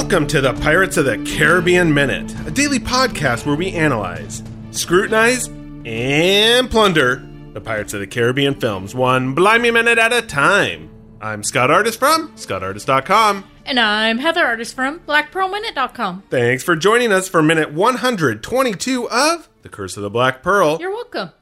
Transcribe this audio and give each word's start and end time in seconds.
Welcome 0.00 0.28
to 0.28 0.40
the 0.40 0.54
Pirates 0.54 0.96
of 0.96 1.04
the 1.04 1.18
Caribbean 1.18 1.92
Minute, 1.92 2.34
a 2.46 2.50
daily 2.50 2.78
podcast 2.78 3.44
where 3.44 3.54
we 3.54 3.70
analyze, 3.72 4.42
scrutinize, 4.70 5.48
and 5.84 6.70
plunder 6.70 7.22
the 7.52 7.60
Pirates 7.60 7.92
of 7.92 8.00
the 8.00 8.06
Caribbean 8.06 8.58
films 8.58 8.94
one 8.94 9.34
blimey 9.34 9.70
minute 9.70 9.98
at 9.98 10.10
a 10.10 10.22
time. 10.22 10.90
I'm 11.20 11.44
Scott 11.44 11.70
Artist 11.70 11.98
from 11.98 12.32
ScottArtist.com. 12.32 13.44
And 13.66 13.78
I'm 13.78 14.18
Heather 14.18 14.44
Artist 14.44 14.74
from 14.74 15.00
BlackPearlMinute.com. 15.00 16.24
Thanks 16.30 16.64
for 16.64 16.74
joining 16.76 17.12
us 17.12 17.28
for 17.28 17.42
minute 17.42 17.70
122 17.74 19.08
of 19.10 19.50
The 19.60 19.68
Curse 19.68 19.98
of 19.98 20.02
the 20.02 20.10
Black 20.10 20.42
Pearl. 20.42 20.78
You're 20.80 20.92
welcome. 20.92 21.32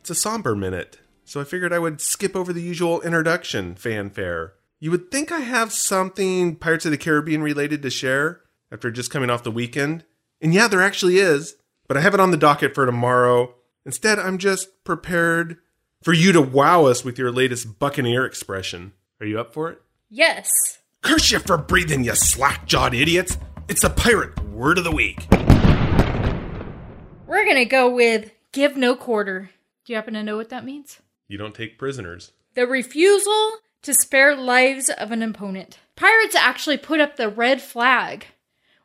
It's 0.00 0.10
a 0.10 0.16
somber 0.16 0.56
minute, 0.56 0.98
so 1.24 1.40
I 1.40 1.44
figured 1.44 1.72
I 1.72 1.78
would 1.78 2.00
skip 2.00 2.34
over 2.34 2.52
the 2.52 2.62
usual 2.62 3.00
introduction 3.00 3.76
fanfare. 3.76 4.54
You 4.80 4.92
would 4.92 5.10
think 5.10 5.32
I 5.32 5.40
have 5.40 5.72
something 5.72 6.54
Pirates 6.54 6.84
of 6.84 6.92
the 6.92 6.98
Caribbean 6.98 7.42
related 7.42 7.82
to 7.82 7.90
share 7.90 8.42
after 8.70 8.92
just 8.92 9.10
coming 9.10 9.28
off 9.28 9.42
the 9.42 9.50
weekend. 9.50 10.04
And 10.40 10.54
yeah, 10.54 10.68
there 10.68 10.82
actually 10.82 11.16
is, 11.16 11.56
but 11.88 11.96
I 11.96 12.00
have 12.00 12.14
it 12.14 12.20
on 12.20 12.30
the 12.30 12.36
docket 12.36 12.76
for 12.76 12.86
tomorrow. 12.86 13.54
Instead, 13.84 14.20
I'm 14.20 14.38
just 14.38 14.84
prepared 14.84 15.56
for 16.00 16.12
you 16.12 16.30
to 16.30 16.40
wow 16.40 16.84
us 16.84 17.04
with 17.04 17.18
your 17.18 17.32
latest 17.32 17.80
Buccaneer 17.80 18.24
expression. 18.24 18.92
Are 19.20 19.26
you 19.26 19.40
up 19.40 19.52
for 19.52 19.68
it? 19.68 19.82
Yes. 20.08 20.48
Curse 21.02 21.32
you 21.32 21.40
for 21.40 21.58
breathing, 21.58 22.04
you 22.04 22.14
slack 22.14 22.66
jawed 22.66 22.94
idiots! 22.94 23.36
It's 23.68 23.82
the 23.82 23.90
pirate 23.90 24.38
word 24.44 24.78
of 24.78 24.84
the 24.84 24.92
week. 24.92 25.26
We're 27.26 27.44
going 27.44 27.56
to 27.56 27.64
go 27.64 27.92
with 27.92 28.30
give 28.52 28.76
no 28.76 28.94
quarter. 28.94 29.50
Do 29.84 29.92
you 29.92 29.96
happen 29.96 30.14
to 30.14 30.22
know 30.22 30.36
what 30.36 30.50
that 30.50 30.64
means? 30.64 31.00
You 31.26 31.36
don't 31.36 31.54
take 31.54 31.78
prisoners. 31.78 32.30
The 32.54 32.66
refusal 32.66 33.58
to 33.82 33.94
spare 33.94 34.36
lives 34.36 34.88
of 34.90 35.12
an 35.12 35.22
opponent. 35.22 35.78
Pirates 35.96 36.34
actually 36.34 36.76
put 36.76 37.00
up 37.00 37.16
the 37.16 37.28
red 37.28 37.60
flag 37.60 38.26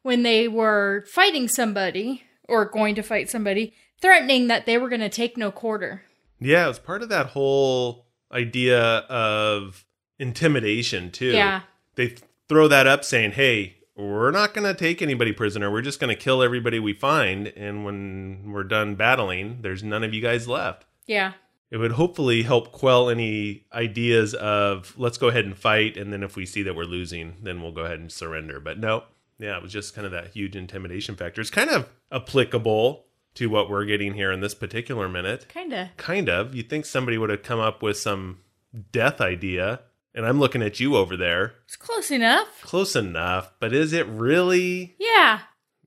when 0.01 0.23
they 0.23 0.47
were 0.47 1.05
fighting 1.13 1.47
somebody 1.47 2.23
or 2.47 2.65
going 2.65 2.95
to 2.95 3.01
fight 3.01 3.29
somebody, 3.29 3.73
threatening 4.01 4.47
that 4.47 4.65
they 4.65 4.77
were 4.77 4.89
going 4.89 5.01
to 5.01 5.09
take 5.09 5.37
no 5.37 5.51
quarter. 5.51 6.03
Yeah, 6.39 6.65
it 6.65 6.67
was 6.67 6.79
part 6.79 7.01
of 7.01 7.09
that 7.09 7.27
whole 7.27 8.05
idea 8.31 8.79
of 8.79 9.85
intimidation, 10.19 11.09
too. 11.11 11.27
Yeah. 11.31 11.61
They 11.95 12.15
throw 12.49 12.67
that 12.67 12.87
up 12.87 13.05
saying, 13.05 13.31
hey, 13.31 13.77
we're 13.95 14.31
not 14.31 14.53
going 14.53 14.67
to 14.67 14.73
take 14.77 15.01
anybody 15.01 15.31
prisoner. 15.31 15.71
We're 15.71 15.81
just 15.81 15.99
going 15.99 16.13
to 16.13 16.21
kill 16.21 16.41
everybody 16.43 16.79
we 16.79 16.93
find. 16.93 17.47
And 17.47 17.85
when 17.85 18.51
we're 18.51 18.63
done 18.63 18.95
battling, 18.95 19.59
there's 19.61 19.83
none 19.83 20.03
of 20.03 20.13
you 20.13 20.21
guys 20.21 20.47
left. 20.47 20.85
Yeah. 21.05 21.33
It 21.73 21.77
would 21.77 21.93
hopefully 21.93 22.43
help 22.43 22.71
quell 22.71 23.09
any 23.09 23.65
ideas 23.73 24.35
of 24.35 24.93
let's 24.95 25.17
go 25.17 25.29
ahead 25.29 25.45
and 25.45 25.57
fight. 25.57 25.97
And 25.97 26.13
then 26.13 26.21
if 26.21 26.35
we 26.35 26.45
see 26.45 26.61
that 26.61 26.75
we're 26.75 26.83
losing, 26.83 27.37
then 27.41 27.63
we'll 27.63 27.71
go 27.71 27.81
ahead 27.81 27.97
and 27.97 28.11
surrender. 28.11 28.59
But 28.59 28.77
no, 28.77 29.05
yeah, 29.39 29.57
it 29.57 29.63
was 29.63 29.71
just 29.71 29.95
kind 29.95 30.05
of 30.05 30.11
that 30.11 30.35
huge 30.35 30.55
intimidation 30.55 31.15
factor. 31.15 31.41
It's 31.41 31.49
kind 31.49 31.71
of 31.71 31.89
applicable 32.11 33.05
to 33.33 33.47
what 33.47 33.71
we're 33.71 33.85
getting 33.85 34.13
here 34.13 34.31
in 34.31 34.39
this 34.39 34.53
particular 34.53 35.09
minute. 35.09 35.47
Kind 35.49 35.73
of. 35.73 35.87
Kind 35.97 36.29
of. 36.29 36.53
You'd 36.53 36.69
think 36.69 36.85
somebody 36.85 37.17
would 37.17 37.31
have 37.31 37.41
come 37.41 37.59
up 37.59 37.81
with 37.81 37.97
some 37.97 38.41
death 38.91 39.19
idea. 39.19 39.79
And 40.13 40.27
I'm 40.27 40.39
looking 40.39 40.61
at 40.61 40.79
you 40.79 40.95
over 40.95 41.17
there. 41.17 41.55
It's 41.65 41.75
close 41.75 42.11
enough. 42.11 42.61
Close 42.61 42.95
enough, 42.95 43.51
but 43.59 43.73
is 43.73 43.93
it 43.93 44.05
really? 44.05 44.95
Yeah. 44.99 45.39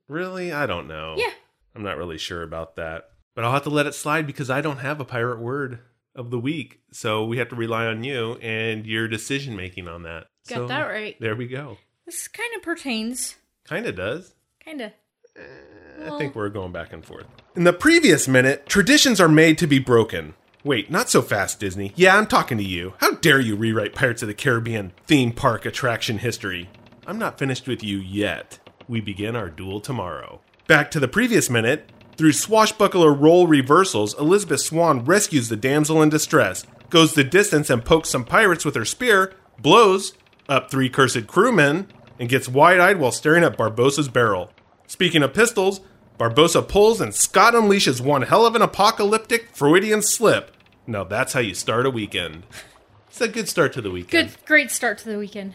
Really? 0.08 0.52
I 0.52 0.66
don't 0.66 0.88
know. 0.88 1.14
Yeah. 1.16 1.30
I'm 1.76 1.84
not 1.84 1.96
really 1.96 2.18
sure 2.18 2.42
about 2.42 2.74
that. 2.74 3.10
But 3.36 3.44
I'll 3.44 3.52
have 3.52 3.64
to 3.64 3.70
let 3.70 3.86
it 3.86 3.94
slide 3.94 4.26
because 4.26 4.50
I 4.50 4.62
don't 4.62 4.78
have 4.78 4.98
a 4.98 5.04
pirate 5.04 5.38
word 5.38 5.78
of 6.14 6.30
the 6.30 6.38
week. 6.38 6.80
So 6.90 7.24
we 7.26 7.36
have 7.36 7.50
to 7.50 7.54
rely 7.54 7.84
on 7.86 8.02
you 8.02 8.36
and 8.36 8.86
your 8.86 9.06
decision 9.06 9.54
making 9.54 9.86
on 9.86 10.02
that. 10.04 10.28
Got 10.48 10.54
So 10.56 10.66
that 10.68 10.86
right. 10.88 11.16
There 11.20 11.36
we 11.36 11.46
go. 11.46 11.76
This 12.06 12.26
kind 12.28 12.48
of 12.56 12.62
pertains. 12.62 13.36
Kind 13.64 13.84
of 13.86 13.94
does. 13.94 14.32
Kind 14.64 14.80
of. 14.80 14.92
Uh, 15.38 16.14
I 16.14 16.18
think 16.18 16.34
we're 16.34 16.48
going 16.48 16.72
back 16.72 16.94
and 16.94 17.04
forth. 17.04 17.26
In 17.54 17.64
the 17.64 17.74
previous 17.74 18.26
minute, 18.26 18.66
traditions 18.66 19.20
are 19.20 19.28
made 19.28 19.58
to 19.58 19.66
be 19.66 19.78
broken. 19.78 20.34
Wait, 20.64 20.90
not 20.90 21.10
so 21.10 21.20
fast, 21.20 21.60
Disney. 21.60 21.92
Yeah, 21.94 22.16
I'm 22.16 22.26
talking 22.26 22.56
to 22.58 22.64
you. 22.64 22.94
How 22.98 23.12
dare 23.16 23.38
you 23.38 23.54
rewrite 23.54 23.94
Pirates 23.94 24.22
of 24.22 24.28
the 24.28 24.34
Caribbean 24.34 24.92
theme 25.06 25.32
park 25.32 25.66
attraction 25.66 26.18
history? 26.18 26.70
I'm 27.06 27.18
not 27.18 27.38
finished 27.38 27.68
with 27.68 27.84
you 27.84 27.98
yet. 27.98 28.58
We 28.88 29.00
begin 29.02 29.36
our 29.36 29.50
duel 29.50 29.80
tomorrow. 29.80 30.40
Back 30.66 30.90
to 30.92 31.00
the 31.00 31.06
previous 31.06 31.50
minute. 31.50 31.90
Through 32.16 32.32
swashbuckler 32.32 33.12
role 33.12 33.46
reversals, 33.46 34.18
Elizabeth 34.18 34.60
Swann 34.60 35.04
rescues 35.04 35.48
the 35.48 35.56
damsel 35.56 36.00
in 36.02 36.08
distress, 36.08 36.66
goes 36.88 37.12
the 37.14 37.24
distance 37.24 37.68
and 37.68 37.84
pokes 37.84 38.08
some 38.10 38.24
pirates 38.24 38.64
with 38.64 38.74
her 38.74 38.84
spear, 38.86 39.34
blows 39.58 40.14
up 40.48 40.70
three 40.70 40.88
cursed 40.88 41.26
crewmen, 41.26 41.88
and 42.18 42.28
gets 42.28 42.48
wide 42.48 42.80
eyed 42.80 42.98
while 42.98 43.12
staring 43.12 43.44
at 43.44 43.58
Barbossa's 43.58 44.08
barrel. 44.08 44.50
Speaking 44.86 45.22
of 45.22 45.34
pistols, 45.34 45.80
Barbossa 46.18 46.66
pulls 46.66 47.00
and 47.02 47.14
Scott 47.14 47.52
unleashes 47.52 48.00
one 48.00 48.22
hell 48.22 48.46
of 48.46 48.54
an 48.54 48.62
apocalyptic 48.62 49.50
Freudian 49.54 50.00
slip. 50.00 50.52
Now 50.86 51.04
that's 51.04 51.34
how 51.34 51.40
you 51.40 51.52
start 51.54 51.84
a 51.84 51.90
weekend. 51.90 52.44
It's 53.08 53.20
a 53.20 53.28
good 53.28 53.48
start 53.48 53.72
to 53.74 53.82
the 53.82 53.90
weekend. 53.90 54.28
Good, 54.30 54.44
great 54.46 54.70
start 54.70 54.96
to 54.98 55.08
the 55.10 55.18
weekend. 55.18 55.52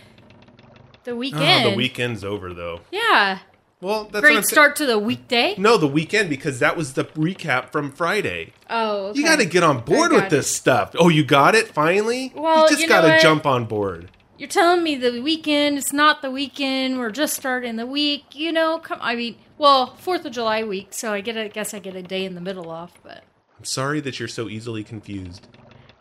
The 1.04 1.12
Oh, 1.12 1.16
weekend. 1.16 1.66
the 1.72 1.76
weekend's 1.76 2.24
over 2.24 2.54
though. 2.54 2.82
Yeah. 2.92 3.40
Well, 3.82 4.06
that's 4.06 4.22
Great 4.22 4.46
start 4.46 4.76
to 4.76 4.86
the 4.86 5.00
weekday. 5.00 5.56
No, 5.58 5.76
the 5.76 5.88
weekend 5.88 6.30
because 6.30 6.60
that 6.60 6.78
was 6.78 6.94
the 6.94 7.06
recap 7.06 7.72
from 7.72 7.92
Friday. 7.92 8.54
Oh, 8.70 9.08
okay. 9.08 9.20
You 9.20 9.26
got 9.26 9.40
to 9.40 9.46
get 9.46 9.64
on 9.64 9.80
board 9.82 10.12
with 10.12 10.22
got 10.22 10.30
this 10.30 10.54
stuff. 10.56 10.96
Oh, 11.00 11.10
you 11.10 11.24
got 11.24 11.56
it 11.56 11.68
finally. 11.68 12.32
Well, 12.36 12.66
you 12.66 12.70
just 12.70 12.82
you 12.82 12.88
know 12.88 13.02
got 13.02 13.16
to 13.16 13.20
jump 13.20 13.46
on 13.48 13.66
board. 13.66 14.12
You're 14.38 14.50
telling 14.50 14.84
me 14.84 14.96
the 14.96 15.20
weekend. 15.22 15.78
It's 15.80 15.92
not 15.94 16.22
the 16.22 16.30
weekend. 16.32 17.00
We're 17.00 17.10
just 17.12 17.36
starting 17.36 17.76
the 17.76 17.86
week. 17.88 18.36
You 18.36 18.52
know, 18.52 18.78
come. 18.78 19.00
I 19.02 19.16
mean, 19.16 19.38
well, 19.58 19.96
Fourth 19.96 20.26
of 20.26 20.32
July 20.32 20.64
week. 20.64 20.94
So 20.94 21.12
I 21.14 21.22
get. 21.22 21.36
A, 21.36 21.50
guess 21.50 21.74
I 21.74 21.80
get 21.80 21.96
a 21.96 22.04
day 22.04 22.24
in 22.24 22.36
the 22.36 22.42
middle 22.42 22.70
off. 22.70 22.94
But 23.04 23.24
I'm 23.58 23.66
sorry 23.66 24.00
that 24.02 24.20
you're 24.20 24.28
so 24.28 24.48
easily 24.48 24.84
confused. 24.84 25.48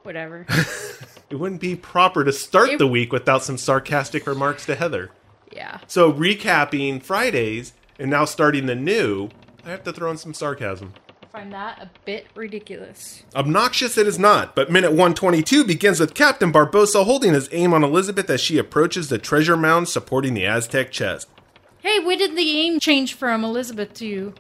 whatever. 0.03 0.47
It 1.31 1.39
wouldn't 1.39 1.61
be 1.61 1.77
proper 1.77 2.25
to 2.25 2.33
start 2.33 2.71
It- 2.71 2.79
the 2.81 2.89
week 2.89 3.13
without 3.13 3.45
some 3.45 3.57
sarcastic 3.57 4.27
remarks 4.27 4.67
to 4.67 4.75
Heather. 4.75 5.13
Yeah. 5.51 5.79
So 5.87 6.13
recapping 6.13 7.03
Fridays 7.03 7.73
and 7.99 8.11
now 8.11 8.25
starting 8.25 8.67
the 8.67 8.75
new, 8.75 9.31
I 9.65 9.71
have 9.71 9.85
to 9.85 9.93
throw 9.93 10.11
in 10.11 10.17
some 10.17 10.35
sarcasm. 10.35 10.95
Find 11.33 11.53
that 11.53 11.81
a 11.81 11.89
bit 12.05 12.27
ridiculous. 12.35 13.23
Obnoxious 13.37 13.97
it 13.97 14.09
is 14.09 14.19
not, 14.19 14.57
but 14.57 14.71
minute 14.71 14.91
122 14.91 15.65
begins 15.65 16.01
with 16.01 16.13
Captain 16.13 16.53
Barbossa 16.53 17.05
holding 17.05 17.35
his 17.35 17.49
aim 17.53 17.73
on 17.73 17.85
Elizabeth 17.85 18.29
as 18.29 18.41
she 18.41 18.59
approaches 18.59 19.09
the 19.09 19.19
treasure 19.19 19.57
mound 19.57 19.89
supporting 19.89 20.35
the 20.35 20.45
Aztec 20.45 20.91
chest. 20.91 21.29
Hey, 21.79 22.01
when 22.01 22.19
did 22.19 22.37
the 22.37 22.59
aim 22.59 22.81
change 22.81 23.15
from 23.15 23.45
Elizabeth 23.45 23.95
to 23.95 24.35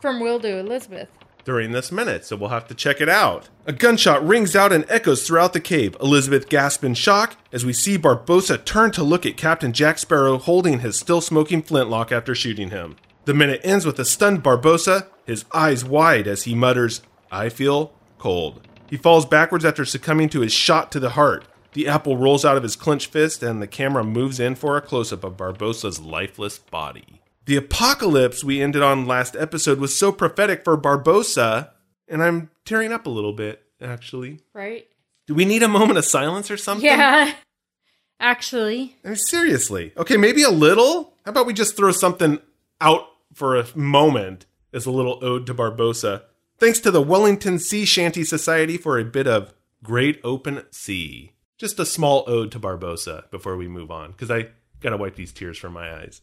from 0.00 0.20
Will 0.20 0.40
to 0.40 0.56
Elizabeth? 0.58 1.08
During 1.44 1.72
this 1.72 1.92
minute, 1.92 2.24
so 2.24 2.36
we'll 2.36 2.50
have 2.50 2.68
to 2.68 2.74
check 2.74 3.00
it 3.00 3.08
out. 3.08 3.48
A 3.66 3.72
gunshot 3.72 4.26
rings 4.26 4.56
out 4.56 4.72
and 4.72 4.84
echoes 4.88 5.26
throughout 5.26 5.52
the 5.52 5.60
cave. 5.60 5.96
Elizabeth 6.00 6.48
gasps 6.48 6.84
in 6.84 6.94
shock 6.94 7.36
as 7.52 7.64
we 7.64 7.72
see 7.72 7.98
Barbossa 7.98 8.64
turn 8.64 8.90
to 8.92 9.02
look 9.02 9.24
at 9.26 9.36
Captain 9.36 9.72
Jack 9.72 9.98
Sparrow 9.98 10.38
holding 10.38 10.80
his 10.80 10.98
still 10.98 11.20
smoking 11.20 11.62
flintlock 11.62 12.12
after 12.12 12.34
shooting 12.34 12.70
him. 12.70 12.96
The 13.24 13.34
minute 13.34 13.60
ends 13.62 13.86
with 13.86 13.98
a 13.98 14.04
stunned 14.04 14.42
Barbossa, 14.42 15.06
his 15.26 15.44
eyes 15.52 15.84
wide 15.84 16.26
as 16.26 16.42
he 16.44 16.54
mutters, 16.54 17.02
I 17.30 17.48
feel 17.48 17.92
cold. 18.18 18.66
He 18.90 18.96
falls 18.96 19.24
backwards 19.24 19.64
after 19.64 19.84
succumbing 19.84 20.28
to 20.30 20.40
his 20.40 20.52
shot 20.52 20.92
to 20.92 21.00
the 21.00 21.10
heart. 21.10 21.46
The 21.72 21.88
apple 21.88 22.18
rolls 22.18 22.44
out 22.44 22.58
of 22.58 22.62
his 22.62 22.76
clenched 22.76 23.10
fist, 23.10 23.42
and 23.42 23.62
the 23.62 23.66
camera 23.66 24.04
moves 24.04 24.38
in 24.38 24.54
for 24.54 24.76
a 24.76 24.82
close 24.82 25.12
up 25.12 25.24
of 25.24 25.38
Barbossa's 25.38 26.00
lifeless 26.00 26.58
body. 26.58 27.21
The 27.44 27.56
apocalypse 27.56 28.44
we 28.44 28.62
ended 28.62 28.82
on 28.82 29.06
last 29.06 29.34
episode 29.36 29.78
was 29.80 29.98
so 29.98 30.12
prophetic 30.12 30.62
for 30.64 30.76
Barbossa, 30.78 31.70
and 32.08 32.22
I'm 32.22 32.50
tearing 32.64 32.92
up 32.92 33.06
a 33.06 33.10
little 33.10 33.32
bit, 33.32 33.62
actually. 33.80 34.40
Right? 34.54 34.86
Do 35.26 35.34
we 35.34 35.44
need 35.44 35.62
a 35.62 35.68
moment 35.68 35.98
of 35.98 36.04
silence 36.04 36.50
or 36.50 36.56
something? 36.56 36.86
Yeah. 36.86 37.32
Actually, 38.20 38.96
I 39.04 39.08
mean, 39.08 39.16
seriously. 39.16 39.92
Okay, 39.96 40.16
maybe 40.16 40.44
a 40.44 40.50
little? 40.50 41.14
How 41.24 41.30
about 41.32 41.44
we 41.46 41.52
just 41.52 41.76
throw 41.76 41.90
something 41.90 42.38
out 42.80 43.04
for 43.34 43.56
a 43.56 43.66
moment 43.76 44.46
as 44.72 44.86
a 44.86 44.92
little 44.92 45.18
ode 45.24 45.44
to 45.46 45.54
Barbossa? 45.54 46.22
Thanks 46.56 46.78
to 46.80 46.92
the 46.92 47.02
Wellington 47.02 47.58
Sea 47.58 47.84
Shanty 47.84 48.22
Society 48.22 48.76
for 48.76 48.96
a 48.96 49.04
bit 49.04 49.26
of 49.26 49.52
Great 49.82 50.20
Open 50.22 50.62
Sea. 50.70 51.32
just 51.58 51.80
a 51.80 51.86
small 51.86 52.22
ode 52.28 52.52
to 52.52 52.60
Barbossa 52.60 53.28
before 53.32 53.56
we 53.56 53.66
move 53.66 53.90
on, 53.90 54.12
because 54.12 54.30
I 54.30 54.50
gotta 54.80 54.96
wipe 54.96 55.16
these 55.16 55.32
tears 55.32 55.58
from 55.58 55.72
my 55.72 55.92
eyes. 55.92 56.20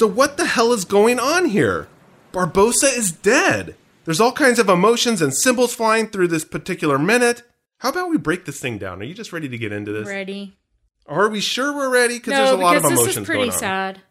So, 0.00 0.06
what 0.06 0.38
the 0.38 0.46
hell 0.46 0.72
is 0.72 0.86
going 0.86 1.20
on 1.20 1.44
here? 1.44 1.86
Barbossa 2.32 2.84
is 2.96 3.12
dead. 3.12 3.76
There's 4.04 4.20
all 4.20 4.32
kinds 4.32 4.58
of 4.58 4.68
emotions 4.68 5.20
and 5.22 5.34
symbols 5.34 5.74
flying 5.74 6.08
through 6.08 6.28
this 6.28 6.44
particular 6.44 6.98
minute. 6.98 7.42
How 7.78 7.90
about 7.90 8.10
we 8.10 8.18
break 8.18 8.44
this 8.44 8.60
thing 8.60 8.78
down? 8.78 9.00
Are 9.00 9.04
you 9.04 9.14
just 9.14 9.32
ready 9.32 9.48
to 9.48 9.58
get 9.58 9.72
into 9.72 9.92
this? 9.92 10.08
Ready? 10.08 10.58
Are 11.06 11.28
we 11.28 11.40
sure 11.40 11.74
we're 11.74 11.92
ready? 11.92 12.18
Because 12.18 12.32
No, 12.32 12.44
there's 12.44 12.50
a 12.50 12.56
lot 12.56 12.76
of 12.76 12.82
because 12.82 12.92
emotions 12.92 13.14
this 13.14 13.22
is 13.22 13.26
pretty 13.26 13.50
sad. 13.50 14.02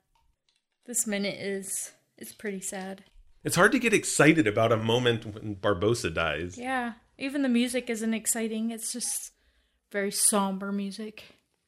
This 0.85 1.07
minute 1.07 1.39
is 1.39 1.91
is 2.17 2.33
pretty 2.33 2.61
sad. 2.61 3.05
It's 3.43 3.55
hard 3.55 3.71
to 3.71 3.79
get 3.79 3.93
excited 3.93 4.47
about 4.47 4.71
a 4.71 4.77
moment 4.77 5.33
when 5.33 5.55
Barbossa 5.55 6.13
dies. 6.13 6.57
Yeah, 6.57 6.93
even 7.17 7.41
the 7.41 7.49
music 7.49 7.89
isn't 7.89 8.13
exciting. 8.13 8.71
It's 8.71 8.91
just 8.91 9.31
very 9.91 10.11
somber 10.11 10.71
music. 10.71 11.23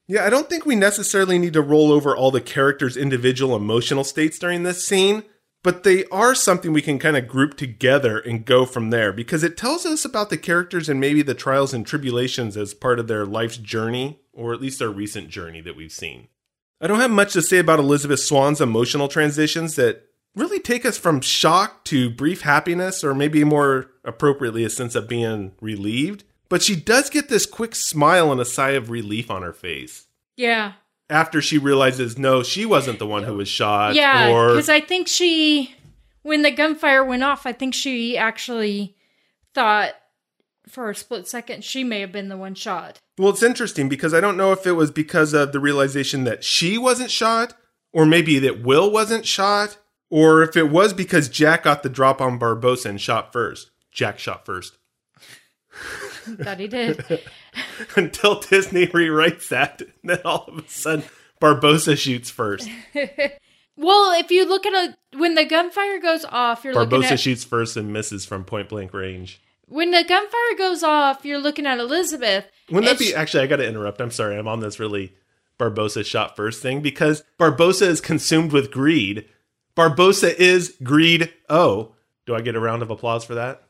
Yeah, 0.08 0.26
I 0.26 0.30
don't 0.30 0.50
think 0.50 0.66
we 0.66 0.76
necessarily 0.76 1.40
need 1.40 1.54
to 1.54 1.62
roll 1.62 1.92
over 1.92 2.16
all 2.16 2.32
the 2.32 2.42
characters' 2.42 2.98
individual 2.98 3.56
emotional 3.56 4.04
states 4.04 4.38
during 4.38 4.64
this 4.64 4.86
scene, 4.86 5.24
but 5.64 5.84
they 5.84 6.06
are 6.06 6.34
something 6.34 6.74
we 6.74 6.82
can 6.82 6.98
kind 6.98 7.16
of 7.16 7.28
group 7.28 7.56
together 7.56 8.18
and 8.18 8.46
go 8.46 8.66
from 8.66 8.90
there 8.90 9.14
because 9.14 9.44
it 9.44 9.58
tells 9.58 9.86
us 9.86 10.04
about 10.04 10.30
the 10.30 10.38
characters 10.38 10.90
and 10.90 11.00
maybe 11.00 11.22
the 11.22 11.36
trials 11.36 11.74
and 11.74 11.86
tribulations 11.86 12.58
as 12.58 12.74
part 12.74 13.00
of 13.00 13.08
their 13.08 13.26
life's 13.26 13.58
journey, 13.58 14.20
or 14.34 14.54
at 14.54 14.62
least 14.62 14.80
their 14.80 14.90
recent 14.90 15.30
journey 15.30 15.62
that 15.62 15.76
we've 15.76 15.92
seen. 15.92 16.28
I 16.80 16.88
don't 16.88 17.00
have 17.00 17.12
much 17.12 17.34
to 17.34 17.44
say 17.44 17.60
about 17.60 17.80
Elizabeth 17.80 18.20
Swann's 18.20 18.60
emotional 18.60 19.08
transitions 19.08 19.76
that 19.76 20.08
really 20.36 20.60
take 20.60 20.86
us 20.86 20.98
from 20.98 21.22
shock 21.22 21.84
to 21.86 22.10
brief 22.10 22.42
happiness, 22.42 23.04
or 23.04 23.14
maybe 23.14 23.44
more 23.44 23.92
appropriately, 24.04 24.64
a 24.64 24.70
sense 24.70 24.96
of 24.96 25.08
being 25.08 25.52
relieved. 25.62 26.24
But 26.50 26.64
she 26.64 26.76
does 26.76 27.10
get 27.10 27.30
this 27.30 27.46
quick 27.46 27.76
smile 27.76 28.32
and 28.32 28.42
a 28.42 28.46
sigh 28.46 28.72
of 28.72 28.90
relief 28.90 29.30
on 29.30 29.42
her 29.42 29.54
face 29.54 30.08
Yeah, 30.36 30.74
after 31.12 31.42
she 31.42 31.58
realizes 31.58 32.18
no, 32.18 32.42
she 32.42 32.66
wasn't 32.66 32.98
the 32.98 33.06
one 33.06 33.24
who 33.24 33.36
was 33.36 33.48
shot. 33.48 33.94
yeah. 33.94 34.30
or 34.32 34.50
Because 34.50 34.70
I 34.70 34.80
think 34.80 35.08
she, 35.08 35.76
when 36.24 36.42
the 36.42 36.52
gunfire 36.52 37.04
went 37.04 37.24
off, 37.24 37.46
I 37.46 37.52
think 37.52 37.74
she 37.74 38.18
actually 38.18 38.96
thought 39.54 39.94
for 40.68 40.90
a 40.90 40.96
split 40.96 41.28
second 41.28 41.64
she 41.64 41.84
may 41.84 42.00
have 42.00 42.12
been 42.12 42.30
the 42.30 42.38
one 42.38 42.56
shot. 42.56 43.02
well, 43.18 43.30
it's 43.32 43.44
interesting 43.44 43.90
because 43.90 44.14
I 44.14 44.22
don't 44.22 44.38
know 44.38 44.54
if 44.54 44.66
it 44.66 44.72
was 44.72 44.90
because 44.90 45.34
of 45.34 45.52
the 45.52 45.60
realization 45.60 46.24
that 46.24 46.44
she 46.44 46.78
wasn't 46.78 47.12
shot, 47.12 47.56
or 47.92 48.06
maybe 48.06 48.40
that 48.40 48.64
Will 48.64 48.90
wasn't 48.90 49.26
shot, 49.26 49.78
or 50.10 50.42
if 50.42 50.56
it 50.56 50.70
was 50.70 50.94
because 50.94 51.28
Jack 51.28 51.64
got 51.64 51.84
the 51.84 51.90
drop 51.90 52.22
on 52.22 52.40
Barbossa 52.40 52.86
and 52.86 53.02
shot 53.02 53.34
first. 53.34 53.72
Jack 53.92 54.18
shot 54.18 54.46
first. 54.46 54.78
That 56.28 56.60
he 56.60 56.68
did. 56.68 57.04
Until 57.96 58.40
Disney 58.40 58.88
rewrites 58.88 59.50
that, 59.50 59.82
then 60.04 60.20
all 60.24 60.46
of 60.48 60.66
a 60.66 60.70
sudden 60.70 61.06
Barbossa 61.42 61.98
shoots 61.98 62.30
first. 62.30 62.70
well, 63.76 64.20
if 64.20 64.32
you 64.32 64.48
look 64.48 64.66
at 64.66 64.74
a 64.74 65.18
when 65.18 65.36
the 65.36 65.46
gunfire 65.46 66.00
goes 66.00 66.24
off, 66.26 66.64
you're 66.64 66.74
looking 66.74 67.02
Barbossa 67.02 67.12
at 67.12 67.20
shoots 67.20 67.44
first 67.44 67.76
and 67.76 67.92
misses 67.92 68.26
from 68.26 68.46
point 68.46 68.70
blank 68.70 68.94
range. 68.94 69.42
when 69.68 69.92
the 69.92 70.04
gunfire 70.04 70.58
goes 70.58 70.84
off, 70.84 71.26
you're 71.26 71.40
looking 71.40 71.66
at 71.66 71.80
Elizabeth. 71.80 72.46
Wouldn't 72.70 72.90
that 72.90 73.00
be 73.00 73.08
she- 73.08 73.16
actually? 73.16 73.44
I 73.44 73.48
got 73.48 73.58
to 73.58 73.68
interrupt. 73.68 74.00
I'm 74.00 74.12
sorry. 74.12 74.38
I'm 74.38 74.48
on 74.48 74.62
this 74.62 74.80
really 74.80 75.14
Barbossa 75.60 76.06
shot 76.06 76.36
first 76.36 76.62
thing 76.62 76.82
because 76.82 77.24
Barbossa 77.40 77.88
is 77.88 78.02
consumed 78.02 78.52
with 78.52 78.72
greed. 78.72 79.26
Barbossa 79.76 80.34
is 80.34 80.76
greed. 80.84 81.34
Oh, 81.50 81.94
do 82.26 82.36
I 82.36 82.42
get 82.42 82.56
a 82.56 82.60
round 82.60 82.82
of 82.82 82.92
applause 82.92 83.24
for 83.26 83.36
that? 83.36 83.64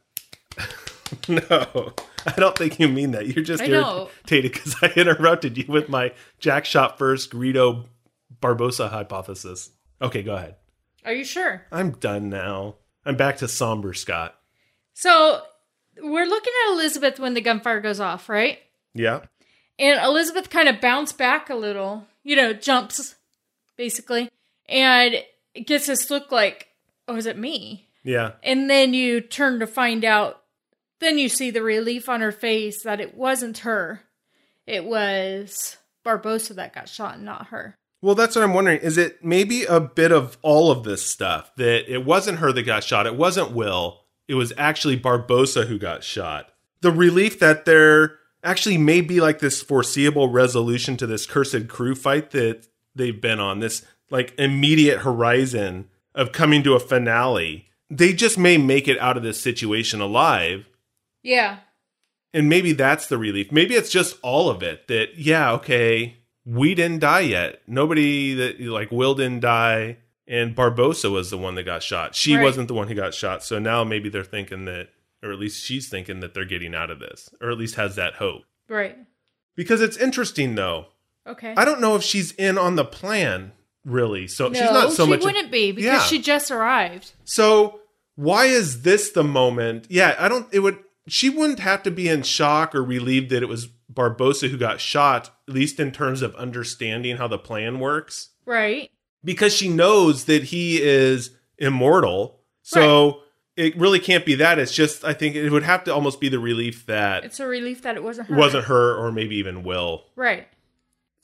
no, 1.27 1.93
I 2.27 2.33
don't 2.39 2.57
think 2.57 2.79
you 2.79 2.87
mean 2.87 3.11
that. 3.11 3.27
You're 3.27 3.43
just 3.43 3.63
I 3.63 3.67
irritated 3.67 4.53
because 4.53 4.75
I 4.81 4.87
interrupted 4.95 5.57
you 5.57 5.65
with 5.67 5.89
my 5.89 6.13
Jack 6.39 6.65
shot 6.65 6.97
first 6.97 7.31
Greedo 7.31 7.85
Barbossa 8.41 8.89
hypothesis. 8.89 9.71
Okay, 10.01 10.23
go 10.23 10.35
ahead. 10.35 10.55
Are 11.05 11.13
you 11.13 11.23
sure? 11.23 11.65
I'm 11.71 11.91
done 11.91 12.29
now. 12.29 12.75
I'm 13.05 13.15
back 13.15 13.37
to 13.37 13.47
somber 13.47 13.93
Scott. 13.93 14.35
So 14.93 15.41
we're 16.01 16.25
looking 16.25 16.53
at 16.65 16.73
Elizabeth 16.73 17.19
when 17.19 17.33
the 17.33 17.41
gunfire 17.41 17.81
goes 17.81 17.99
off, 17.99 18.29
right? 18.29 18.59
Yeah. 18.93 19.21
And 19.79 19.99
Elizabeth 20.03 20.49
kind 20.49 20.69
of 20.69 20.81
bounced 20.81 21.17
back 21.17 21.49
a 21.49 21.55
little, 21.55 22.05
you 22.23 22.35
know, 22.35 22.53
jumps 22.53 23.15
basically, 23.77 24.29
and 24.69 25.15
it 25.55 25.65
gets 25.65 25.87
this 25.87 26.09
look 26.09 26.31
like, 26.31 26.67
oh, 27.07 27.15
is 27.15 27.25
it 27.25 27.37
me? 27.37 27.87
Yeah. 28.03 28.33
And 28.43 28.69
then 28.69 28.93
you 28.93 29.21
turn 29.21 29.59
to 29.59 29.67
find 29.67 30.05
out, 30.05 30.40
then 31.01 31.17
you 31.17 31.27
see 31.27 31.51
the 31.51 31.61
relief 31.61 32.07
on 32.07 32.21
her 32.21 32.31
face 32.31 32.83
that 32.83 33.01
it 33.01 33.15
wasn't 33.15 33.59
her. 33.59 34.03
It 34.65 34.85
was 34.85 35.77
Barbossa 36.05 36.55
that 36.55 36.73
got 36.73 36.87
shot, 36.87 37.15
and 37.15 37.25
not 37.25 37.47
her. 37.47 37.75
Well, 38.01 38.15
that's 38.15 38.35
what 38.35 38.43
I'm 38.43 38.53
wondering. 38.53 38.79
Is 38.79 38.97
it 38.97 39.23
maybe 39.23 39.63
a 39.65 39.79
bit 39.79 40.11
of 40.11 40.37
all 40.41 40.71
of 40.71 40.83
this 40.83 41.05
stuff 41.05 41.51
that 41.57 41.91
it 41.91 42.05
wasn't 42.05 42.39
her 42.39 42.51
that 42.53 42.63
got 42.63 42.83
shot? 42.83 43.05
It 43.05 43.15
wasn't 43.15 43.51
Will. 43.51 43.99
It 44.27 44.35
was 44.35 44.53
actually 44.57 44.99
Barbossa 44.99 45.67
who 45.67 45.77
got 45.77 46.03
shot. 46.03 46.49
The 46.81 46.91
relief 46.91 47.39
that 47.39 47.65
there 47.65 48.17
actually 48.43 48.77
may 48.77 49.01
be 49.01 49.21
like 49.21 49.39
this 49.39 49.61
foreseeable 49.61 50.29
resolution 50.29 50.97
to 50.97 51.05
this 51.05 51.25
cursed 51.27 51.67
crew 51.67 51.93
fight 51.93 52.31
that 52.31 52.67
they've 52.95 53.21
been 53.21 53.39
on, 53.39 53.59
this 53.59 53.85
like 54.09 54.33
immediate 54.39 54.99
horizon 54.99 55.89
of 56.15 56.31
coming 56.31 56.63
to 56.63 56.73
a 56.73 56.79
finale. 56.79 57.67
They 57.89 58.13
just 58.13 58.37
may 58.37 58.57
make 58.57 58.87
it 58.87 58.99
out 58.99 59.17
of 59.17 59.23
this 59.23 59.39
situation 59.39 60.01
alive. 60.01 60.67
Yeah. 61.23 61.59
And 62.33 62.47
maybe 62.49 62.71
that's 62.73 63.07
the 63.07 63.17
relief. 63.17 63.51
Maybe 63.51 63.75
it's 63.75 63.89
just 63.91 64.17
all 64.21 64.49
of 64.49 64.63
it 64.63 64.87
that, 64.87 65.17
yeah, 65.17 65.51
okay, 65.53 66.17
we 66.45 66.73
didn't 66.75 66.99
die 66.99 67.19
yet. 67.21 67.61
Nobody 67.67 68.33
that, 68.35 68.59
like, 68.61 68.91
Will 68.91 69.15
didn't 69.15 69.41
die, 69.41 69.97
and 70.27 70.55
Barbossa 70.55 71.11
was 71.11 71.29
the 71.29 71.37
one 71.37 71.55
that 71.55 71.63
got 71.63 71.83
shot. 71.83 72.15
She 72.15 72.35
Right. 72.35 72.43
wasn't 72.43 72.67
the 72.69 72.73
one 72.73 72.87
who 72.87 72.95
got 72.95 73.13
shot. 73.13 73.43
So 73.43 73.59
now 73.59 73.83
maybe 73.83 74.07
they're 74.09 74.23
thinking 74.23 74.63
that, 74.65 74.89
or 75.21 75.31
at 75.31 75.39
least 75.39 75.63
she's 75.63 75.89
thinking 75.89 76.21
that 76.21 76.33
they're 76.33 76.45
getting 76.45 76.73
out 76.73 76.89
of 76.89 76.99
this, 76.99 77.29
or 77.41 77.51
at 77.51 77.57
least 77.57 77.75
has 77.75 77.95
that 77.97 78.13
hope. 78.15 78.43
Right. 78.69 78.97
Because 79.55 79.81
it's 79.81 79.97
interesting, 79.97 80.55
though. 80.55 80.85
Okay. 81.27 81.53
I 81.57 81.65
don't 81.65 81.81
know 81.81 81.95
if 81.95 82.01
she's 82.03 82.31
in 82.31 82.57
on 82.57 82.77
the 82.77 82.85
plan, 82.85 83.51
really. 83.83 84.27
So 84.27 84.47
no, 84.47 84.53
she's 84.53 84.71
not 84.71 84.93
so 84.93 85.03
she 85.05 85.09
much. 85.11 85.19
She 85.19 85.25
wouldn't 85.25 85.51
be 85.51 85.71
because 85.73 85.85
Yeah. 86.01 86.03
she 86.05 86.19
just 86.21 86.49
arrived. 86.49 87.11
So 87.25 87.81
why 88.15 88.45
is 88.45 88.83
this 88.83 89.11
the 89.11 89.23
moment? 89.23 89.85
Yeah, 89.89 90.15
I 90.17 90.29
don't. 90.29 90.47
It 90.53 90.59
would. 90.59 90.79
She 91.07 91.29
wouldn't 91.29 91.59
have 91.59 91.83
to 91.83 91.91
be 91.91 92.07
in 92.09 92.23
shock 92.23 92.75
or 92.75 92.83
relieved 92.83 93.29
that 93.31 93.41
it 93.43 93.49
was 93.49 93.67
Barbossa 93.91 94.49
who 94.49 94.57
got 94.57 94.79
shot. 94.79 95.35
At 95.47 95.53
least 95.53 95.79
in 95.79 95.91
terms 95.91 96.21
of 96.21 96.33
understanding 96.35 97.17
how 97.17 97.27
the 97.27 97.37
plan 97.37 97.79
works, 97.79 98.29
Right. 98.45 98.89
because 99.23 99.53
she 99.53 99.67
knows 99.67 100.25
that 100.25 100.43
he 100.45 100.81
is 100.81 101.31
immortal. 101.57 102.39
So 102.61 103.21
it 103.57 103.75
really 103.77 103.99
can't 103.99 104.25
be 104.25 104.35
that. 104.35 104.59
It's 104.59 104.73
just 104.73 105.03
I 105.03 105.13
think 105.13 105.35
it 105.35 105.49
would 105.49 105.63
have 105.63 105.83
to 105.85 105.93
almost 105.93 106.21
be 106.21 106.29
the 106.29 106.39
relief 106.39 106.85
that 106.85 107.25
It's 107.25 107.39
a 107.39 107.47
relief 107.47 107.81
that 107.81 107.95
it 107.97 108.03
wasn't 108.03 108.27
her. 108.29 108.35
wasn't 108.35 108.65
her, 108.65 108.95
or 108.95 109.11
maybe 109.11 109.35
even 109.35 109.63
Will. 109.63 110.05
Right. 110.15 110.47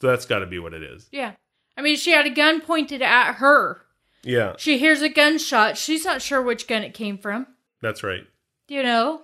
So 0.01 0.07
that's 0.07 0.25
got 0.25 0.39
to 0.39 0.45
be 0.45 0.59
what 0.59 0.73
it 0.73 0.83
is. 0.83 1.07
Yeah. 1.11 1.33
I 1.77 1.81
mean, 1.81 1.95
she 1.95 2.11
had 2.11 2.25
a 2.25 2.29
gun 2.31 2.59
pointed 2.61 3.01
at 3.01 3.33
her. 3.35 3.83
Yeah, 4.23 4.55
She 4.57 4.77
hears 4.77 5.01
a 5.01 5.09
gunshot. 5.09 5.77
She's 5.77 6.03
not 6.03 6.21
sure 6.21 6.41
which 6.41 6.67
gun 6.67 6.83
it 6.83 6.93
came 6.93 7.17
from. 7.17 7.47
that's 7.81 8.03
right. 8.03 8.25
You 8.67 8.83
know? 8.83 9.21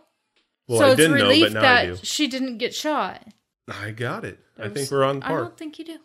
Well, 0.67 0.79
so 0.79 0.87
I 0.87 0.91
it's 0.91 0.99
know, 0.99 1.13
relief 1.13 1.45
but 1.45 1.53
now 1.53 1.61
that 1.61 1.89
I 1.89 1.95
she 2.03 2.27
didn't 2.27 2.57
get 2.57 2.73
shot. 2.73 3.25
I 3.67 3.91
got 3.91 4.25
it. 4.25 4.39
I 4.57 4.63
That 4.63 4.75
think 4.75 4.91
we're 4.91 5.03
on 5.03 5.23
I 5.23 5.29
don't 5.29 5.57
think 5.57 5.79
you 5.79 5.85
do. 5.85 5.97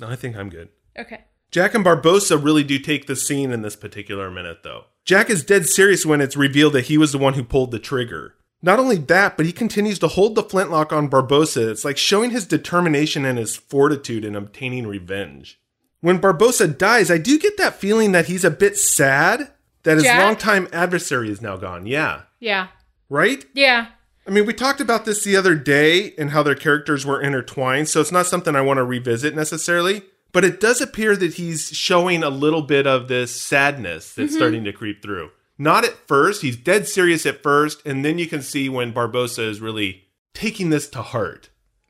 No, 0.00 0.08
I 0.08 0.16
think 0.16 0.36
I'm 0.36 0.48
good. 0.50 0.68
Okay. 0.98 1.24
Jack 1.50 1.74
and 1.74 1.84
Barbossa 1.84 2.42
really 2.42 2.64
do 2.64 2.78
take 2.78 3.06
the 3.06 3.16
scene 3.16 3.50
in 3.52 3.62
this 3.62 3.76
particular 3.76 4.30
minute, 4.30 4.58
though. 4.62 4.84
Jack 5.04 5.30
is 5.30 5.44
dead 5.44 5.66
serious 5.66 6.04
when 6.04 6.20
it's 6.20 6.36
revealed 6.36 6.72
that 6.74 6.86
he 6.86 6.98
was 6.98 7.12
the 7.12 7.18
one 7.18 7.34
who 7.34 7.44
pulled 7.44 7.70
the 7.70 7.78
trigger. 7.78 8.34
Not 8.62 8.78
only 8.78 8.96
that, 8.96 9.36
but 9.36 9.46
he 9.46 9.52
continues 9.52 9.98
to 10.00 10.08
hold 10.08 10.34
the 10.34 10.42
flintlock 10.42 10.92
on 10.92 11.08
Barbossa. 11.08 11.68
It's 11.70 11.84
like 11.84 11.96
showing 11.98 12.30
his 12.30 12.46
determination 12.46 13.24
and 13.24 13.38
his 13.38 13.54
fortitude 13.54 14.24
in 14.24 14.34
obtaining 14.34 14.86
revenge. 14.86 15.60
When 16.00 16.18
Barbossa 16.20 16.76
dies, 16.76 17.10
I 17.10 17.18
do 17.18 17.38
get 17.38 17.56
that 17.58 17.74
feeling 17.76 18.12
that 18.12 18.26
he's 18.26 18.44
a 18.44 18.50
bit 18.50 18.76
sad 18.76 19.52
that 19.84 19.96
his 19.96 20.04
Jack? 20.04 20.20
longtime 20.22 20.68
adversary 20.72 21.30
is 21.30 21.40
now 21.40 21.56
gone. 21.56 21.86
Yeah. 21.86 22.22
Yeah. 22.40 22.68
Right? 23.08 23.44
Yeah. 23.54 23.88
I 24.26 24.30
mean, 24.30 24.44
we 24.46 24.52
talked 24.52 24.80
about 24.80 25.04
this 25.04 25.22
the 25.22 25.36
other 25.36 25.54
day 25.54 26.12
and 26.18 26.30
how 26.30 26.42
their 26.42 26.54
characters 26.56 27.06
were 27.06 27.20
intertwined, 27.20 27.88
so 27.88 28.00
it's 28.00 28.10
not 28.12 28.26
something 28.26 28.56
I 28.56 28.60
want 28.60 28.78
to 28.78 28.84
revisit 28.84 29.34
necessarily. 29.34 30.02
But 30.32 30.44
it 30.44 30.60
does 30.60 30.80
appear 30.80 31.16
that 31.16 31.34
he's 31.34 31.68
showing 31.70 32.22
a 32.22 32.28
little 32.28 32.62
bit 32.62 32.86
of 32.86 33.08
this 33.08 33.40
sadness 33.40 34.12
that's 34.12 34.32
mm-hmm. 34.32 34.36
starting 34.36 34.64
to 34.64 34.72
creep 34.72 35.02
through. 35.02 35.30
Not 35.56 35.84
at 35.84 35.96
first, 36.06 36.42
he's 36.42 36.56
dead 36.56 36.86
serious 36.86 37.24
at 37.24 37.42
first, 37.42 37.80
and 37.86 38.04
then 38.04 38.18
you 38.18 38.26
can 38.26 38.42
see 38.42 38.68
when 38.68 38.92
Barbossa 38.92 39.48
is 39.48 39.60
really 39.60 40.02
taking 40.34 40.68
this 40.68 40.88
to 40.90 41.00
heart 41.00 41.48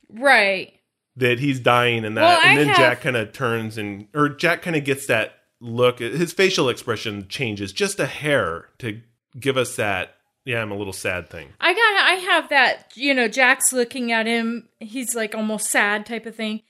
Right. 0.08 0.74
that 1.16 1.40
he's 1.40 1.58
dying 1.58 2.04
and 2.04 2.16
that 2.16 2.22
Well, 2.22 2.40
I 2.44 2.50
and 2.50 2.58
then 2.58 2.68
have- 2.68 2.76
Jack 2.76 3.00
kind 3.00 3.16
of 3.16 3.32
turns 3.32 3.76
and 3.78 4.06
or 4.14 4.28
Jack 4.28 4.62
kind 4.62 4.76
of 4.76 4.84
gets 4.84 5.06
that 5.06 5.32
look 5.60 5.98
his 5.98 6.32
facial 6.32 6.68
expression 6.68 7.26
changes 7.28 7.72
just 7.72 7.98
a 7.98 8.06
hair 8.06 8.68
to 8.78 9.00
give 9.40 9.56
us 9.56 9.74
that 9.76 10.15
yeah, 10.46 10.62
I'm 10.62 10.70
a 10.70 10.76
little 10.76 10.92
sad 10.92 11.28
thing. 11.28 11.48
I 11.60 11.74
got 11.74 11.80
I 11.80 12.14
have 12.32 12.48
that, 12.48 12.92
you 12.94 13.12
know, 13.12 13.28
Jack's 13.28 13.72
looking 13.72 14.12
at 14.12 14.26
him, 14.26 14.68
he's 14.80 15.14
like 15.14 15.34
almost 15.34 15.68
sad 15.68 16.06
type 16.06 16.24
of 16.24 16.34
thing. 16.34 16.62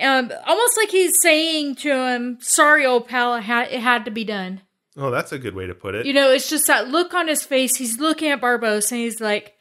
Um 0.00 0.30
almost 0.46 0.76
like 0.76 0.90
he's 0.90 1.12
saying 1.20 1.76
to 1.76 1.90
him, 1.90 2.38
"Sorry, 2.40 2.86
old 2.86 3.08
pal, 3.08 3.34
it 3.34 3.42
had, 3.42 3.72
it 3.72 3.80
had 3.80 4.04
to 4.04 4.10
be 4.10 4.24
done." 4.24 4.60
Oh, 4.96 5.10
that's 5.10 5.32
a 5.32 5.38
good 5.38 5.54
way 5.54 5.66
to 5.66 5.74
put 5.74 5.94
it. 5.94 6.06
You 6.06 6.12
know, 6.12 6.30
it's 6.30 6.48
just 6.50 6.66
that 6.66 6.88
look 6.88 7.14
on 7.14 7.26
his 7.26 7.42
face. 7.42 7.76
He's 7.76 7.98
looking 7.98 8.30
at 8.30 8.40
Barbossa 8.40 8.92
and 8.92 9.00
he's 9.00 9.20
like, 9.20 9.56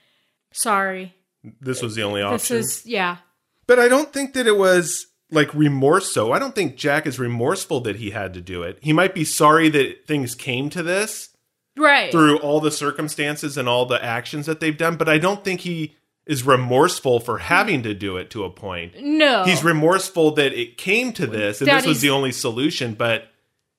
"Sorry." 0.51 1.15
this 1.59 1.81
was 1.81 1.95
the 1.95 2.03
only 2.03 2.21
option. 2.21 2.57
This 2.57 2.77
is 2.79 2.85
yeah. 2.85 3.17
But 3.67 3.79
I 3.79 3.87
don't 3.87 4.11
think 4.11 4.33
that 4.33 4.47
it 4.47 4.57
was 4.57 5.07
like 5.31 5.53
remorse. 5.53 6.11
So 6.11 6.31
I 6.31 6.39
don't 6.39 6.53
think 6.53 6.75
Jack 6.75 7.07
is 7.07 7.19
remorseful 7.19 7.79
that 7.81 7.95
he 7.95 8.11
had 8.11 8.33
to 8.33 8.41
do 8.41 8.63
it. 8.63 8.77
He 8.81 8.93
might 8.93 9.15
be 9.15 9.23
sorry 9.23 9.69
that 9.69 10.05
things 10.07 10.35
came 10.35 10.69
to 10.71 10.83
this 10.83 11.29
Right. 11.77 12.11
through 12.11 12.37
all 12.39 12.59
the 12.59 12.71
circumstances 12.71 13.57
and 13.57 13.69
all 13.69 13.85
the 13.85 14.03
actions 14.03 14.45
that 14.45 14.59
they've 14.59 14.77
done, 14.77 14.97
but 14.97 15.07
I 15.07 15.17
don't 15.17 15.43
think 15.43 15.61
he 15.61 15.95
is 16.25 16.45
remorseful 16.45 17.19
for 17.19 17.37
mm. 17.37 17.41
having 17.41 17.83
to 17.83 17.93
do 17.93 18.17
it 18.17 18.29
to 18.31 18.43
a 18.43 18.49
point. 18.49 18.93
no. 18.99 19.43
He's 19.43 19.63
remorseful 19.63 20.31
that 20.35 20.53
it 20.53 20.77
came 20.77 21.13
to 21.13 21.27
this 21.27 21.61
and 21.61 21.67
That 21.67 21.77
this 21.77 21.87
was 21.87 22.01
the 22.01 22.09
only 22.09 22.31
solution, 22.31 22.93
but 22.93 23.29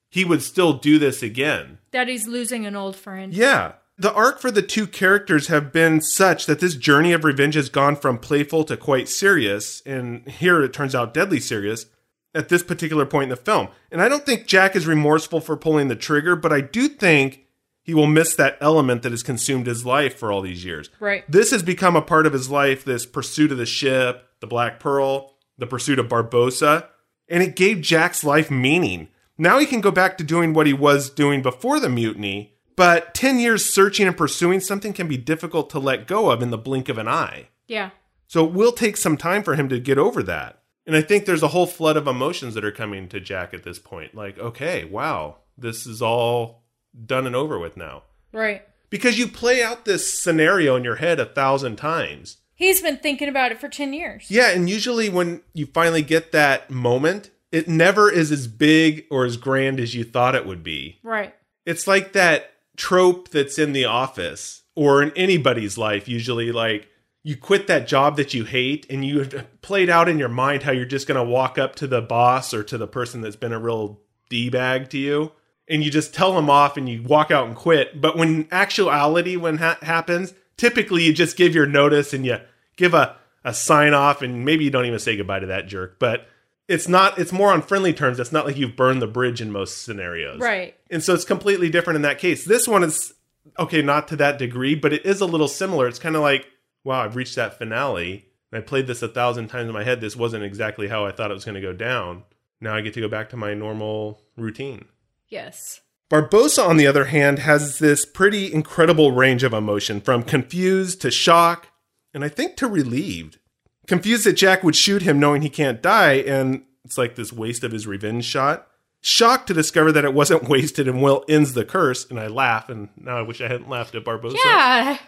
he 0.09 0.25
would 0.25 0.41
still 0.41 0.73
do 0.73 0.99
this 0.99 1.23
again. 1.23 1.79
that 1.91 2.07
he's 2.07 2.27
losing 2.27 2.65
an 2.65 2.75
old 2.75 2.95
friend. 2.95 3.33
Yeah. 3.33 3.73
The 3.97 4.13
arc 4.13 4.39
for 4.39 4.49
the 4.49 4.63
two 4.63 4.87
characters 4.87 5.47
have 5.47 5.71
been 5.71 6.01
such 6.01 6.47
that 6.47 6.59
this 6.59 6.75
journey 6.75 7.13
of 7.13 7.23
revenge 7.23 7.55
has 7.55 7.69
gone 7.69 7.95
from 7.95 8.17
playful 8.17 8.63
to 8.65 8.75
quite 8.75 9.07
serious, 9.07 9.81
and 9.85 10.27
here 10.27 10.63
it 10.63 10.73
turns 10.73 10.95
out 10.95 11.13
deadly 11.13 11.39
serious 11.39 11.85
at 12.33 12.49
this 12.49 12.63
particular 12.63 13.05
point 13.05 13.25
in 13.25 13.29
the 13.29 13.35
film. 13.35 13.67
And 13.91 14.01
I 14.01 14.09
don't 14.09 14.25
think 14.25 14.47
Jack 14.47 14.75
is 14.75 14.87
remorseful 14.87 15.39
for 15.41 15.55
pulling 15.55 15.87
the 15.87 15.95
trigger, 15.95 16.35
but 16.35 16.51
I 16.51 16.61
do 16.61 16.87
think 16.87 17.42
he 17.83 17.93
will 17.93 18.07
miss 18.07 18.33
that 18.35 18.57
element 18.61 19.03
that 19.03 19.11
has 19.11 19.21
consumed 19.21 19.67
his 19.67 19.85
life 19.85 20.17
for 20.17 20.31
all 20.31 20.41
these 20.41 20.65
years. 20.65 20.89
Right. 20.99 21.29
This 21.29 21.51
has 21.51 21.61
become 21.61 21.95
a 21.95 22.01
part 22.01 22.25
of 22.25 22.33
his 22.33 22.49
life 22.49 22.83
this 22.83 23.05
pursuit 23.05 23.51
of 23.51 23.57
the 23.57 23.65
ship, 23.65 24.27
the 24.39 24.47
Black 24.47 24.79
Pearl, 24.79 25.35
the 25.57 25.67
pursuit 25.67 25.99
of 25.99 26.07
Barbossa, 26.07 26.87
and 27.27 27.43
it 27.43 27.55
gave 27.55 27.81
Jack's 27.81 28.23
life 28.23 28.49
meaning. 28.49 29.09
Now 29.37 29.59
he 29.59 29.65
can 29.65 29.81
go 29.81 29.91
back 29.91 30.17
to 30.17 30.23
doing 30.23 30.53
what 30.53 30.67
he 30.67 30.73
was 30.73 31.09
doing 31.09 31.41
before 31.41 31.79
the 31.79 31.89
mutiny, 31.89 32.55
but 32.75 33.13
10 33.13 33.39
years 33.39 33.73
searching 33.73 34.07
and 34.07 34.17
pursuing 34.17 34.59
something 34.59 34.93
can 34.93 35.07
be 35.07 35.17
difficult 35.17 35.69
to 35.71 35.79
let 35.79 36.07
go 36.07 36.31
of 36.31 36.41
in 36.41 36.51
the 36.51 36.57
blink 36.57 36.89
of 36.89 36.97
an 36.97 37.07
eye. 37.07 37.49
Yeah. 37.67 37.91
So 38.27 38.45
it 38.45 38.53
will 38.53 38.71
take 38.71 38.97
some 38.97 39.17
time 39.17 39.43
for 39.43 39.55
him 39.55 39.69
to 39.69 39.79
get 39.79 39.97
over 39.97 40.23
that. 40.23 40.63
And 40.85 40.95
I 40.95 41.01
think 41.01 41.25
there's 41.25 41.43
a 41.43 41.49
whole 41.49 41.67
flood 41.67 41.97
of 41.97 42.07
emotions 42.07 42.55
that 42.55 42.65
are 42.65 42.71
coming 42.71 43.07
to 43.09 43.19
Jack 43.19 43.53
at 43.53 43.63
this 43.63 43.79
point. 43.79 44.15
Like, 44.15 44.37
okay, 44.37 44.85
wow, 44.85 45.37
this 45.57 45.85
is 45.85 46.01
all 46.01 46.62
done 47.05 47.25
and 47.25 47.35
over 47.35 47.59
with 47.59 47.77
now. 47.77 48.03
Right. 48.31 48.63
Because 48.89 49.17
you 49.17 49.27
play 49.27 49.63
out 49.63 49.85
this 49.85 50.21
scenario 50.21 50.75
in 50.75 50.83
your 50.83 50.97
head 50.97 51.19
a 51.19 51.25
thousand 51.25 51.77
times. 51.77 52.37
He's 52.55 52.81
been 52.81 52.97
thinking 52.97 53.27
about 53.27 53.51
it 53.51 53.59
for 53.59 53.67
10 53.67 53.93
years. 53.93 54.29
Yeah, 54.29 54.49
and 54.49 54.69
usually 54.69 55.09
when 55.09 55.41
you 55.53 55.65
finally 55.65 56.03
get 56.03 56.31
that 56.31 56.69
moment, 56.69 57.31
it 57.51 57.67
never 57.67 58.11
is 58.11 58.31
as 58.31 58.47
big 58.47 59.05
or 59.09 59.25
as 59.25 59.37
grand 59.37 59.79
as 59.79 59.95
you 59.95 60.03
thought 60.03 60.35
it 60.35 60.45
would 60.45 60.63
be. 60.63 60.99
Right. 61.03 61.33
It's 61.65 61.87
like 61.87 62.13
that 62.13 62.51
trope 62.77 63.29
that's 63.29 63.57
in 63.57 63.73
the 63.73 63.85
office 63.85 64.63
or 64.75 65.01
in 65.01 65.11
anybody's 65.15 65.77
life, 65.77 66.07
usually 66.07 66.51
like 66.51 66.87
you 67.23 67.37
quit 67.37 67.67
that 67.67 67.87
job 67.87 68.17
that 68.17 68.33
you 68.33 68.43
hate 68.43 68.85
and 68.89 69.05
you 69.05 69.19
have 69.19 69.61
played 69.61 69.89
out 69.89 70.09
in 70.09 70.19
your 70.19 70.29
mind 70.29 70.63
how 70.63 70.71
you're 70.71 70.85
just 70.85 71.07
going 71.07 71.23
to 71.23 71.31
walk 71.31 71.57
up 71.57 71.75
to 71.75 71.87
the 71.87 72.01
boss 72.01 72.53
or 72.53 72.63
to 72.63 72.77
the 72.77 72.87
person 72.87 73.21
that's 73.21 73.35
been 73.35 73.53
a 73.53 73.59
real 73.59 74.01
D 74.29 74.49
bag 74.49 74.89
to 74.89 74.97
you 74.97 75.31
and 75.67 75.83
you 75.83 75.91
just 75.91 76.13
tell 76.13 76.33
them 76.33 76.49
off 76.49 76.77
and 76.77 76.89
you 76.89 77.01
walk 77.03 77.31
out 77.31 77.47
and 77.47 77.55
quit. 77.55 77.99
But 78.01 78.17
when 78.17 78.47
actuality, 78.51 79.35
when 79.35 79.57
ha- 79.57 79.77
happens, 79.81 80.33
typically 80.57 81.03
you 81.03 81.13
just 81.13 81.37
give 81.37 81.55
your 81.55 81.65
notice 81.65 82.13
and 82.13 82.25
you 82.25 82.39
give 82.75 82.93
a, 82.93 83.15
a 83.43 83.53
sign 83.53 83.93
off 83.93 84.21
and 84.21 84.45
maybe 84.45 84.65
you 84.65 84.71
don't 84.71 84.85
even 84.85 84.99
say 84.99 85.15
goodbye 85.15 85.39
to 85.39 85.47
that 85.47 85.67
jerk. 85.67 85.99
But 85.99 86.27
it's 86.67 86.87
not, 86.87 87.17
it's 87.17 87.31
more 87.31 87.51
on 87.51 87.61
friendly 87.61 87.93
terms. 87.93 88.19
It's 88.19 88.31
not 88.31 88.45
like 88.45 88.57
you've 88.57 88.75
burned 88.75 89.01
the 89.01 89.07
bridge 89.07 89.41
in 89.41 89.51
most 89.51 89.83
scenarios. 89.83 90.39
Right. 90.39 90.75
And 90.89 91.03
so 91.03 91.13
it's 91.13 91.25
completely 91.25 91.69
different 91.69 91.95
in 91.95 92.01
that 92.03 92.19
case. 92.19 92.45
This 92.45 92.67
one 92.67 92.83
is 92.83 93.13
okay, 93.59 93.81
not 93.81 94.07
to 94.09 94.15
that 94.17 94.37
degree, 94.37 94.75
but 94.75 94.93
it 94.93 95.05
is 95.05 95.21
a 95.21 95.25
little 95.25 95.47
similar. 95.47 95.87
It's 95.87 95.99
kind 95.99 96.15
of 96.15 96.21
like, 96.21 96.47
wow, 96.83 97.03
I've 97.03 97.15
reached 97.15 97.35
that 97.35 97.57
finale. 97.57 98.25
And 98.51 98.61
I 98.61 98.65
played 98.65 98.87
this 98.87 99.01
a 99.01 99.07
thousand 99.07 99.47
times 99.47 99.67
in 99.67 99.73
my 99.73 99.83
head. 99.83 100.01
This 100.01 100.15
wasn't 100.15 100.43
exactly 100.43 100.87
how 100.87 101.05
I 101.05 101.11
thought 101.11 101.31
it 101.31 101.35
was 101.35 101.45
going 101.45 101.55
to 101.55 101.61
go 101.61 101.73
down. 101.73 102.23
Now 102.61 102.75
I 102.75 102.81
get 102.81 102.93
to 102.93 103.01
go 103.01 103.09
back 103.09 103.29
to 103.29 103.37
my 103.37 103.53
normal 103.53 104.21
routine. 104.37 104.85
Yes. 105.33 105.81
Barbossa, 106.11 106.63
on 106.63 106.77
the 106.77 106.85
other 106.85 107.05
hand, 107.05 107.39
has 107.39 107.79
this 107.79 108.05
pretty 108.05 108.53
incredible 108.53 109.13
range 109.13 109.41
of 109.41 109.51
emotion 109.51 109.99
from 109.99 110.21
confused 110.21 111.01
to 111.01 111.09
shock, 111.09 111.69
and 112.13 112.23
I 112.23 112.29
think 112.29 112.55
to 112.57 112.67
relieved. 112.67 113.39
Confused 113.87 114.25
that 114.27 114.33
Jack 114.33 114.63
would 114.63 114.75
shoot 114.75 115.01
him 115.01 115.19
knowing 115.19 115.41
he 115.41 115.49
can't 115.49 115.81
die, 115.81 116.17
and 116.17 116.63
it's 116.85 116.99
like 116.99 117.15
this 117.15 117.33
waste 117.33 117.63
of 117.63 117.71
his 117.71 117.87
revenge 117.87 118.25
shot. 118.25 118.67
Shocked 119.01 119.47
to 119.47 119.55
discover 119.55 119.91
that 119.91 120.05
it 120.05 120.13
wasn't 120.13 120.43
wasted 120.49 120.87
and 120.87 121.01
Will 121.01 121.25
ends 121.27 121.55
the 121.55 121.65
curse, 121.65 122.07
and 122.07 122.19
I 122.19 122.27
laugh, 122.27 122.69
and 122.69 122.89
now 122.95 123.17
I 123.17 123.23
wish 123.23 123.41
I 123.41 123.47
hadn't 123.47 123.69
laughed 123.69 123.95
at 123.95 124.05
Barbossa. 124.05 124.35
Yeah. 124.45 124.99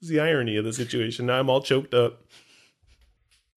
It's 0.00 0.10
the 0.10 0.18
irony 0.18 0.56
of 0.56 0.64
the 0.64 0.72
situation. 0.72 1.26
Now 1.26 1.38
I'm 1.38 1.48
all 1.48 1.62
choked 1.62 1.94
up. 1.94 2.24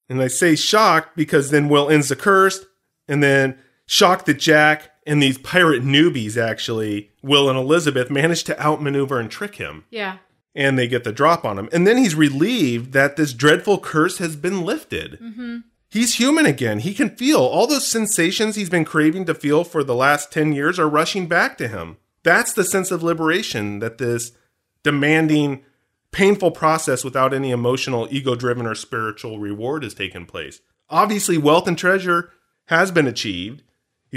And 0.07 0.21
I 0.21 0.27
say 0.27 0.55
shocked 0.55 1.17
because 1.17 1.49
then 1.49 1.69
Will 1.69 1.89
ends 1.89 2.09
the 2.09 2.15
curse, 2.15 2.63
and 3.07 3.23
then 3.23 3.57
shocked 3.87 4.27
that 4.27 4.37
Jack 4.37 4.91
and 5.07 5.23
these 5.23 5.39
pirate 5.39 5.81
newbies 5.81 6.37
actually, 6.37 7.09
Will 7.23 7.49
and 7.49 7.57
Elizabeth, 7.57 8.11
manage 8.11 8.43
to 8.43 8.61
outmaneuver 8.61 9.19
and 9.19 9.31
trick 9.31 9.55
him. 9.55 9.85
Yeah. 9.89 10.17
And 10.53 10.77
they 10.77 10.87
get 10.87 11.03
the 11.03 11.11
drop 11.11 11.45
on 11.45 11.57
him. 11.57 11.69
And 11.71 11.87
then 11.87 11.97
he's 11.97 12.13
relieved 12.13 12.91
that 12.93 13.15
this 13.15 13.33
dreadful 13.33 13.79
curse 13.79 14.19
has 14.19 14.35
been 14.35 14.63
lifted. 14.63 15.19
Mm-hmm. 15.19 15.57
He's 15.89 16.15
human 16.15 16.45
again. 16.45 16.79
He 16.79 16.93
can 16.93 17.15
feel. 17.15 17.39
All 17.39 17.65
those 17.65 17.87
sensations 17.87 18.55
he's 18.55 18.69
been 18.69 18.83
craving 18.83 19.25
to 19.25 19.33
feel 19.33 19.63
for 19.63 19.83
the 19.83 19.95
last 19.95 20.31
10 20.31 20.51
years 20.51 20.77
are 20.77 20.89
rushing 20.89 21.27
back 21.27 21.57
to 21.59 21.67
him. 21.67 21.97
That's 22.23 22.53
the 22.53 22.65
sense 22.65 22.91
of 22.91 23.03
liberation 23.03 23.79
that 23.79 23.99
this 23.99 24.31
demanding, 24.83 25.63
painful 26.11 26.51
process 26.51 27.05
without 27.05 27.33
any 27.33 27.51
emotional, 27.51 28.07
ego 28.11 28.35
driven, 28.35 28.65
or 28.65 28.75
spiritual 28.75 29.39
reward 29.39 29.83
has 29.83 29.93
taken 29.93 30.25
place. 30.25 30.59
Obviously, 30.89 31.37
wealth 31.37 31.67
and 31.67 31.77
treasure 31.77 32.31
has 32.65 32.91
been 32.91 33.07
achieved. 33.07 33.63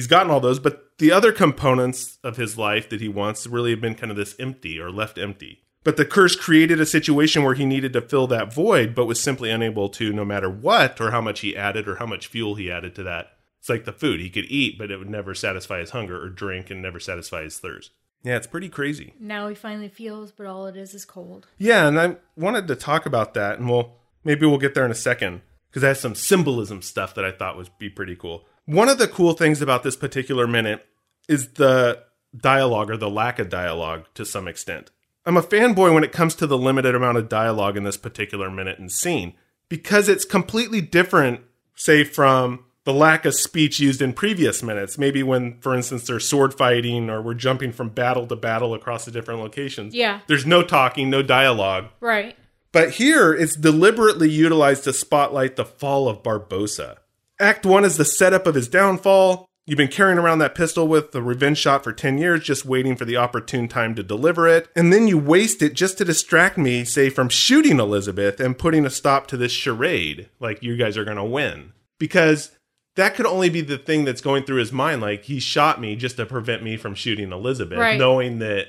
He's 0.01 0.07
gotten 0.07 0.31
all 0.31 0.41
those, 0.41 0.59
but 0.59 0.97
the 0.97 1.13
other 1.13 1.31
components 1.31 2.19
of 2.25 2.39
his 2.39 2.57
life 2.57 2.89
that 2.89 3.03
he 3.03 3.09
wants 3.09 3.47
really 3.47 3.73
have 3.73 3.83
been 3.83 3.95
kind 3.95 4.11
of 4.11 4.17
this 4.17 4.35
empty 4.39 4.81
or 4.81 4.91
left 4.91 5.19
empty. 5.19 5.61
But 5.85 5.99
the 5.99 6.07
curse 6.07 6.35
created 6.35 6.81
a 6.81 6.87
situation 6.87 7.45
where 7.45 7.53
he 7.53 7.67
needed 7.67 7.93
to 7.93 8.01
fill 8.01 8.27
that 8.29 8.51
void, 8.51 8.95
but 8.95 9.05
was 9.05 9.21
simply 9.21 9.51
unable 9.51 9.91
to, 9.91 10.11
no 10.11 10.25
matter 10.25 10.49
what 10.49 11.03
or 11.03 11.11
how 11.11 11.21
much 11.21 11.41
he 11.41 11.55
added 11.55 11.87
or 11.87 11.97
how 11.97 12.07
much 12.07 12.29
fuel 12.29 12.55
he 12.55 12.71
added 12.71 12.95
to 12.95 13.03
that. 13.03 13.33
It's 13.59 13.69
like 13.69 13.85
the 13.85 13.93
food. 13.93 14.21
He 14.21 14.31
could 14.31 14.47
eat, 14.47 14.79
but 14.79 14.91
it 14.91 14.97
would 14.97 15.11
never 15.11 15.35
satisfy 15.35 15.81
his 15.81 15.91
hunger, 15.91 16.19
or 16.19 16.31
drink 16.31 16.71
and 16.71 16.81
never 16.81 16.99
satisfy 16.99 17.43
his 17.43 17.59
thirst. 17.59 17.91
Yeah, 18.23 18.37
it's 18.37 18.47
pretty 18.47 18.71
crazy. 18.71 19.13
Now 19.21 19.49
he 19.49 19.55
finally 19.55 19.91
feels, 19.91 20.33
but 20.33 20.47
all 20.47 20.67
it 20.67 20.79
is 20.79 20.95
is 20.95 21.05
cold. 21.05 21.47
Yeah, 21.59 21.87
and 21.87 22.01
I 22.01 22.17
wanted 22.37 22.69
to 22.69 22.75
talk 22.75 23.05
about 23.05 23.35
that, 23.35 23.59
and 23.59 23.69
we'll 23.69 23.97
maybe 24.25 24.47
we'll 24.47 24.57
get 24.57 24.73
there 24.73 24.87
in 24.87 24.91
a 24.91 24.95
second 24.95 25.43
because 25.69 25.85
I 25.85 25.89
have 25.89 25.99
some 25.99 26.15
symbolism 26.15 26.81
stuff 26.81 27.15
that 27.17 27.25
I 27.27 27.33
thought 27.33 27.59
would 27.59 27.69
be 27.79 27.91
pretty 27.91 28.17
cool. 28.17 28.47
One 28.71 28.89
of 28.89 28.99
the 28.99 29.09
cool 29.09 29.33
things 29.33 29.61
about 29.61 29.83
this 29.83 29.97
particular 29.97 30.47
minute 30.47 30.87
is 31.29 31.55
the 31.55 32.05
dialogue 32.37 32.89
or 32.89 32.97
the 32.97 33.11
lack 33.11 33.41
of 33.41 33.49
dialogue 33.49 34.05
to 34.15 34.25
some 34.25 34.47
extent. 34.47 34.93
I'm 35.27 35.37
a 35.37 35.43
fanboy 35.43 35.93
when 35.93 36.05
it 36.05 36.13
comes 36.13 36.37
to 36.37 36.47
the 36.47 36.57
limited 36.57 36.95
amount 36.95 37.19
of 37.19 37.29
dialogue 37.29 37.77
in 37.77 37.83
this 37.83 37.97
particular 37.97 38.49
minute 38.49 38.79
and 38.79 38.89
scene 38.89 39.33
because 39.69 40.09
it's 40.09 40.25
completely 40.25 40.81
different, 40.81 41.41
say, 41.75 42.05
from 42.05 42.65
the 42.85 42.93
lack 42.93 43.25
of 43.25 43.35
speech 43.35 43.81
used 43.81 44.01
in 44.01 44.13
previous 44.13 44.63
minutes. 44.63 44.97
Maybe 44.97 45.25
when, 45.25 45.59
for 45.59 45.75
instance, 45.75 46.07
there's 46.07 46.29
sword 46.29 46.55
fighting 46.55 47.11
or 47.11 47.21
we're 47.21 47.35
jumping 47.35 47.73
from 47.73 47.89
battle 47.89 48.29
to 48.29 48.37
battle 48.37 48.73
across 48.73 49.05
the 49.05 49.11
different 49.11 49.41
locations. 49.41 49.97
Yeah. 49.97 50.21
There's 50.29 50.47
no 50.47 50.63
talking, 50.63 51.11
no 51.11 51.23
dialogue. 51.23 51.89
Right. 51.99 52.37
But 52.71 52.91
here, 52.93 53.35
it's 53.35 53.57
deliberately 53.57 54.31
utilized 54.31 54.85
to 54.85 54.93
spotlight 54.93 55.57
the 55.57 55.65
fall 55.65 56.09
of 56.09 56.23
Barbossa. 56.23 56.99
Act 57.41 57.65
1 57.65 57.85
is 57.85 57.97
the 57.97 58.05
setup 58.05 58.47
of 58.47 58.55
his 58.55 58.69
downfall. 58.69 59.47
You've 59.67 59.77
been 59.77 59.89
carrying 59.89 60.19
around 60.19 60.41
that 60.41 60.55
pistol 60.55 60.89
with 60.89 61.13
the 61.13 61.23
revenge 61.23 61.59
shot 61.59 61.85
for 61.85 61.93
10 61.93 62.19
years, 62.19 62.43
just 62.43 62.65
waiting 62.65 62.97
for 62.97 63.05
the 63.05 63.17
opportune 63.17 63.69
time 63.69 63.95
to 63.95 64.03
deliver 64.03 64.49
it. 64.49 64.69
And 64.75 64.93
then 64.93 65.07
you 65.07 65.17
waste 65.17 65.63
it 65.63 65.75
just 65.75 65.99
to 65.99 66.05
distract 66.05 66.59
me, 66.59 66.85
say, 66.85 67.09
from 67.09 67.29
shooting 67.29 67.79
Elizabeth 67.79 68.41
and 68.41 68.59
putting 68.59 68.85
a 68.85 68.91
stop 68.91 69.27
to 69.29 69.37
this 69.37 69.53
charade, 69.53 70.29
like 70.41 70.63
you 70.63 70.77
guys 70.77 70.97
are 70.97 71.05
going 71.05 71.17
to 71.19 71.25
win. 71.25 71.73
Because 71.99 72.51
that 72.97 73.15
could 73.15 73.27
only 73.27 73.49
be 73.49 73.61
the 73.61 73.79
thing 73.79 74.05
that's 74.05 74.21
going 74.21 74.45
through 74.45 74.59
his 74.59 74.73
mind. 74.73 75.01
Like 75.01 75.25
he 75.25 75.39
shot 75.41 75.81
me 75.81 75.95
just 75.97 76.17
to 76.17 76.27
prevent 76.27 76.63
me 76.63 76.77
from 76.77 76.95
shooting 76.95 77.31
Elizabeth, 77.33 77.79
Right. 77.79 77.99
knowing 77.99 78.39
that 78.41 78.67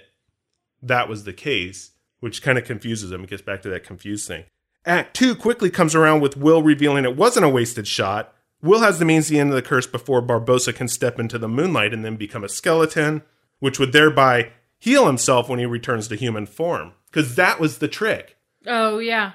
that 0.83 1.09
was 1.09 1.23
the 1.23 1.33
case, 1.33 1.91
which 2.19 2.43
kind 2.43 2.57
of 2.57 2.65
confuses 2.65 3.11
him. 3.11 3.23
It 3.23 3.29
gets 3.31 3.41
back 3.41 3.61
to 3.63 3.69
that 3.69 3.83
confused 3.83 4.27
thing. 4.27 4.45
Act 4.85 5.15
two 5.15 5.35
quickly 5.35 5.69
comes 5.69 5.95
around 5.95 6.21
with 6.21 6.37
Will 6.37 6.61
revealing 6.61 7.05
it 7.05 7.17
wasn't 7.17 7.45
a 7.45 7.49
wasted 7.49 7.87
shot. 7.87 8.33
Will 8.61 8.81
has 8.81 8.99
the 8.99 9.05
means 9.05 9.27
to 9.27 9.37
end 9.37 9.49
of 9.49 9.55
the 9.55 9.61
curse 9.61 9.87
before 9.87 10.21
Barbossa 10.21 10.73
can 10.73 10.87
step 10.87 11.19
into 11.19 11.37
the 11.37 11.47
moonlight 11.47 11.93
and 11.93 12.05
then 12.05 12.15
become 12.15 12.43
a 12.43 12.49
skeleton, 12.49 13.23
which 13.59 13.79
would 13.79 13.91
thereby 13.91 14.51
heal 14.77 15.07
himself 15.07 15.49
when 15.49 15.59
he 15.59 15.65
returns 15.65 16.07
to 16.07 16.15
human 16.15 16.45
form. 16.45 16.93
Because 17.09 17.35
that 17.35 17.59
was 17.59 17.77
the 17.79 17.87
trick 17.87 18.37
Oh 18.67 18.99
yeah. 18.99 19.33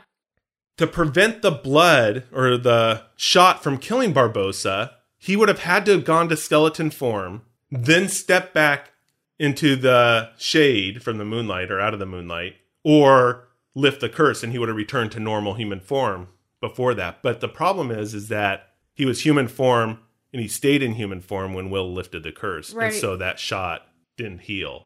to 0.76 0.87
prevent 0.87 1.42
the 1.42 1.50
blood 1.50 2.25
or 2.33 2.56
the 2.56 3.02
shot 3.16 3.62
from 3.62 3.78
killing 3.78 4.14
Barbossa, 4.14 4.92
he 5.18 5.37
would 5.37 5.49
have 5.49 5.61
had 5.61 5.85
to 5.87 5.92
have 5.92 6.04
gone 6.04 6.28
to 6.28 6.37
skeleton 6.37 6.90
form, 6.90 7.42
then 7.71 8.09
step 8.09 8.52
back 8.54 8.92
into 9.38 9.76
the 9.76 10.30
shade 10.38 11.02
from 11.02 11.18
the 11.18 11.25
moonlight 11.25 11.71
or 11.71 11.80
out 11.80 11.92
of 11.92 12.00
the 12.00 12.06
moonlight, 12.06 12.54
or 12.85 13.49
lift 13.75 14.00
the 14.00 14.09
curse 14.09 14.42
and 14.42 14.52
he 14.52 14.59
would 14.59 14.68
have 14.68 14.76
returned 14.76 15.12
to 15.12 15.21
normal 15.21 15.54
human 15.54 15.80
form 15.80 16.28
before 16.61 16.95
that. 16.95 17.23
But 17.23 17.40
the 17.40 17.49
problem 17.49 17.90
is 17.90 18.14
is 18.14 18.28
that 18.28 18.71
he 18.97 19.05
was 19.07 19.25
human 19.25 19.47
form 19.47 20.00
and 20.33 20.43
he 20.43 20.49
stayed 20.49 20.83
in 20.83 20.95
human 20.95 21.21
form 21.21 21.55
when 21.55 21.71
Will 21.71 21.93
lifted 21.93 22.25
the 22.25 22.33
curse. 22.33 22.75
Right. 22.75 22.93
And 22.93 22.95
so 22.95 23.17
that 23.17 23.38
shot 23.38 23.87
didn't 24.17 24.41
heal. 24.41 24.85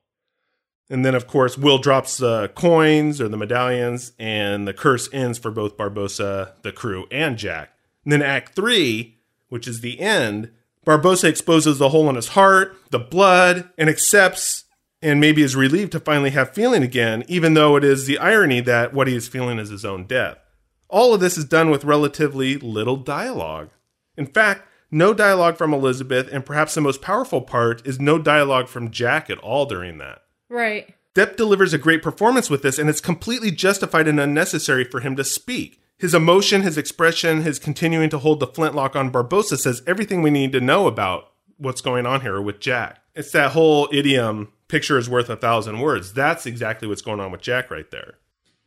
And 0.90 1.04
then, 1.04 1.14
of 1.14 1.26
course, 1.26 1.56
Will 1.56 1.78
drops 1.78 2.18
the 2.18 2.48
coins 2.54 3.20
or 3.20 3.28
the 3.28 3.36
medallions, 3.36 4.12
and 4.18 4.66
the 4.66 4.74
curse 4.74 5.08
ends 5.12 5.38
for 5.38 5.52
both 5.52 5.76
Barbossa, 5.76 6.60
the 6.62 6.72
crew, 6.72 7.06
and 7.12 7.38
Jack. 7.38 7.72
And 8.04 8.12
then, 8.12 8.22
Act 8.22 8.56
3, 8.56 9.16
which 9.48 9.68
is 9.68 9.80
the 9.80 10.00
end, 10.00 10.50
Barbossa 10.84 11.28
exposes 11.28 11.78
the 11.78 11.90
hole 11.90 12.08
in 12.10 12.16
his 12.16 12.28
heart, 12.28 12.76
the 12.90 12.98
blood, 12.98 13.70
and 13.78 13.88
accepts 13.88 14.64
and 15.02 15.20
maybe 15.20 15.42
is 15.42 15.56
relieved 15.56 15.92
to 15.92 16.00
finally 16.00 16.30
have 16.30 16.54
feeling 16.54 16.82
again, 16.82 17.24
even 17.28 17.54
though 17.54 17.76
it 17.76 17.84
is 17.84 18.06
the 18.06 18.18
irony 18.18 18.60
that 18.60 18.92
what 18.92 19.08
he 19.08 19.16
is 19.16 19.28
feeling 19.28 19.58
is 19.58 19.70
his 19.70 19.84
own 19.84 20.04
death. 20.04 20.38
All 20.88 21.14
of 21.14 21.20
this 21.20 21.38
is 21.38 21.44
done 21.44 21.70
with 21.70 21.84
relatively 21.84 22.56
little 22.56 22.96
dialogue. 22.96 23.70
In 24.20 24.26
fact, 24.26 24.68
no 24.90 25.14
dialogue 25.14 25.56
from 25.56 25.72
Elizabeth, 25.72 26.28
and 26.30 26.44
perhaps 26.44 26.74
the 26.74 26.82
most 26.82 27.00
powerful 27.00 27.40
part 27.40 27.86
is 27.86 27.98
no 27.98 28.18
dialogue 28.18 28.68
from 28.68 28.90
Jack 28.90 29.30
at 29.30 29.38
all 29.38 29.64
during 29.64 29.96
that. 29.96 30.24
Right. 30.50 30.94
Depp 31.14 31.36
delivers 31.36 31.72
a 31.72 31.78
great 31.78 32.02
performance 32.02 32.50
with 32.50 32.60
this, 32.60 32.78
and 32.78 32.90
it's 32.90 33.00
completely 33.00 33.50
justified 33.50 34.06
and 34.06 34.20
unnecessary 34.20 34.84
for 34.84 35.00
him 35.00 35.16
to 35.16 35.24
speak. 35.24 35.80
His 35.96 36.12
emotion, 36.12 36.60
his 36.60 36.76
expression, 36.76 37.40
his 37.40 37.58
continuing 37.58 38.10
to 38.10 38.18
hold 38.18 38.40
the 38.40 38.46
flintlock 38.46 38.94
on 38.94 39.10
Barbossa 39.10 39.56
says 39.56 39.82
everything 39.86 40.20
we 40.20 40.30
need 40.30 40.52
to 40.52 40.60
know 40.60 40.86
about 40.86 41.32
what's 41.56 41.80
going 41.80 42.04
on 42.04 42.20
here 42.20 42.42
with 42.42 42.60
Jack. 42.60 43.00
It's 43.14 43.32
that 43.32 43.52
whole 43.52 43.88
idiom, 43.90 44.52
picture 44.68 44.98
is 44.98 45.08
worth 45.08 45.30
a 45.30 45.36
thousand 45.36 45.80
words. 45.80 46.12
That's 46.12 46.44
exactly 46.44 46.86
what's 46.86 47.02
going 47.02 47.20
on 47.20 47.32
with 47.32 47.40
Jack 47.40 47.70
right 47.70 47.90
there. 47.90 48.18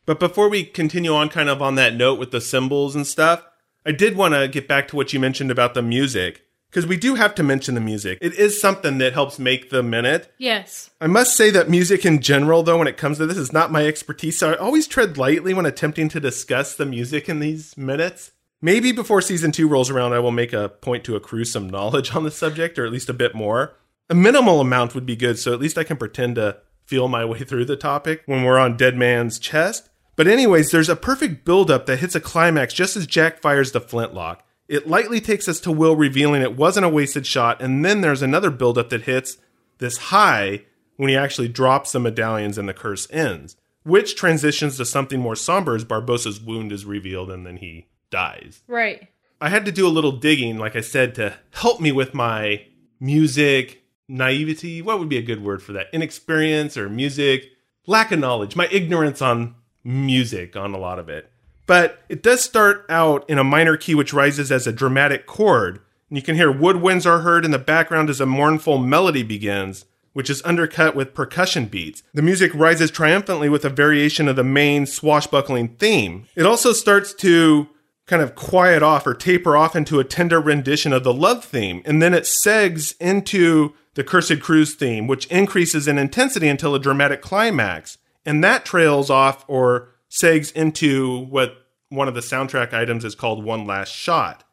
But 0.04 0.18
before 0.18 0.48
we 0.48 0.64
continue 0.64 1.14
on 1.14 1.28
kind 1.28 1.48
of 1.48 1.62
on 1.62 1.76
that 1.76 1.94
note 1.94 2.18
with 2.18 2.32
the 2.32 2.40
symbols 2.40 2.96
and 2.96 3.06
stuff, 3.06 3.46
I 3.86 3.92
did 3.92 4.16
want 4.16 4.34
to 4.34 4.48
get 4.48 4.66
back 4.66 4.88
to 4.88 4.96
what 4.96 5.12
you 5.12 5.20
mentioned 5.20 5.50
about 5.50 5.74
the 5.74 5.82
music. 5.82 6.42
Because 6.70 6.88
we 6.88 6.96
do 6.96 7.14
have 7.14 7.36
to 7.36 7.44
mention 7.44 7.76
the 7.76 7.80
music. 7.80 8.18
It 8.20 8.34
is 8.34 8.60
something 8.60 8.98
that 8.98 9.12
helps 9.12 9.38
make 9.38 9.70
the 9.70 9.80
minute. 9.80 10.32
Yes. 10.38 10.90
I 11.00 11.06
must 11.06 11.36
say 11.36 11.50
that 11.50 11.70
music 11.70 12.04
in 12.04 12.20
general, 12.20 12.64
though, 12.64 12.78
when 12.78 12.88
it 12.88 12.96
comes 12.96 13.18
to 13.18 13.26
this, 13.26 13.36
is 13.36 13.52
not 13.52 13.70
my 13.70 13.86
expertise. 13.86 14.36
So 14.38 14.50
I 14.50 14.56
always 14.56 14.88
tread 14.88 15.16
lightly 15.16 15.54
when 15.54 15.66
attempting 15.66 16.08
to 16.08 16.18
discuss 16.18 16.74
the 16.74 16.84
music 16.84 17.28
in 17.28 17.38
these 17.38 17.76
minutes. 17.76 18.32
Maybe 18.60 18.90
before 18.90 19.20
season 19.20 19.52
two 19.52 19.68
rolls 19.68 19.88
around, 19.88 20.14
I 20.14 20.18
will 20.18 20.32
make 20.32 20.52
a 20.52 20.68
point 20.68 21.04
to 21.04 21.14
accrue 21.14 21.44
some 21.44 21.70
knowledge 21.70 22.12
on 22.16 22.24
the 22.24 22.30
subject, 22.32 22.76
or 22.76 22.84
at 22.84 22.92
least 22.92 23.08
a 23.08 23.14
bit 23.14 23.36
more. 23.36 23.76
A 24.10 24.14
minimal 24.16 24.60
amount 24.60 24.96
would 24.96 25.06
be 25.06 25.14
good, 25.14 25.38
so 25.38 25.52
at 25.52 25.60
least 25.60 25.78
I 25.78 25.84
can 25.84 25.96
pretend 25.96 26.34
to 26.34 26.56
feel 26.86 27.06
my 27.06 27.24
way 27.24 27.40
through 27.44 27.66
the 27.66 27.76
topic 27.76 28.22
when 28.26 28.42
we're 28.42 28.58
on 28.58 28.76
Dead 28.76 28.96
Man's 28.96 29.38
chest. 29.38 29.90
But, 30.16 30.28
anyways, 30.28 30.70
there's 30.70 30.88
a 30.88 30.96
perfect 30.96 31.44
buildup 31.44 31.86
that 31.86 31.98
hits 31.98 32.14
a 32.14 32.20
climax 32.20 32.72
just 32.72 32.96
as 32.96 33.06
Jack 33.06 33.40
fires 33.40 33.72
the 33.72 33.80
flintlock. 33.80 34.44
It 34.68 34.86
lightly 34.86 35.20
takes 35.20 35.48
us 35.48 35.60
to 35.60 35.72
Will 35.72 35.96
revealing 35.96 36.40
it 36.40 36.56
wasn't 36.56 36.86
a 36.86 36.88
wasted 36.88 37.26
shot, 37.26 37.60
and 37.60 37.84
then 37.84 38.00
there's 38.00 38.22
another 38.22 38.50
buildup 38.50 38.90
that 38.90 39.02
hits 39.02 39.36
this 39.78 39.98
high 39.98 40.64
when 40.96 41.08
he 41.08 41.16
actually 41.16 41.48
drops 41.48 41.92
the 41.92 42.00
medallions 42.00 42.56
and 42.56 42.68
the 42.68 42.74
curse 42.74 43.06
ends, 43.10 43.56
which 43.82 44.16
transitions 44.16 44.76
to 44.76 44.84
something 44.84 45.20
more 45.20 45.36
somber 45.36 45.74
as 45.74 45.84
Barbossa's 45.84 46.40
wound 46.40 46.72
is 46.72 46.84
revealed 46.84 47.30
and 47.30 47.44
then 47.44 47.56
he 47.56 47.88
dies. 48.10 48.62
Right. 48.66 49.08
I 49.40 49.48
had 49.48 49.64
to 49.66 49.72
do 49.72 49.86
a 49.86 49.90
little 49.90 50.12
digging, 50.12 50.56
like 50.56 50.76
I 50.76 50.80
said, 50.80 51.14
to 51.16 51.34
help 51.50 51.80
me 51.80 51.92
with 51.92 52.14
my 52.14 52.64
music 53.00 53.82
naivety. 54.08 54.80
What 54.80 54.98
would 54.98 55.08
be 55.08 55.18
a 55.18 55.22
good 55.22 55.42
word 55.42 55.62
for 55.62 55.72
that? 55.72 55.88
Inexperience 55.92 56.76
or 56.76 56.88
music, 56.88 57.50
lack 57.86 58.12
of 58.12 58.20
knowledge, 58.20 58.56
my 58.56 58.68
ignorance 58.70 59.20
on 59.20 59.56
music, 59.84 60.56
on 60.56 60.74
a 60.74 60.78
lot 60.78 60.98
of 60.98 61.08
it. 61.08 61.30
But 61.66 62.02
it 62.08 62.22
does 62.22 62.42
start 62.42 62.84
out 62.88 63.28
in 63.28 63.38
a 63.38 63.44
minor 63.44 63.76
key, 63.76 63.94
which 63.94 64.12
rises 64.12 64.50
as 64.50 64.66
a 64.66 64.72
dramatic 64.72 65.26
chord. 65.26 65.80
And 66.10 66.18
you 66.18 66.22
can 66.22 66.36
hear 66.36 66.52
woodwinds 66.52 67.06
are 67.06 67.20
heard 67.20 67.44
in 67.44 67.50
the 67.50 67.58
background 67.58 68.10
as 68.10 68.20
a 68.20 68.26
mournful 68.26 68.78
melody 68.78 69.22
begins, 69.22 69.86
which 70.12 70.28
is 70.28 70.42
undercut 70.44 70.94
with 70.94 71.14
percussion 71.14 71.66
beats. 71.66 72.02
The 72.12 72.22
music 72.22 72.52
rises 72.54 72.90
triumphantly 72.90 73.48
with 73.48 73.64
a 73.64 73.70
variation 73.70 74.28
of 74.28 74.36
the 74.36 74.44
main 74.44 74.86
swashbuckling 74.86 75.76
theme. 75.76 76.26
It 76.36 76.46
also 76.46 76.72
starts 76.72 77.14
to 77.14 77.68
kind 78.06 78.22
of 78.22 78.34
quiet 78.34 78.82
off 78.82 79.06
or 79.06 79.14
taper 79.14 79.56
off 79.56 79.74
into 79.74 79.98
a 79.98 80.04
tender 80.04 80.40
rendition 80.40 80.92
of 80.92 81.04
the 81.04 81.14
love 81.14 81.44
theme, 81.44 81.82
and 81.86 82.02
then 82.02 82.12
it 82.12 82.24
segs 82.24 82.94
into 83.00 83.72
the 83.94 84.04
Cursed 84.04 84.40
Crew's 84.40 84.74
theme, 84.74 85.06
which 85.06 85.26
increases 85.26 85.88
in 85.88 85.98
intensity 85.98 86.48
until 86.48 86.74
a 86.74 86.80
dramatic 86.80 87.22
climax. 87.22 87.96
And 88.24 88.42
that 88.42 88.64
trails 88.64 89.10
off 89.10 89.44
or 89.48 89.88
segs 90.10 90.52
into 90.52 91.24
what 91.26 91.56
one 91.88 92.08
of 92.08 92.14
the 92.14 92.20
soundtrack 92.20 92.72
items 92.72 93.04
is 93.04 93.14
called 93.14 93.44
One 93.44 93.66
Last 93.66 93.92
Shot. 93.92 94.44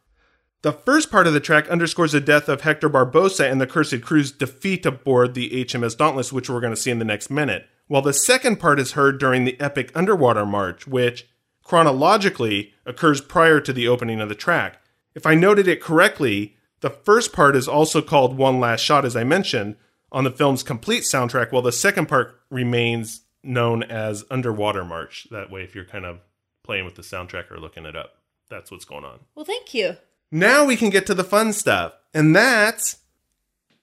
The 0.64 0.72
first 0.72 1.10
part 1.10 1.26
of 1.26 1.34
the 1.34 1.40
track 1.40 1.68
underscores 1.70 2.12
the 2.12 2.22
death 2.22 2.48
of 2.48 2.62
Hector 2.62 2.90
Barbossa 2.90 3.50
and 3.50 3.60
the 3.60 3.66
Cursed 3.66 4.02
Crew's 4.02 4.32
defeat 4.32 4.86
aboard 4.86 5.34
the 5.34 5.50
HMS 5.66 5.98
Dauntless, 5.98 6.32
which 6.32 6.50
we're 6.50 6.60
going 6.60 6.74
to 6.74 6.80
see 6.80 6.92
in 6.92 7.00
the 7.00 7.06
next 7.06 7.32
minute, 7.32 7.66
while 7.88 8.04
the 8.04 8.14
second 8.14 8.58
part 8.58 8.80
is 8.80 8.92
heard 8.92 9.20
during 9.20 9.44
the 9.44 9.60
epic 9.60 9.92
underwater 9.96 10.46
march, 10.46 10.86
which 10.86 11.28
chronologically 11.64 12.74
occurs 12.86 13.22
prior 13.22 13.60
to 13.60 13.74
the 13.74 13.88
opening 13.88 14.22
of 14.22 14.30
the 14.30 14.36
track. 14.36 14.82
If 15.16 15.26
I 15.26 15.34
noted 15.34 15.68
it 15.68 15.82
correctly, 15.82 16.56
the 16.82 16.92
first 16.92 17.34
part 17.34 17.56
is 17.56 17.68
also 17.68 18.02
called 18.02 18.38
One 18.38 18.60
Last 18.60 18.82
Shot, 18.82 19.04
as 19.04 19.16
I 19.16 19.24
mentioned, 19.24 19.78
on 20.12 20.26
the 20.26 20.32
film's 20.32 20.62
complete 20.62 21.04
soundtrack, 21.04 21.52
while 21.52 21.62
the 21.64 21.72
second 21.72 22.08
part 22.08 22.40
remains 22.52 23.22
known 23.44 23.84
as 23.84 24.24
Underwater 24.30 24.84
March. 24.86 25.28
That 25.32 25.52
way, 25.52 25.64
if 25.64 25.76
you're 25.76 25.86
kind 25.86 26.06
of 26.06 26.20
playing 26.64 26.86
with 26.86 26.96
the 26.96 27.02
soundtrack 27.02 27.52
or 27.52 27.60
looking 27.60 27.86
it 27.86 27.96
up, 27.96 28.16
that's 28.50 28.72
what's 28.72 28.86
going 28.86 29.06
on. 29.06 29.20
Well, 29.36 29.46
thank 29.46 29.74
you. 29.74 29.98
Now 30.32 30.66
we 30.66 30.78
can 30.78 30.90
get 30.90 31.06
to 31.08 31.14
the 31.14 31.24
fun 31.24 31.54
stuff. 31.54 31.94
And 32.14 32.36
that's 32.36 32.98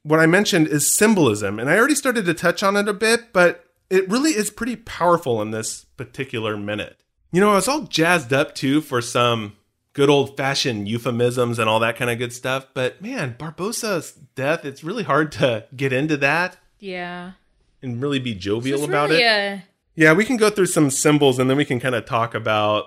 what 0.03 0.21
I 0.21 0.27
mentioned 0.27 0.69
is 0.69 0.91
symbolism. 0.91 1.59
And 1.59 1.69
I 1.69 1.77
already 1.79 1.95
started 1.95 2.25
to 2.27 2.35
touch 2.35 2.63
on 2.63 2.77
it 2.77 2.89
a 2.89 2.95
bit, 2.95 3.33
but 3.33 3.65
it 3.91 4.09
really 4.09 4.31
is 4.31 4.51
pretty 4.51 4.77
powerful 4.77 5.43
in 5.43 5.51
this 5.51 5.85
particular 5.97 6.57
minute. 6.57 7.03
You 7.33 7.41
know, 7.41 7.53
I 7.53 7.57
was 7.57 7.69
all 7.69 7.83
jazzed 7.83 8.33
up 8.33 8.55
too 8.55 8.81
for 8.81 9.03
some 9.03 9.57
good 9.93 10.09
old 10.09 10.37
fashioned 10.37 10.89
euphemisms 10.89 11.59
and 11.59 11.69
all 11.69 11.81
that 11.81 11.97
kind 11.97 12.11
of 12.11 12.19
good 12.19 12.33
stuff. 12.33 12.69
But 12.73 13.03
man, 13.03 13.35
Barbossa's 13.39 14.13
death, 14.35 14.65
it's 14.65 14.85
really 14.85 15.03
hard 15.03 15.33
to 15.33 15.67
get 15.75 15.93
into 15.93 16.17
that 16.19 16.57
Yeah. 16.79 17.33
And 17.83 18.03
really 18.03 18.19
be 18.19 18.35
jovial 18.35 18.85
about 18.85 19.11
really, 19.11 19.23
it. 19.23 19.59
uh, 19.59 19.59
Yeah, 19.95 20.13
we 20.13 20.25
can 20.25 20.37
go 20.37 20.51
through 20.51 20.67
some 20.67 20.91
symbols 20.91 21.39
and 21.39 21.49
then 21.49 21.57
we 21.57 21.65
can 21.65 21.79
kind 21.81 21.95
of 21.95 22.05
talk 22.07 22.35
about 22.35 22.87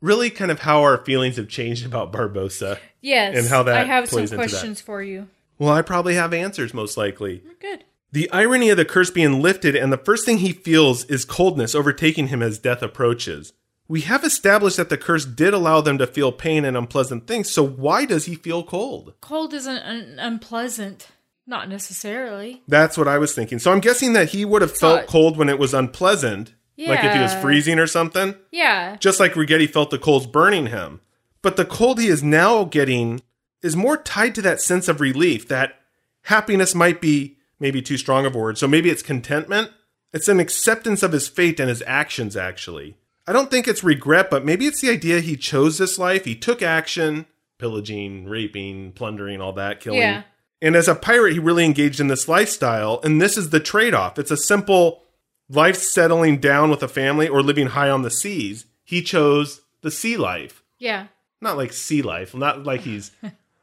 really 0.00 0.30
kind 0.30 0.50
of 0.50 0.60
how 0.60 0.82
our 0.82 1.04
feelings 1.04 1.36
have 1.36 1.48
changed 1.48 1.84
about 1.84 2.12
Barbossa. 2.12 2.78
yes. 3.00 3.36
And 3.36 3.46
how 3.48 3.62
that 3.64 3.76
I 3.76 3.84
have 3.84 4.08
some 4.08 4.26
questions 4.28 4.80
for 4.80 5.02
you. 5.02 5.28
Well, 5.58 5.70
I 5.72 5.82
probably 5.82 6.14
have 6.14 6.32
answers 6.32 6.72
most 6.72 6.96
likely. 6.96 7.42
Good. 7.60 7.84
The 8.12 8.30
irony 8.30 8.70
of 8.70 8.76
the 8.76 8.84
curse 8.84 9.10
being 9.10 9.42
lifted, 9.42 9.74
and 9.76 9.92
the 9.92 9.98
first 9.98 10.24
thing 10.24 10.38
he 10.38 10.52
feels 10.52 11.04
is 11.06 11.24
coldness 11.24 11.74
overtaking 11.74 12.28
him 12.28 12.42
as 12.42 12.58
death 12.58 12.80
approaches. 12.82 13.52
We 13.88 14.02
have 14.02 14.22
established 14.24 14.76
that 14.76 14.88
the 14.88 14.96
curse 14.96 15.24
did 15.24 15.52
allow 15.52 15.80
them 15.80 15.98
to 15.98 16.06
feel 16.06 16.30
pain 16.30 16.64
and 16.64 16.76
unpleasant 16.76 17.26
things, 17.26 17.50
so 17.50 17.66
why 17.66 18.04
does 18.04 18.26
he 18.26 18.34
feel 18.34 18.62
cold? 18.62 19.14
Cold 19.20 19.52
isn't 19.52 19.78
un- 19.78 20.16
unpleasant. 20.18 21.08
Not 21.48 21.68
necessarily. 21.70 22.62
That's 22.68 22.98
what 22.98 23.08
I 23.08 23.16
was 23.16 23.34
thinking. 23.34 23.58
So 23.58 23.72
I'm 23.72 23.80
guessing 23.80 24.12
that 24.12 24.28
he 24.28 24.44
would 24.44 24.60
have 24.60 24.76
felt 24.76 25.00
not- 25.00 25.06
cold 25.06 25.36
when 25.38 25.48
it 25.48 25.58
was 25.58 25.72
unpleasant, 25.72 26.52
like 26.76 27.02
if 27.02 27.14
he 27.14 27.18
was 27.20 27.34
freezing 27.36 27.78
or 27.78 27.86
something, 27.86 28.34
Yeah. 28.52 28.96
just 29.00 29.18
like 29.18 29.32
Ragetti 29.32 29.68
felt 29.68 29.90
the 29.90 29.98
coals 29.98 30.26
burning 30.26 30.66
him. 30.66 31.00
But 31.40 31.56
the 31.56 31.64
cold 31.64 31.98
he 32.00 32.08
is 32.08 32.22
now 32.22 32.64
getting 32.64 33.22
is 33.62 33.74
more 33.74 33.96
tied 33.96 34.34
to 34.36 34.42
that 34.42 34.60
sense 34.60 34.88
of 34.88 35.00
relief, 35.00 35.48
that 35.48 35.80
happiness 36.24 36.74
might 36.74 37.00
be 37.00 37.38
maybe 37.58 37.80
too 37.80 37.96
strong 37.96 38.26
of 38.26 38.34
a 38.34 38.38
word. 38.38 38.58
So 38.58 38.68
maybe 38.68 38.90
it's 38.90 39.02
contentment. 39.02 39.70
It's 40.12 40.28
an 40.28 40.40
acceptance 40.40 41.02
of 41.02 41.12
his 41.12 41.28
fate 41.28 41.58
and 41.58 41.68
his 41.70 41.82
actions, 41.86 42.36
actually. 42.36 42.96
I 43.26 43.32
don't 43.32 43.50
think 43.50 43.66
it's 43.66 43.82
regret, 43.82 44.28
but 44.30 44.44
maybe 44.44 44.66
it's 44.66 44.80
the 44.80 44.90
idea 44.90 45.20
he 45.20 45.36
chose 45.36 45.78
this 45.78 45.98
life, 45.98 46.24
he 46.24 46.34
took 46.34 46.62
action, 46.62 47.26
pillaging, 47.58 48.26
raping, 48.28 48.92
plundering, 48.92 49.40
all 49.40 49.52
that, 49.54 49.80
killing. 49.80 49.98
Yeah. 50.00 50.22
And 50.60 50.74
as 50.74 50.88
a 50.88 50.94
pirate, 50.94 51.34
he 51.34 51.38
really 51.38 51.64
engaged 51.64 52.00
in 52.00 52.08
this 52.08 52.28
lifestyle. 52.28 53.00
And 53.04 53.20
this 53.20 53.36
is 53.36 53.50
the 53.50 53.60
trade 53.60 53.94
off 53.94 54.18
it's 54.18 54.30
a 54.30 54.36
simple 54.36 55.04
life 55.48 55.76
settling 55.76 56.38
down 56.38 56.70
with 56.70 56.82
a 56.82 56.88
family 56.88 57.28
or 57.28 57.42
living 57.42 57.68
high 57.68 57.90
on 57.90 58.02
the 58.02 58.10
seas. 58.10 58.66
He 58.84 59.02
chose 59.02 59.62
the 59.82 59.90
sea 59.90 60.16
life. 60.16 60.62
Yeah. 60.78 61.06
Not 61.40 61.56
like 61.56 61.72
sea 61.72 62.02
life, 62.02 62.34
not 62.34 62.64
like 62.64 62.80
he's, 62.80 63.12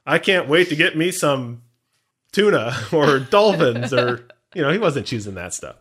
I 0.05 0.19
can't 0.19 0.47
wait 0.47 0.69
to 0.69 0.75
get 0.75 0.97
me 0.97 1.11
some 1.11 1.63
tuna 2.31 2.75
or 2.91 3.19
dolphins 3.19 3.93
or, 3.93 4.27
you 4.53 4.61
know, 4.61 4.71
he 4.71 4.77
wasn't 4.77 5.07
choosing 5.07 5.35
that 5.35 5.53
stuff. 5.53 5.75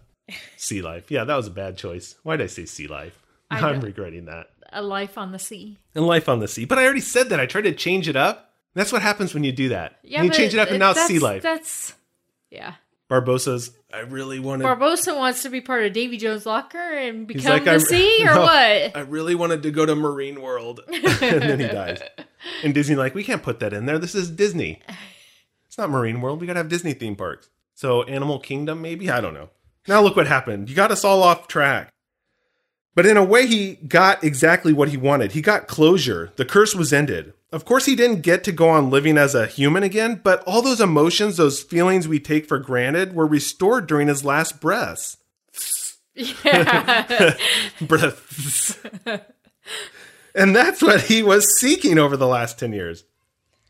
Sea 0.57 0.83
life. 0.83 1.11
Yeah, 1.11 1.25
that 1.25 1.37
was 1.37 1.47
a 1.47 1.53
bad 1.53 1.77
choice. 1.77 2.17
Why 2.23 2.37
did 2.37 2.45
I 2.45 2.49
say 2.49 2.65
sea 2.65 2.87
life? 2.87 3.19
I'm 3.51 3.81
regretting 3.81 4.25
that. 4.25 4.51
A 4.73 4.83
life 4.83 5.17
on 5.17 5.31
the 5.31 5.39
sea. 5.39 5.79
And 5.95 6.07
life 6.07 6.29
on 6.29 6.41
the 6.41 6.49
sea. 6.49 6.65
But 6.65 6.79
I 6.79 6.85
already 6.85 7.01
said 7.01 7.29
that. 7.29 7.39
I 7.39 7.47
tried 7.47 7.63
to 7.63 7.73
change 7.73 8.09
it 8.09 8.17
up. 8.17 8.44
That's 8.75 8.93
what 8.93 9.03
happens 9.03 9.35
when 9.35 9.45
you 9.45 9.53
do 9.53 9.71
that. 9.71 9.99
Yeah. 10.03 10.23
you 10.23 10.31
change 10.31 10.55
it 10.55 10.61
up 10.61 10.71
and 10.71 10.79
now 10.81 10.91
it's 10.91 11.07
sea 11.07 11.19
life. 11.19 11.43
That's 11.43 11.95
yeah. 12.51 12.75
Barbossa's, 13.11 13.71
I 13.93 14.01
really 14.01 14.39
wanted 14.41 14.65
Barbossa 14.65 15.17
wants 15.17 15.43
to 15.43 15.51
be 15.51 15.61
part 15.61 15.85
of 15.85 15.93
Davy 15.93 16.17
Jones' 16.17 16.47
locker 16.47 16.79
and 16.79 17.27
become 17.27 17.53
like, 17.53 17.65
the 17.65 17.73
I- 17.75 17.79
sea, 17.79 18.23
or 18.23 18.25
No, 18.35 18.41
what? 18.43 18.97
I 18.97 19.05
really 19.07 19.35
wanted 19.35 19.63
to 19.65 19.71
go 19.71 19.85
to 19.85 19.95
Marine 19.95 20.41
World. 20.41 20.81
and 20.89 21.43
then 21.43 21.61
he 21.61 21.67
dies. 21.69 22.01
And 22.63 22.75
Disney 22.75 22.97
like, 22.97 23.15
we 23.15 23.23
can't 23.23 23.43
put 23.43 23.61
that 23.61 23.73
in 23.73 23.87
there. 23.87 23.99
This 23.99 24.15
is 24.15 24.31
Disney. 24.31 24.81
It's 25.67 25.79
not 25.79 25.91
Marine 25.91 26.21
World. 26.21 26.41
We 26.41 26.47
gotta 26.47 26.61
have 26.61 26.69
Disney 26.69 26.95
theme 26.95 27.15
parks. 27.15 27.51
So 27.75 28.03
Animal 28.05 28.39
Kingdom, 28.39 28.81
maybe? 28.81 29.11
I 29.11 29.21
don't 29.21 29.35
know. 29.35 29.51
Now 29.87 30.01
look 30.01 30.17
what 30.17 30.27
happened. 30.27 30.71
You 30.71 30.75
got 30.77 30.91
us 30.91 31.05
all 31.05 31.23
off 31.23 31.47
track. 31.47 31.91
But 32.95 33.07
in 33.07 33.17
a 33.17 33.25
way, 33.25 33.47
he 33.47 33.75
got 33.75 34.23
exactly 34.23 34.73
what 34.73 34.89
he 34.89 34.97
wanted. 34.97 35.33
He 35.33 35.43
got 35.43 35.67
closure. 35.67 36.33
The 36.37 36.45
curse 36.45 36.75
was 36.75 36.93
ended. 36.93 37.35
Of 37.55 37.65
course, 37.65 37.87
he 37.87 37.95
didn't 37.95 38.23
get 38.23 38.43
to 38.45 38.53
go 38.53 38.69
on 38.69 38.91
living 38.91 39.17
as 39.17 39.33
a 39.33 39.47
human 39.47 39.85
again, 39.85 40.21
but 40.25 40.43
all 40.43 40.61
those 40.61 40.81
emotions, 40.81 41.37
those 41.37 41.63
feelings 41.63 42.09
we 42.09 42.19
take 42.19 42.47
for 42.47 42.59
granted, 42.59 43.15
were 43.15 43.29
restored 43.29 43.87
during 43.87 44.09
his 44.09 44.25
last 44.25 44.61
breaths. 44.61 45.19
Yeah. 46.17 47.37
breaths. 47.81 48.77
and 50.35 50.57
that's 50.57 50.83
what 50.83 51.03
he 51.03 51.23
was 51.23 51.57
seeking 51.61 51.97
over 51.97 52.17
the 52.17 52.27
last 52.27 52.59
10 52.59 52.73
years. 52.73 53.05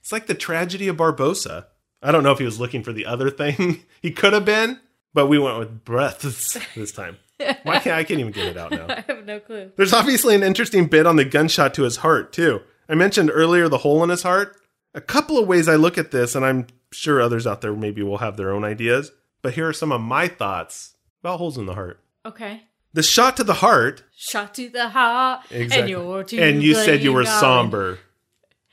It's 0.01 0.13
like 0.13 0.29
the 0.29 0.35
tragedy 0.35 0.89
of 0.89 0.97
Barbossa. 0.97 1.67
I 2.03 2.11
don't 2.11 2.23
know 2.23 2.33
if 2.33 2.39
he 2.39 2.47
was 2.47 2.59
looking 2.59 2.83
for 2.83 2.95
the 2.95 3.05
other 3.05 3.29
thing 3.29 3.85
he 4.01 4.11
could 4.11 4.33
have 4.33 4.47
been, 4.47 4.81
but 5.13 5.27
we 5.27 5.39
went 5.39 5.59
with 5.59 5.85
breaths 5.85 6.57
this 6.75 6.93
time. 6.93 7.19
Why 7.65 7.81
can't 7.81 7.99
I 7.99 8.05
can't 8.05 8.21
even 8.21 8.33
get 8.33 8.47
it 8.47 8.57
out 8.57 8.71
now? 8.71 8.87
I 8.89 9.05
have 9.07 9.27
no 9.27 9.41
clue. 9.41 9.73
There's 9.77 9.93
obviously 9.93 10.35
an 10.35 10.43
interesting 10.43 10.87
bit 10.87 11.07
on 11.07 11.17
the 11.17 11.27
gunshot 11.27 11.75
to 11.75 11.83
his 11.83 11.99
heart, 11.99 12.33
too. 12.33 12.63
I 12.89 12.95
mentioned 12.95 13.31
earlier 13.33 13.69
the 13.69 13.79
hole 13.79 14.03
in 14.05 14.11
his 14.11 14.23
heart. 14.23 14.57
A 14.95 15.01
couple 15.01 15.39
of 15.39 15.49
ways 15.49 15.69
I 15.69 15.75
look 15.77 15.99
at 15.99 16.11
this, 16.13 16.35
and 16.35 16.45
I'm 16.45 16.67
sure 16.93 17.21
others 17.21 17.47
out 17.47 17.61
there 17.61 17.75
maybe 17.75 18.03
will 18.03 18.19
have 18.19 18.37
their 18.37 18.53
own 18.53 18.65
ideas, 18.65 19.11
but 19.43 19.55
here 19.55 19.69
are 19.69 19.73
some 19.73 19.91
of 19.93 20.01
my 20.01 20.29
thoughts 20.29 20.95
about 21.23 21.39
holes 21.39 21.59
in 21.59 21.67
the 21.67 21.75
heart. 21.75 22.01
Okay. 22.25 22.63
The 22.93 23.03
shot 23.03 23.37
to 23.39 23.45
the 23.45 23.55
heart, 23.55 24.05
Shot 24.17 24.55
to 24.55 24.69
the 24.69 24.89
heart, 24.91 25.41
and 25.51 25.89
you're 25.89 26.23
too 26.23 26.39
and 26.39 26.63
you 26.63 26.75
said 26.75 27.03
you 27.03 27.13
were 27.13 27.25
playing 27.25 27.41
somber. 27.41 27.99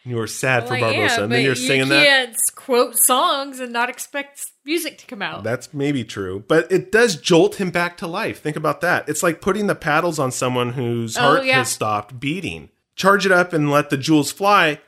You 0.04 0.16
were 0.16 0.28
sad 0.28 0.68
for 0.68 0.74
Well, 0.74 0.82
Barbossa, 0.94 0.94
yeah, 1.18 1.24
and 1.24 1.32
then 1.32 1.44
you're 1.44 1.56
singing 1.56 1.88
you 1.88 1.94
that. 1.94 2.06
can't 2.06 2.38
quote 2.56 2.96
songs 2.98 3.60
and 3.60 3.72
not 3.74 3.90
expect 3.90 4.46
music 4.66 4.98
to 5.00 5.06
come 5.08 5.22
out. 5.24 5.44
That's 5.44 5.74
maybe 5.74 6.04
true, 6.04 6.44
but 6.48 6.72
it 6.72 6.92
does 6.92 7.16
jolt 7.16 7.56
him 7.56 7.72
back 7.72 7.98
to 7.98 8.08
life. 8.08 8.42
Think 8.42 8.56
about 8.56 8.82
that. 8.82 9.10
It's 9.10 9.24
like 9.24 9.42
putting 9.42 9.66
the 9.68 9.76
paddles 9.76 10.20
on 10.20 10.32
someone 10.32 10.74
whose 10.74 11.18
Oh, 11.18 11.22
heart 11.22 11.46
yeah. 11.46 11.58
has 11.58 11.70
stopped 11.70 12.20
beating. 12.20 12.70
Charge 13.02 13.26
it 13.26 13.32
up 13.32 13.52
and 13.52 13.72
let 13.72 13.90
the 13.90 13.98
joules 13.98 14.32
fly 14.32 14.80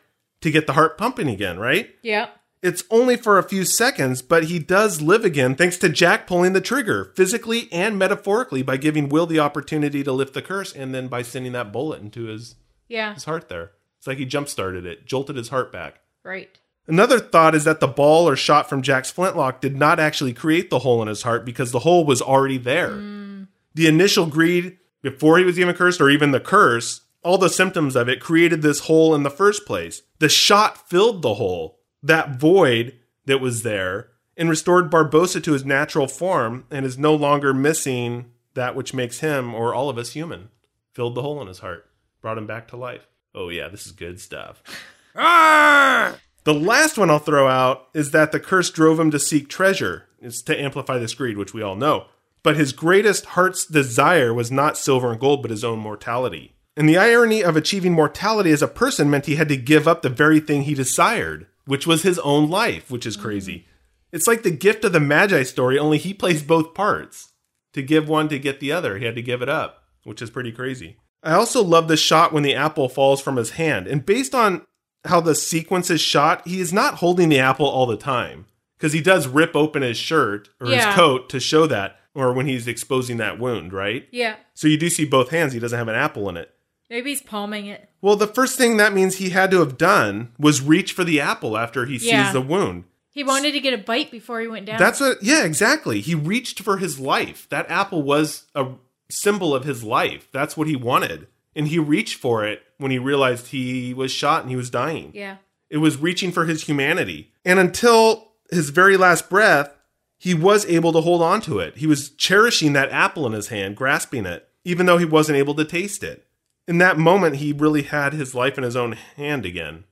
to 0.41 0.51
get 0.51 0.67
the 0.67 0.73
heart 0.73 0.99
pumping 0.99 1.27
again, 1.27 1.57
right? 1.57 1.89
yeah. 2.03 2.27
It's 2.61 2.83
only 2.91 3.17
for 3.17 3.37
a 3.39 3.43
few 3.49 3.65
seconds, 3.65 4.21
but 4.21 4.43
he 4.45 4.59
does 4.59 5.01
live 5.01 5.25
again 5.25 5.55
thanks 5.55 5.77
to 5.79 5.89
Jack 5.89 6.27
pulling 6.27 6.53
the 6.53 6.61
trigger, 6.61 7.11
physically 7.15 7.67
and 7.73 7.97
metaphorically, 7.97 8.61
by 8.61 8.77
giving 8.77 9.09
Will 9.09 9.25
the 9.25 9.39
opportunity 9.39 10.03
to 10.03 10.11
lift 10.13 10.33
the 10.35 10.43
curse 10.43 10.71
and 10.73 10.93
then 10.93 11.07
by 11.07 11.23
sending 11.23 11.53
that 11.53 11.73
bullet 11.73 12.01
into 12.01 12.25
his, 12.25 12.53
Yeah. 12.87 13.15
his 13.15 13.23
heart 13.25 13.49
there. 13.49 13.71
It's 13.97 14.05
like 14.05 14.19
he 14.19 14.25
jump 14.25 14.47
started 14.47 14.85
it, 14.85 15.05
jolted 15.07 15.35
his 15.37 15.49
heart 15.49 15.71
back. 15.73 16.01
Right. 16.23 16.57
Another 16.87 17.19
thought 17.19 17.55
is 17.55 17.63
that 17.63 17.79
the 17.79 17.87
ball 17.87 18.29
or 18.29 18.35
shot 18.35 18.69
from 18.69 18.81
Jack's 18.83 19.09
flintlock 19.11 19.59
did 19.59 19.75
not 19.75 19.99
actually 19.99 20.33
create 20.33 20.69
the 20.69 20.79
hole 20.79 21.01
in 21.01 21.07
his 21.07 21.23
heart 21.23 21.45
because 21.45 21.71
the 21.71 21.79
hole 21.79 22.05
was 22.05 22.21
already 22.21 22.57
there. 22.59 22.91
Mm. 22.91 23.47
The 23.73 23.87
initial 23.87 24.27
greed 24.27 24.77
before 25.01 25.37
he 25.39 25.43
was 25.43 25.59
even 25.59 25.75
cursed, 25.75 25.99
or 25.99 26.09
even 26.09 26.31
the 26.31 26.39
curse, 26.39 27.01
all 27.23 27.37
the 27.37 27.49
symptoms 27.49 27.95
of 27.95 28.09
it 28.09 28.19
created 28.19 28.61
this 28.61 28.81
hole 28.81 29.15
in 29.15 29.23
the 29.23 29.29
first 29.29 29.65
place. 29.65 30.01
The 30.19 30.29
shot 30.29 30.89
filled 30.89 31.21
the 31.21 31.35
hole, 31.35 31.79
that 32.01 32.39
void 32.39 32.99
that 33.25 33.41
was 33.41 33.63
there, 33.63 34.09
and 34.35 34.49
restored 34.49 34.91
Barbossa 34.91 35.43
to 35.43 35.53
his 35.53 35.65
natural 35.65 36.07
form 36.07 36.65
and 36.71 36.85
is 36.85 36.97
no 36.97 37.15
longer 37.15 37.53
missing 37.53 38.31
that 38.53 38.75
which 38.75 38.93
makes 38.93 39.19
him 39.19 39.53
or 39.53 39.73
all 39.73 39.89
of 39.89 39.97
us 39.97 40.13
human. 40.13 40.49
Filled 40.93 41.15
the 41.15 41.21
hole 41.21 41.41
in 41.41 41.47
his 41.47 41.59
heart, 41.59 41.89
brought 42.21 42.37
him 42.37 42.47
back 42.47 42.67
to 42.69 42.77
life. 42.77 43.07
Oh, 43.33 43.49
yeah, 43.49 43.67
this 43.67 43.85
is 43.85 43.91
good 43.91 44.19
stuff. 44.19 44.61
Ah! 45.15 46.15
The 46.43 46.55
last 46.55 46.97
one 46.97 47.11
I'll 47.11 47.19
throw 47.19 47.47
out 47.47 47.87
is 47.93 48.09
that 48.11 48.31
the 48.31 48.39
curse 48.39 48.71
drove 48.71 48.99
him 48.99 49.11
to 49.11 49.19
seek 49.19 49.47
treasure. 49.47 50.07
It's 50.19 50.41
to 50.41 50.59
amplify 50.59 50.97
this 50.97 51.13
greed, 51.13 51.37
which 51.37 51.53
we 51.53 51.61
all 51.61 51.75
know. 51.75 52.07
But 52.41 52.57
his 52.57 52.73
greatest 52.73 53.27
heart's 53.27 53.65
desire 53.65 54.33
was 54.33 54.51
not 54.51 54.77
silver 54.77 55.11
and 55.11 55.19
gold, 55.19 55.43
but 55.43 55.51
his 55.51 55.63
own 55.63 55.77
mortality. 55.77 56.55
And 56.75 56.89
the 56.89 56.97
irony 56.97 57.43
of 57.43 57.55
achieving 57.55 57.93
mortality 57.93 58.51
as 58.51 58.61
a 58.63 58.67
person 58.67 59.09
meant 59.09 59.27
he 59.27 59.35
had 59.35 59.49
to 59.49 59.57
give 59.57 59.87
up 59.87 60.01
the 60.01 60.09
very 60.09 60.39
thing 60.39 60.63
he 60.63 60.73
desired, 60.73 61.45
which 61.65 61.85
was 61.85 62.01
his 62.01 62.17
own 62.19 62.49
life, 62.49 62.89
which 62.89 63.05
is 63.05 63.15
crazy. 63.15 63.59
Mm-hmm. 63.59 63.67
It's 64.15 64.27
like 64.27 64.43
the 64.43 64.51
gift 64.51 64.83
of 64.83 64.93
the 64.93 64.99
Magi 64.99 65.43
story, 65.43 65.77
only 65.79 65.97
he 65.97 66.13
plays 66.13 66.43
both 66.43 66.73
parts. 66.73 67.31
To 67.73 67.81
give 67.81 68.07
one 68.07 68.29
to 68.29 68.37
get 68.37 68.59
the 68.59 68.71
other, 68.71 68.97
he 68.99 69.05
had 69.05 69.15
to 69.15 69.21
give 69.23 69.41
it 69.41 69.49
up, 69.49 69.83
which 70.03 70.21
is 70.21 70.29
pretty 70.29 70.51
crazy. 70.51 70.97
I 71.23 71.33
also 71.33 71.63
love 71.63 71.87
the 71.87 71.97
shot 71.97 72.31
when 72.33 72.43
the 72.43 72.53
apple 72.53 72.89
falls 72.89 73.21
from 73.21 73.37
his 73.37 73.51
hand. 73.51 73.87
And 73.87 74.05
based 74.05 74.35
on 74.35 74.63
how 75.05 75.21
the 75.21 75.33
sequence 75.35 75.89
is 75.89 76.01
shot, 76.01 76.47
he 76.47 76.59
is 76.59 76.71
not 76.73 76.95
holding 76.95 77.29
the 77.29 77.39
apple 77.39 77.65
all 77.65 77.85
the 77.87 77.97
time 77.97 78.45
because 78.77 78.93
he 78.93 79.01
does 79.01 79.27
rip 79.27 79.55
open 79.55 79.81
his 79.81 79.97
shirt 79.97 80.49
or 80.61 80.67
Yeah. 80.67 80.87
his 80.87 80.95
coat 80.95 81.29
to 81.29 81.39
show 81.39 81.65
that, 81.67 81.97
or 82.13 82.33
when 82.33 82.45
he's 82.45 82.67
exposing 82.67 83.17
that 83.17 83.39
wound, 83.39 83.73
right? 83.73 84.07
Yeah. 84.11 84.35
So 84.53 84.67
you 84.67 84.77
do 84.77 84.89
see 84.89 85.05
both 85.05 85.29
hands. 85.29 85.53
He 85.53 85.59
doesn't 85.59 85.77
have 85.77 85.87
an 85.87 85.95
apple 85.95 86.29
in 86.29 86.37
it. 86.37 86.53
Maybe 86.93 87.09
he's 87.09 87.23
palming 87.23 87.65
it. 87.65 87.89
Well, 88.01 88.15
the 88.15 88.27
first 88.27 88.55
thing 88.55 88.77
that 88.77 88.93
means 88.93 89.15
he 89.15 89.31
had 89.31 89.49
to 89.49 89.59
have 89.61 89.79
done 89.79 90.31
was 90.37 90.61
reach 90.61 90.91
for 90.93 91.03
the 91.03 91.19
apple 91.19 91.57
after 91.57 91.87
he 91.87 91.97
Yeah. 91.97 92.25
sees 92.25 92.33
the 92.33 92.39
wound. 92.41 92.83
He 93.09 93.23
wanted 93.23 93.53
to 93.53 93.59
get 93.59 93.73
a 93.73 93.79
bite 93.79 94.11
before 94.11 94.39
he 94.41 94.47
went 94.47 94.67
down. 94.67 94.77
That's 94.77 94.99
what, 94.99 95.17
yeah, 95.23 95.43
exactly. 95.43 96.01
He 96.01 96.13
reached 96.13 96.59
for 96.59 96.77
his 96.77 96.99
life. 96.99 97.47
That 97.49 97.65
apple 97.67 98.03
was 98.03 98.43
a 98.53 98.67
symbol 99.09 99.55
of 99.55 99.63
his 99.65 99.83
life. 99.83 100.27
That's 100.31 100.55
what 100.55 100.67
he 100.67 100.75
wanted. 100.75 101.25
And 101.55 101.67
he 101.67 101.79
reached 101.79 102.19
for 102.19 102.45
it 102.45 102.61
when 102.77 102.91
he 102.91 102.99
realized 102.99 103.47
he 103.47 103.91
was 103.95 104.11
shot 104.11 104.41
and 104.43 104.51
he 104.51 104.55
was 104.55 104.69
dying. 104.69 105.09
yeah. 105.15 105.37
It 105.71 105.77
was 105.77 105.97
reaching 105.97 106.31
for 106.31 106.45
his 106.45 106.65
humanity. 106.65 107.31
And 107.43 107.57
until 107.57 108.33
his 108.51 108.69
very 108.69 108.97
last 108.97 109.31
breath, 109.31 109.75
he 110.19 110.35
was 110.35 110.63
able 110.67 110.93
to 110.93 111.01
hold 111.01 111.23
on 111.23 111.41
to 111.41 111.57
it. 111.57 111.77
He 111.77 111.87
was 111.87 112.11
cherishing 112.11 112.73
that 112.73 112.91
apple 112.91 113.25
in 113.25 113.33
his 113.33 113.47
hand, 113.47 113.75
grasping 113.75 114.27
it, 114.27 114.47
even 114.63 114.85
though 114.85 114.99
he 114.99 115.05
wasn't 115.05 115.39
able 115.39 115.55
to 115.55 115.65
taste 115.65 116.03
it. 116.03 116.27
In 116.67 116.77
that 116.77 116.97
moment, 116.97 117.37
he 117.37 117.51
really 117.51 117.83
had 117.83 118.13
his 118.13 118.33
life 118.33 118.57
in 118.57 118.63
his 118.63 118.75
own 118.75 118.93
hand 119.17 119.45
again, 119.45 119.83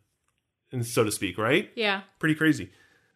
and 0.72 0.86
so 0.86 1.04
to 1.04 1.12
speak, 1.12 1.38
right? 1.38 1.70
Yeah. 1.76 2.02
Pretty 2.20 2.36
crazy. 2.36 2.72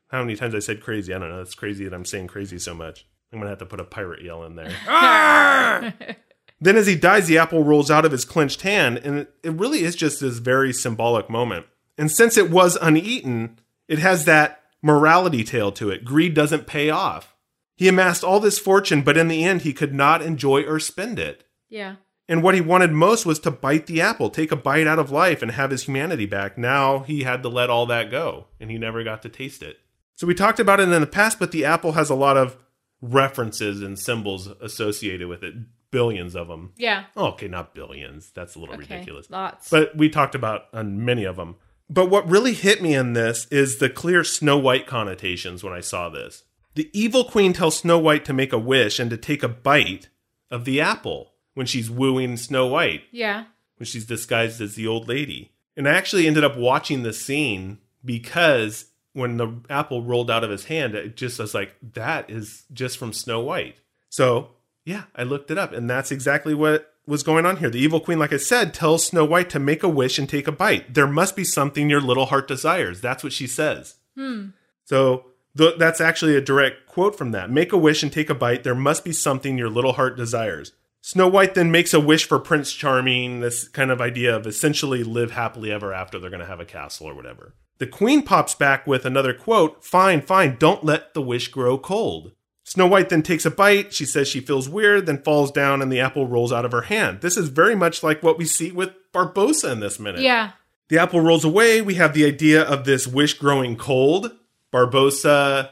How 0.09 0.21
many 0.21 0.35
times 0.35 0.53
I 0.53 0.59
said 0.59 0.81
crazy? 0.81 1.13
I 1.13 1.19
don't 1.19 1.29
know. 1.29 1.41
It's 1.41 1.55
crazy 1.55 1.85
that 1.85 1.93
I'm 1.93 2.05
saying 2.05 2.27
crazy 2.27 2.59
so 2.59 2.73
much. 2.73 3.05
I'm 3.31 3.39
going 3.39 3.47
to 3.47 3.49
have 3.49 3.59
to 3.59 3.65
put 3.65 3.79
a 3.79 3.85
pirate 3.85 4.23
yell 4.23 4.43
in 4.43 4.55
there. 4.55 4.71
then, 6.61 6.75
as 6.77 6.87
he 6.87 6.95
dies, 6.95 7.27
the 7.27 7.37
apple 7.37 7.63
rolls 7.63 7.89
out 7.89 8.05
of 8.05 8.11
his 8.11 8.25
clenched 8.25 8.61
hand, 8.61 8.97
and 8.99 9.19
it, 9.19 9.33
it 9.43 9.51
really 9.53 9.83
is 9.83 9.95
just 9.95 10.19
this 10.19 10.37
very 10.37 10.71
symbolic 10.71 11.29
moment. 11.29 11.65
And 11.97 12.11
since 12.11 12.37
it 12.37 12.51
was 12.51 12.77
uneaten, 12.81 13.59
it 13.87 13.99
has 13.99 14.25
that 14.25 14.61
morality 14.81 15.43
tale 15.43 15.71
to 15.73 15.89
it. 15.89 16.05
Greed 16.05 16.33
doesn't 16.33 16.67
pay 16.67 16.89
off. 16.89 17.35
He 17.75 17.87
amassed 17.87 18.23
all 18.23 18.39
this 18.39 18.59
fortune, 18.59 19.01
but 19.01 19.17
in 19.17 19.27
the 19.27 19.43
end, 19.43 19.61
he 19.61 19.73
could 19.73 19.93
not 19.93 20.21
enjoy 20.21 20.63
or 20.63 20.79
spend 20.79 21.19
it. 21.19 21.43
Yeah. 21.69 21.95
And 22.27 22.41
what 22.41 22.55
he 22.55 22.61
wanted 22.61 22.91
most 22.91 23.25
was 23.25 23.39
to 23.39 23.51
bite 23.51 23.85
the 23.85 24.01
apple, 24.01 24.29
take 24.29 24.51
a 24.51 24.55
bite 24.55 24.88
out 24.88 24.97
of 24.99 25.11
life, 25.11 25.41
and 25.41 25.51
have 25.51 25.69
his 25.71 25.83
humanity 25.83 26.25
back. 26.25 26.57
Now 26.57 26.99
he 26.99 27.23
had 27.23 27.43
to 27.43 27.49
let 27.49 27.69
all 27.69 27.85
that 27.85 28.09
go, 28.09 28.47
and 28.59 28.71
he 28.71 28.77
never 28.77 29.03
got 29.03 29.21
to 29.23 29.29
taste 29.29 29.61
it. 29.61 29.77
So 30.15 30.25
we 30.25 30.33
talked 30.33 30.59
about 30.59 30.79
it 30.79 30.89
in 30.89 31.01
the 31.01 31.05
past, 31.07 31.38
but 31.39 31.51
the 31.51 31.65
apple 31.65 31.91
has 31.91 32.09
a 32.09 32.15
lot 32.15 32.38
of 32.38 32.57
references 33.01 33.81
and 33.81 33.99
symbols 33.99 34.47
associated 34.61 35.27
with 35.27 35.43
it, 35.43 35.53
billions 35.91 36.35
of 36.35 36.47
them. 36.47 36.73
Yeah. 36.77 37.03
Oh, 37.15 37.27
okay, 37.27 37.47
not 37.47 37.75
billions. 37.75 38.31
That's 38.33 38.55
a 38.55 38.59
little 38.59 38.75
Okay. 38.75 38.93
ridiculous. 38.95 39.29
Lots. 39.29 39.69
But 39.69 39.95
we 39.95 40.09
talked 40.09 40.35
about 40.35 40.63
on 40.73 41.03
many 41.05 41.25
of 41.25 41.35
them. 41.35 41.55
But 41.89 42.09
what 42.09 42.27
really 42.29 42.53
hit 42.53 42.81
me 42.81 42.95
in 42.95 43.13
this 43.13 43.45
is 43.51 43.77
the 43.77 43.89
clear 43.89 44.23
Snow 44.23 44.57
White 44.57 44.88
connotations 44.88 45.63
when 45.63 45.73
I 45.73 45.81
saw 45.81 46.09
this. 46.09 46.43
The 46.73 46.89
evil 46.93 47.25
queen 47.25 47.53
tells 47.53 47.77
Snow 47.77 47.99
White 47.99 48.25
to 48.25 48.33
make 48.33 48.51
a 48.51 48.57
wish 48.57 48.99
and 48.99 49.09
to 49.11 49.17
take 49.17 49.43
a 49.43 49.47
bite 49.47 50.09
of 50.49 50.65
the 50.65 50.81
apple 50.81 51.33
when 51.55 51.65
she's 51.65 51.89
wooing 51.89 52.37
Snow 52.37 52.67
White, 52.67 53.03
yeah. 53.11 53.45
when 53.77 53.85
she's 53.85 54.05
disguised 54.05 54.61
as 54.61 54.75
the 54.75 54.85
old 54.85 55.07
lady. 55.07 55.51
And 55.75 55.89
I 55.89 55.93
actually 55.93 56.27
ended 56.27 56.43
up 56.43 56.55
watching 56.55 57.03
the 57.03 57.11
scene 57.13 57.79
because 58.03 58.85
when 59.13 59.37
the 59.37 59.51
apple 59.69 60.03
rolled 60.03 60.29
out 60.29 60.43
of 60.43 60.51
his 60.51 60.65
hand, 60.65 60.93
it 60.93 61.15
just 61.17 61.39
was 61.39 61.53
like, 61.53 61.73
that 61.93 62.29
is 62.29 62.65
just 62.71 62.97
from 62.97 63.13
Snow 63.13 63.39
White. 63.39 63.77
So, 64.09 64.51
yeah, 64.83 65.05
I 65.15 65.23
looked 65.23 65.49
it 65.49 65.57
up, 65.57 65.73
and 65.73 65.89
that's 65.89 66.11
exactly 66.11 66.53
what 66.53 66.93
was 67.07 67.23
going 67.23 67.45
on 67.45 67.57
here. 67.57 67.69
The 67.69 67.79
evil 67.79 67.99
queen, 67.99 68.19
like 68.19 68.33
I 68.33 68.37
said, 68.37 68.73
tells 68.73 69.05
Snow 69.05 69.25
White 69.25 69.49
to 69.51 69.59
make 69.59 69.83
a 69.83 69.89
wish 69.89 70.19
and 70.19 70.27
take 70.27 70.47
a 70.47 70.51
bite. 70.51 70.93
There 70.93 71.07
must 71.07 71.35
be 71.35 71.43
something 71.43 71.89
your 71.89 72.01
little 72.01 72.27
heart 72.27 72.47
desires. 72.47 73.01
That's 73.01 73.23
what 73.23 73.33
she 73.33 73.47
says. 73.47 73.95
Hmm. 74.15 74.47
So 74.83 75.25
th- 75.57 75.77
that's 75.77 76.01
actually 76.01 76.35
a 76.35 76.41
direct 76.41 76.87
quote 76.87 77.17
from 77.17 77.31
that. 77.31 77.49
Make 77.49 77.71
a 77.73 77.77
wish 77.77 78.03
and 78.03 78.11
take 78.11 78.29
a 78.29 78.35
bite. 78.35 78.63
There 78.63 78.75
must 78.75 79.03
be 79.03 79.11
something 79.11 79.57
your 79.57 79.69
little 79.69 79.93
heart 79.93 80.17
desires. 80.17 80.71
Snow 81.05 81.27
White 81.27 81.53
then 81.53 81.69
makes 81.69 81.93
a 81.93 81.99
wish 81.99 82.27
for 82.27 82.39
Prince 82.39 82.73
Charming, 82.73 83.39
this 83.39 83.67
kind 83.67 83.91
of 83.91 84.01
idea 84.01 84.35
of 84.35 84.47
essentially 84.47 85.03
live 85.03 85.29
happily 85.29 85.71
ever 85.71 85.93
after. 85.93 86.17
They're 86.17 86.31
going 86.31 86.39
to 86.39 86.47
have 86.47 86.59
a 86.59 86.65
castle 86.65 87.05
or 87.05 87.13
whatever. 87.13 87.53
The 87.77 87.85
queen 87.85 88.23
pops 88.23 88.55
back 88.55 88.87
with 88.87 89.05
another 89.05 89.31
quote 89.31 89.85
Fine, 89.85 90.23
fine, 90.23 90.57
don't 90.57 90.83
let 90.83 91.13
the 91.13 91.21
wish 91.21 91.49
grow 91.49 91.77
cold. 91.77 92.31
Snow 92.63 92.87
White 92.87 93.09
then 93.09 93.21
takes 93.21 93.45
a 93.45 93.51
bite. 93.51 93.93
She 93.93 94.03
says 94.03 94.27
she 94.27 94.39
feels 94.39 94.67
weird, 94.67 95.05
then 95.05 95.21
falls 95.21 95.51
down, 95.51 95.83
and 95.83 95.91
the 95.91 95.99
apple 95.99 96.25
rolls 96.25 96.51
out 96.51 96.65
of 96.65 96.71
her 96.71 96.81
hand. 96.81 97.21
This 97.21 97.37
is 97.37 97.49
very 97.49 97.75
much 97.75 98.01
like 98.01 98.23
what 98.23 98.39
we 98.39 98.45
see 98.45 98.71
with 98.71 98.89
Barbossa 99.13 99.71
in 99.73 99.81
this 99.81 99.99
minute. 99.99 100.21
Yeah. 100.21 100.53
The 100.89 100.97
apple 100.97 101.21
rolls 101.21 101.45
away. 101.45 101.83
We 101.83 101.93
have 101.95 102.15
the 102.15 102.25
idea 102.25 102.63
of 102.63 102.85
this 102.85 103.05
wish 103.05 103.35
growing 103.35 103.77
cold. 103.77 104.31
Barbossa 104.73 105.69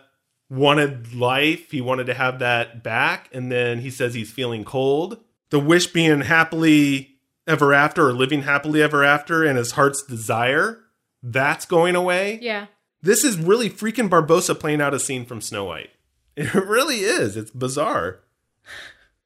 wanted 0.54 1.14
life. 1.16 1.72
He 1.72 1.82
wanted 1.82 2.06
to 2.06 2.14
have 2.14 2.40
that 2.40 2.84
back. 2.84 3.30
And 3.34 3.52
then 3.52 3.80
he 3.80 3.90
says 3.90 4.14
he's 4.14 4.32
feeling 4.32 4.64
cold. 4.64 5.18
The 5.50 5.60
wish 5.60 5.88
being 5.88 6.22
happily 6.22 7.18
ever 7.48 7.74
after 7.74 8.08
or 8.08 8.14
living 8.14 8.44
happily 8.44 8.82
ever 8.82 9.04
after 9.04 9.44
and 9.44 9.58
his 9.58 9.72
heart's 9.72 10.04
desire. 10.04 10.80
That's 11.22 11.66
going 11.66 11.96
away. 11.96 12.40
Yeah. 12.42 12.68
This 13.02 13.24
is 13.24 13.38
really 13.38 13.70
freaking 13.70 14.10
Barbossa 14.10 14.58
playing 14.58 14.82
out 14.82 14.94
a 14.94 15.00
scene 15.00 15.26
from 15.26 15.42
Snow 15.42 15.66
White. 15.66 15.90
It 16.36 16.52
really 16.56 17.02
is. 17.02 17.38
It's 17.38 17.52
bizarre. 17.52 18.22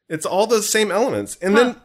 It's 0.10 0.26
all 0.26 0.46
those 0.46 0.70
same 0.70 0.92
elements. 0.92 1.38
And 1.42 1.58
then 1.58 1.78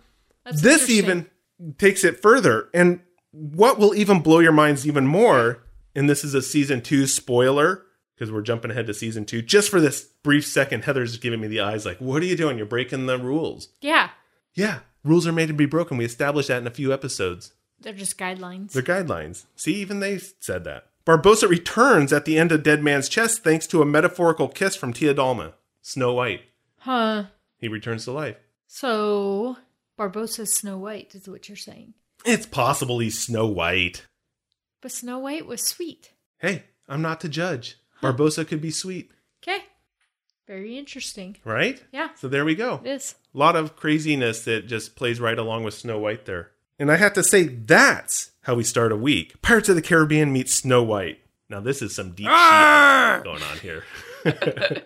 That's 0.45 0.61
this 0.61 0.91
even 0.91 1.31
takes 1.79 2.03
it 2.03 2.21
further. 2.21 2.69
And 2.75 2.99
what 3.31 3.79
will 3.79 3.95
even 3.95 4.21
blow 4.21 4.41
your 4.41 4.51
minds 4.51 4.85
even 4.85 5.07
more, 5.07 5.63
and 5.95 6.11
this 6.11 6.25
is 6.25 6.35
a 6.35 6.43
season 6.43 6.81
two 6.81 7.07
spoiler, 7.07 7.85
because 8.23 8.31
we're 8.33 8.41
jumping 8.41 8.71
ahead 8.71 8.87
to 8.87 8.95
season 8.95 9.25
two, 9.25 9.43
just 9.43 9.69
for 9.69 9.81
this 9.81 10.05
brief 10.23 10.47
second, 10.47 10.85
Heather's 10.85 11.17
giving 11.17 11.41
me 11.41 11.49
the 11.49 11.59
eyes 11.59 11.85
like, 11.85 11.99
what 11.99 12.23
are 12.23 12.25
you 12.25 12.37
doing? 12.37 12.57
You're 12.57 12.67
breaking 12.69 13.07
the 13.07 13.19
rules. 13.19 13.67
Yeah. 13.81 14.11
Yeah, 14.55 14.79
rules 15.03 15.27
are 15.27 15.33
made 15.33 15.49
to 15.49 15.53
be 15.55 15.67
broken. 15.67 15.97
We 15.97 16.05
established 16.05 16.47
that 16.47 16.59
in 16.61 16.67
a 16.69 16.71
few 16.71 16.93
episodes. 16.93 17.53
They're 17.81 17.93
just 17.93 18.17
guidelines. 18.17 18.71
They're 18.71 18.83
guidelines. 18.85 19.47
See, 19.57 19.75
even 19.75 19.99
they 19.99 20.19
said 20.39 20.63
that. 20.63 20.87
Barbossa 21.05 21.49
returns 21.49 22.13
at 22.13 22.25
the 22.25 22.39
end 22.39 22.53
of 22.53 22.63
Dead 22.63 22.81
Man's 22.81 23.09
Chest 23.09 23.43
thanks 23.43 23.67
to 23.67 23.83
a 23.83 23.87
metaphorical 23.87 24.47
kiss 24.47 24.77
from 24.77 24.93
Tia 24.93 25.15
Dalma, 25.15 25.55
Snow 25.81 26.15
White. 26.15 26.43
huh. 26.79 27.25
He 27.59 27.67
returns 27.67 28.05
to 28.05 28.13
life. 28.13 28.37
So 28.69 29.57
Barbossa's 29.99 30.55
Snow 30.55 30.79
White 30.79 31.17
is 31.17 31.29
what 31.29 31.49
you're 31.49 31.57
saying. 31.57 31.95
It's 32.25 32.47
possible 32.47 33.01
he's 33.01 33.19
Snow 33.19 33.49
White. 33.49 34.07
But 34.81 34.93
Snow 34.93 35.19
White 35.19 35.47
was 35.47 35.61
sweet. 35.61 36.13
Hey, 36.39 36.63
I'm 36.89 37.03
not 37.03 37.21
to 37.23 37.29
judge. 37.29 37.79
Barbossa 38.03 38.47
could 38.47 38.61
be 38.61 38.71
sweet, 38.71 39.11
Okay. 39.43 39.65
Very 40.47 40.77
interesting. 40.77 41.37
right? 41.45 41.83
Yeah. 41.93 42.09
So 42.17 42.29
there 42.29 42.45
we 42.45 42.55
go. 42.55 42.81
It 42.85 42.91
is. 42.91 43.15
A 43.35 43.39
lot 43.39 43.57
of 43.57 43.77
craziness 43.77 44.45
that 44.45 44.67
just 44.67 44.97
plays 44.97 45.21
right 45.21 45.39
along 45.39 45.65
with 45.65 45.75
Snow 45.75 45.99
White 45.99 46.27
there. 46.27 46.51
And 46.79 46.91
I 46.91 46.97
have 46.97 47.13
to 47.15 47.23
say, 47.23 47.45
that's 47.45 48.33
how 48.43 48.55
we 48.57 48.65
start 48.65 48.91
a 48.93 48.97
week. 48.97 49.41
Pirates 49.41 49.69
of 49.69 49.77
the 49.77 49.83
Caribbean 49.83 50.33
meets 50.33 50.53
Snow 50.53 50.83
White. 50.83 51.21
Now, 51.49 51.61
this 51.61 51.81
is 51.81 51.95
some 51.95 52.11
deep 52.11 52.27
shit 52.27 53.25
going 53.25 53.43
on 53.43 53.59
here. 53.63 53.85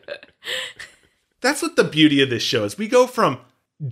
that's 1.40 1.62
what 1.62 1.76
the 1.76 1.84
beauty 1.84 2.20
of 2.22 2.30
this 2.30 2.42
show 2.42 2.64
is. 2.64 2.76
We 2.78 2.88
go 2.88 3.06
from 3.06 3.38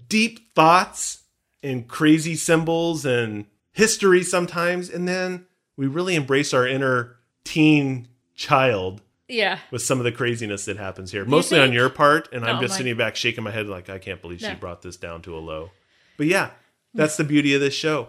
deep 0.09 0.55
thoughts 0.55 1.23
and 1.63 1.89
crazy 1.89 2.35
symbols 2.37 3.05
and 3.05 3.47
history 3.73 4.23
sometimes, 4.23 4.91
and 4.91 5.09
then 5.09 5.47
we 5.77 5.87
really 5.87 6.15
embrace 6.15 6.53
our 6.53 6.67
inner 6.67 7.17
teen 7.45 8.09
child 8.35 9.01
Yeah. 9.29 9.59
with 9.71 9.83
some 9.83 9.99
of 9.99 10.05
the 10.05 10.13
craziness 10.13 10.67
that 10.67 10.77
happens 10.77 11.11
here. 11.13 11.25
Mostly 11.25 11.59
on 11.59 11.73
your 11.73 11.89
part, 11.89 12.29
and 12.33 12.45
I'm 12.45 12.57
Oh, 12.57 12.61
just 12.61 12.73
my- 12.73 12.77
sitting 12.79 12.97
back 12.97 13.17
shaking 13.17 13.45
my 13.45 13.51
head 13.51 13.67
like 13.67 13.89
I 13.89 13.99
can't 13.99 14.21
believe 14.21 14.41
she 14.41 14.55
brought 14.55 14.83
this 14.83 14.97
down 14.97 15.23
to 15.23 15.37
a 15.37 15.41
low. 15.41 15.71
But 16.17 16.27
yeah, 16.27 16.49
hmm. 16.49 16.99
that's 16.99 17.17
the 17.17 17.25
beauty 17.25 17.55
of 17.55 17.61
this 17.61 17.75
show. 17.75 18.09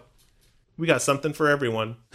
We 0.78 0.88
got 0.88 1.01
something 1.01 1.32
for 1.34 1.47
everyone. 1.47 1.95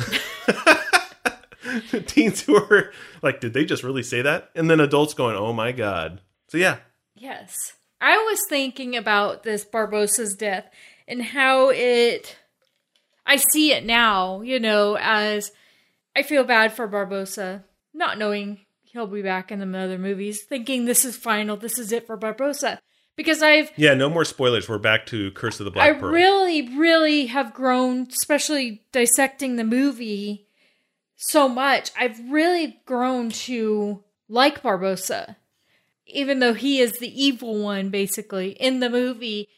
Teens 2.06 2.42
who 2.42 2.56
are 2.56 2.92
like, 3.22 3.40
did 3.40 3.52
they 3.52 3.64
just 3.64 3.82
really 3.82 4.02
say 4.02 4.22
that? 4.22 4.50
And 4.54 4.68
then 4.70 4.80
adults 4.80 5.14
going, 5.14 5.36
oh 5.36 5.52
my 5.52 5.72
god. 5.72 6.20
So 6.48 6.58
yeah, 6.58 6.78
Yes. 7.14 7.54
I 8.00 8.16
was 8.16 8.40
thinking 8.48 8.96
about 8.96 9.42
this 9.42 9.64
Barbossa's 9.64 10.34
death 10.34 10.70
and 11.06 11.22
how 11.22 11.68
it 11.70 12.36
I 13.26 13.36
see 13.36 13.72
it 13.72 13.84
now, 13.84 14.40
you 14.40 14.58
know, 14.58 14.96
as 14.98 15.52
I 16.16 16.22
feel 16.22 16.44
bad 16.44 16.72
for 16.72 16.88
Barbossa 16.88 17.62
not 17.92 18.16
knowing 18.18 18.60
he'll 18.92 19.06
be 19.06 19.22
back 19.22 19.50
in 19.50 19.58
the 19.58 19.78
other 19.78 19.98
movies, 19.98 20.42
thinking 20.42 20.84
this 20.84 21.04
is 21.04 21.16
final, 21.16 21.56
this 21.56 21.78
is 21.78 21.92
it 21.92 22.06
for 22.06 22.16
Barbossa. 22.18 22.78
Because 23.16 23.42
I've 23.42 23.70
yeah. 23.76 23.92
No 23.94 24.08
more 24.08 24.24
spoilers. 24.24 24.68
We're 24.68 24.78
back 24.78 25.04
to 25.06 25.30
Curse 25.32 25.60
of 25.60 25.64
the 25.64 25.70
Black 25.70 25.96
I 25.96 25.98
Pearl. 25.98 26.10
really, 26.10 26.76
really 26.78 27.26
have 27.26 27.52
grown, 27.52 28.06
especially 28.08 28.82
dissecting 28.92 29.56
the 29.56 29.64
movie 29.64 30.46
so 31.16 31.46
much. 31.48 31.90
I've 31.98 32.18
really 32.30 32.80
grown 32.86 33.28
to 33.30 34.02
like 34.28 34.62
Barbossa, 34.62 35.36
even 36.06 36.38
though 36.38 36.54
he 36.54 36.80
is 36.80 36.98
the 36.98 37.22
evil 37.22 37.62
one, 37.62 37.90
basically 37.90 38.52
in 38.52 38.80
the 38.80 38.88
movie. 38.88 39.48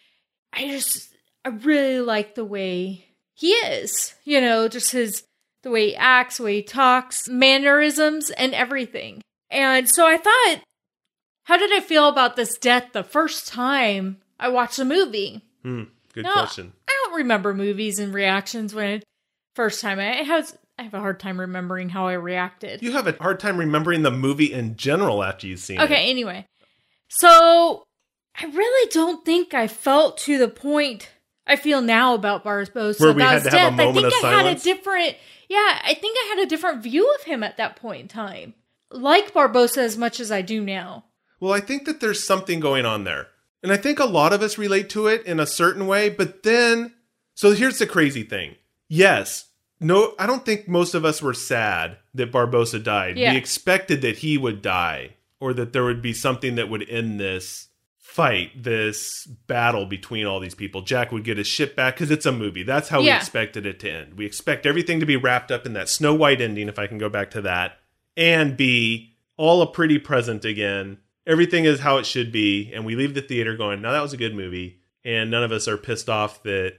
I 0.52 0.66
just, 0.66 1.14
I 1.44 1.50
really 1.50 2.00
like 2.00 2.34
the 2.34 2.44
way 2.44 3.06
he 3.32 3.50
is. 3.50 4.14
You 4.24 4.40
know, 4.40 4.66
just 4.66 4.90
his 4.90 5.22
the 5.62 5.70
way 5.70 5.90
he 5.90 5.96
acts, 5.96 6.38
the 6.38 6.44
way 6.44 6.56
he 6.56 6.62
talks, 6.62 7.28
mannerisms, 7.28 8.30
and 8.30 8.54
everything. 8.54 9.22
And 9.50 9.88
so 9.88 10.06
I 10.06 10.16
thought, 10.16 10.62
how 11.44 11.56
did 11.56 11.72
I 11.72 11.80
feel 11.80 12.08
about 12.08 12.36
this 12.36 12.56
death 12.58 12.92
the 12.92 13.04
first 13.04 13.46
time 13.46 14.18
I 14.38 14.48
watched 14.48 14.76
the 14.76 14.84
movie? 14.84 15.42
Hmm, 15.62 15.84
good 16.14 16.24
No, 16.24 16.32
question. 16.32 16.72
I 16.88 17.04
don't 17.04 17.16
remember 17.16 17.54
movies 17.54 17.98
and 17.98 18.14
reactions 18.14 18.74
when 18.74 18.88
it, 18.88 19.04
first 19.54 19.80
time. 19.80 19.98
I 19.98 20.22
have 20.22 20.52
I 20.78 20.84
have 20.84 20.94
a 20.94 21.00
hard 21.00 21.20
time 21.20 21.38
remembering 21.38 21.90
how 21.90 22.08
I 22.08 22.14
reacted. 22.14 22.82
You 22.82 22.92
have 22.92 23.06
a 23.06 23.12
hard 23.20 23.38
time 23.38 23.58
remembering 23.58 24.02
the 24.02 24.10
movie 24.10 24.52
in 24.52 24.76
general 24.76 25.22
after 25.22 25.46
you've 25.46 25.60
seen 25.60 25.80
it. 25.80 25.84
Okay, 25.84 26.10
anyway. 26.10 26.46
So 27.08 27.84
I 28.40 28.46
really 28.46 28.90
don't 28.90 29.24
think 29.24 29.52
I 29.54 29.68
felt 29.68 30.18
to 30.18 30.38
the 30.38 30.48
point 30.48 31.10
I 31.46 31.56
feel 31.56 31.82
now 31.82 32.14
about 32.14 32.44
Barbossa 32.44 33.00
Where 33.00 33.12
we 33.12 33.22
had 33.22 33.42
to 33.42 33.50
have 33.50 33.74
a 33.74 33.76
death. 33.76 33.80
I 33.80 33.92
think 33.92 34.06
of 34.06 34.24
I 34.24 34.42
had 34.42 34.56
a 34.56 34.60
different 34.60 35.16
yeah, 35.52 35.82
I 35.84 35.92
think 35.92 36.16
I 36.18 36.34
had 36.34 36.38
a 36.38 36.48
different 36.48 36.82
view 36.82 37.12
of 37.14 37.24
him 37.24 37.42
at 37.42 37.58
that 37.58 37.76
point 37.76 38.00
in 38.00 38.08
time. 38.08 38.54
Like 38.90 39.34
Barbossa 39.34 39.78
as 39.78 39.98
much 39.98 40.18
as 40.18 40.32
I 40.32 40.40
do 40.40 40.64
now. 40.64 41.04
Well, 41.40 41.52
I 41.52 41.60
think 41.60 41.84
that 41.84 42.00
there's 42.00 42.24
something 42.24 42.58
going 42.58 42.86
on 42.86 43.04
there. 43.04 43.26
And 43.62 43.70
I 43.70 43.76
think 43.76 43.98
a 43.98 44.06
lot 44.06 44.32
of 44.32 44.40
us 44.40 44.56
relate 44.56 44.88
to 44.90 45.08
it 45.08 45.26
in 45.26 45.38
a 45.38 45.46
certain 45.46 45.86
way, 45.86 46.08
but 46.08 46.42
then 46.42 46.94
so 47.34 47.52
here's 47.52 47.78
the 47.78 47.86
crazy 47.86 48.22
thing. 48.22 48.56
Yes, 48.88 49.50
no 49.78 50.14
I 50.18 50.26
don't 50.26 50.46
think 50.46 50.68
most 50.68 50.94
of 50.94 51.04
us 51.04 51.20
were 51.20 51.34
sad 51.34 51.98
that 52.14 52.32
Barbossa 52.32 52.82
died. 52.82 53.18
Yeah. 53.18 53.32
We 53.32 53.36
expected 53.36 54.00
that 54.00 54.18
he 54.18 54.38
would 54.38 54.62
die 54.62 55.16
or 55.38 55.52
that 55.52 55.74
there 55.74 55.84
would 55.84 56.00
be 56.00 56.14
something 56.14 56.54
that 56.54 56.70
would 56.70 56.88
end 56.88 57.20
this 57.20 57.68
fight, 58.12 58.62
this 58.62 59.24
battle 59.46 59.86
between 59.86 60.26
all 60.26 60.38
these 60.38 60.54
people. 60.54 60.82
Jack 60.82 61.12
would 61.12 61.24
get 61.24 61.38
his 61.38 61.46
ship 61.46 61.74
back 61.74 61.96
cuz 61.96 62.10
it's 62.10 62.26
a 62.26 62.32
movie. 62.32 62.62
That's 62.62 62.90
how 62.90 63.00
we 63.00 63.10
expected 63.10 63.64
it 63.64 63.80
to 63.80 63.90
end. 63.90 64.18
We 64.18 64.26
expect 64.26 64.66
everything 64.66 65.00
to 65.00 65.06
be 65.06 65.16
wrapped 65.16 65.50
up 65.50 65.64
in 65.64 65.72
that 65.72 65.88
Snow 65.88 66.12
White 66.14 66.42
ending 66.42 66.68
if 66.68 66.78
I 66.78 66.86
can 66.86 66.98
go 66.98 67.08
back 67.08 67.30
to 67.30 67.40
that 67.40 67.78
and 68.14 68.54
be 68.54 69.14
all 69.38 69.62
a 69.62 69.66
pretty 69.66 69.98
present 69.98 70.44
again. 70.44 70.98
Everything 71.26 71.64
is 71.64 71.80
how 71.80 71.96
it 71.96 72.04
should 72.04 72.30
be, 72.30 72.70
and 72.74 72.84
we 72.84 72.96
leave 72.96 73.14
the 73.14 73.22
theater 73.22 73.56
going, 73.56 73.80
"Now 73.80 73.92
that 73.92 74.02
was 74.02 74.12
a 74.12 74.18
good 74.18 74.34
movie," 74.34 74.80
and 75.04 75.30
none 75.30 75.42
of 75.42 75.50
us 75.52 75.66
are 75.66 75.78
pissed 75.78 76.10
off 76.10 76.42
that 76.42 76.74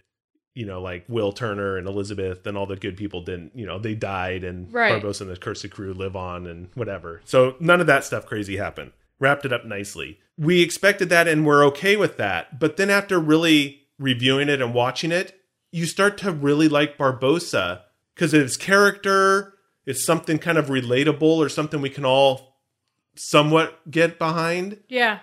you 0.56 0.68
know, 0.68 0.80
like 0.80 1.04
Will 1.08 1.32
Turner 1.32 1.78
and 1.78 1.88
Elizabeth 1.88 2.46
and 2.46 2.56
all 2.56 2.68
the 2.68 2.76
good 2.76 2.96
people 2.96 3.22
didn't, 3.22 3.54
you 3.56 3.66
know, 3.66 3.80
they 3.80 3.96
died, 3.96 4.44
and 4.44 4.72
Right. 4.72 5.02
Barbossa 5.02 5.22
and 5.22 5.32
the 5.32 5.36
Cursed 5.36 5.72
Crew 5.72 5.94
live 5.94 6.16
on, 6.16 6.46
and 6.46 6.70
whatever. 6.76 7.22
So 7.26 7.56
none 7.60 7.82
of 7.82 7.88
that 7.88 8.04
stuff 8.04 8.28
crazy 8.28 8.58
happened. 8.58 8.92
Wrapped 9.20 9.46
it 9.46 9.54
up 9.54 9.66
nicely. 9.66 10.20
We 10.38 10.62
expected 10.62 11.10
that, 11.10 11.28
and 11.28 11.46
we're 11.46 11.66
okay 11.68 11.96
with 11.96 12.18
that. 12.18 12.60
But 12.60 12.78
then 12.78 12.90
after 12.90 13.20
really 13.20 13.82
reviewing 14.00 14.50
it 14.50 14.62
and 14.62 14.74
watching 14.74 15.12
it, 15.12 15.40
you 15.72 15.86
start 15.86 16.18
to 16.20 16.32
really 16.32 16.68
like 16.68 16.98
Barbossa 16.98 17.82
because 18.14 18.32
his 18.32 18.58
character 18.58 19.54
is 19.86 20.06
something 20.06 20.38
kind 20.40 20.58
of 20.58 20.68
relatable 20.68 21.22
or 21.22 21.50
something 21.50 21.82
we 21.82 21.90
can 21.90 22.06
all 22.06 22.58
somewhat 23.16 23.80
get 23.90 24.18
behind. 24.18 24.80
Yeah. 24.88 25.20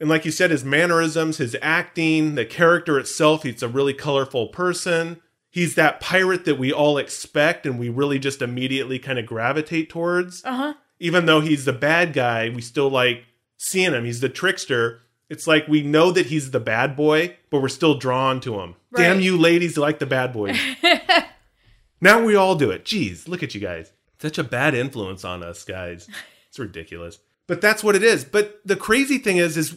And 0.00 0.08
like 0.08 0.24
you 0.24 0.30
said, 0.32 0.50
his 0.50 0.64
mannerisms, 0.64 1.36
his 1.38 1.56
acting, 1.62 2.34
the 2.34 2.44
character 2.44 2.98
itself, 2.98 3.42
he's 3.44 3.62
a 3.62 3.68
really 3.68 3.94
colorful 3.94 4.48
person. 4.48 5.20
he's 5.52 5.74
that 5.76 6.00
pirate 6.00 6.44
that 6.46 6.58
we 6.58 6.72
all 6.72 6.98
expect 6.98 7.66
and 7.66 7.78
we 7.78 7.88
really 7.88 8.18
just 8.18 8.42
immediately 8.42 8.98
kind 8.98 9.18
of 9.18 9.26
gravitate 9.26 9.88
towards. 9.90 10.44
Uh 10.44 10.52
huh. 10.54 10.74
Even 10.98 11.26
though 11.26 11.40
he's 11.40 11.64
the 11.64 11.72
bad 11.72 12.12
guy, 12.12 12.48
we 12.48 12.60
still 12.60 12.88
like 12.88 13.24
seeing 13.62 13.92
him. 13.92 14.04
He's 14.04 14.20
the 14.20 14.28
trickster. 14.28 15.00
It's 15.30 15.46
like 15.46 15.66
we 15.68 15.82
know 15.82 16.10
that 16.12 16.26
he's 16.26 16.50
the 16.50 16.60
bad 16.60 16.96
boy, 16.96 17.36
but 17.50 17.62
we're 17.62 17.68
still 17.68 17.94
drawn 17.94 18.40
to 18.40 18.60
him. 18.60 18.74
Right. 18.90 19.04
Damn 19.04 19.20
you 19.20 19.36
ladies 19.38 19.78
like 19.78 19.98
the 19.98 20.06
bad 20.06 20.32
boys. 20.32 20.58
now 22.00 22.22
we 22.24 22.34
all 22.34 22.54
do 22.54 22.70
it. 22.70 22.84
Jeez, 22.84 23.28
look 23.28 23.42
at 23.42 23.54
you 23.54 23.60
guys. 23.60 23.92
Such 24.20 24.38
a 24.38 24.44
bad 24.44 24.74
influence 24.74 25.24
on 25.24 25.42
us, 25.42 25.64
guys. 25.64 26.08
It's 26.48 26.58
ridiculous. 26.58 27.18
But 27.46 27.60
that's 27.60 27.82
what 27.82 27.96
it 27.96 28.02
is. 28.02 28.24
But 28.24 28.60
the 28.64 28.76
crazy 28.76 29.18
thing 29.18 29.36
is, 29.38 29.56
is 29.56 29.76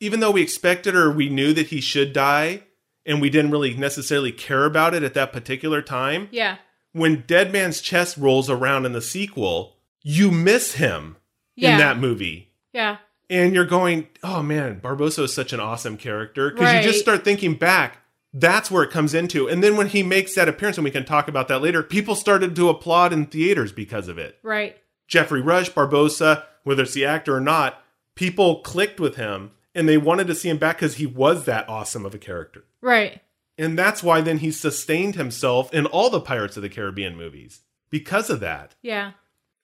even 0.00 0.20
though 0.20 0.30
we 0.30 0.42
expected 0.42 0.94
or 0.94 1.10
we 1.10 1.28
knew 1.28 1.52
that 1.52 1.68
he 1.68 1.80
should 1.80 2.12
die, 2.12 2.62
and 3.04 3.20
we 3.20 3.28
didn't 3.30 3.50
really 3.50 3.74
necessarily 3.74 4.30
care 4.32 4.64
about 4.64 4.94
it 4.94 5.02
at 5.02 5.14
that 5.14 5.32
particular 5.32 5.82
time, 5.82 6.28
Yeah. 6.30 6.58
when 6.92 7.24
Dead 7.26 7.52
Man's 7.52 7.80
Chest 7.80 8.16
rolls 8.16 8.48
around 8.48 8.86
in 8.86 8.92
the 8.92 9.02
sequel, 9.02 9.76
you 10.02 10.30
miss 10.30 10.74
him 10.74 11.16
Yeah. 11.56 11.72
in 11.72 11.78
that 11.78 11.98
movie. 11.98 12.52
Yeah. 12.72 12.98
And 13.32 13.54
you're 13.54 13.64
going, 13.64 14.08
oh 14.22 14.42
man, 14.42 14.80
Barbossa 14.80 15.22
is 15.24 15.32
such 15.32 15.54
an 15.54 15.60
awesome 15.60 15.96
character. 15.96 16.50
Because 16.50 16.66
Right. 16.66 16.84
you 16.84 16.90
just 16.90 17.00
start 17.02 17.24
thinking 17.24 17.54
back, 17.54 17.98
that's 18.34 18.70
where 18.70 18.82
it 18.82 18.90
comes 18.90 19.14
into. 19.14 19.48
And 19.48 19.64
then 19.64 19.76
when 19.76 19.88
he 19.88 20.02
makes 20.02 20.34
that 20.34 20.48
appearance, 20.50 20.76
and 20.76 20.84
we 20.84 20.90
can 20.90 21.04
talk 21.06 21.28
about 21.28 21.48
that 21.48 21.62
later, 21.62 21.82
people 21.82 22.14
started 22.14 22.54
to 22.54 22.68
applaud 22.68 23.12
in 23.12 23.24
theaters 23.26 23.72
because 23.72 24.08
of 24.08 24.18
it. 24.18 24.38
Right. 24.42 24.76
Geoffrey 25.08 25.40
Rush, 25.40 25.70
Barbossa, 25.70 26.44
whether 26.64 26.82
it's 26.82 26.92
the 26.94 27.06
actor 27.06 27.34
or 27.34 27.40
not, 27.40 27.82
people 28.14 28.60
clicked 28.60 29.00
with 29.00 29.16
him 29.16 29.52
and 29.74 29.88
they 29.88 29.96
wanted 29.98 30.26
to 30.26 30.34
see 30.34 30.50
him 30.50 30.58
back 30.58 30.76
because 30.76 30.96
he 30.96 31.06
was 31.06 31.46
that 31.46 31.66
awesome 31.70 32.04
of 32.04 32.14
a 32.14 32.18
character. 32.18 32.64
Right. 32.82 33.22
And 33.56 33.78
that's 33.78 34.02
why 34.02 34.20
then 34.20 34.38
he 34.38 34.50
sustained 34.50 35.14
himself 35.14 35.72
in 35.72 35.86
all 35.86 36.10
the 36.10 36.20
Pirates 36.20 36.56
of 36.56 36.62
the 36.62 36.68
Caribbean 36.68 37.16
movies 37.16 37.60
because 37.90 38.28
of 38.28 38.40
that. 38.40 38.74
Yeah. 38.82 39.12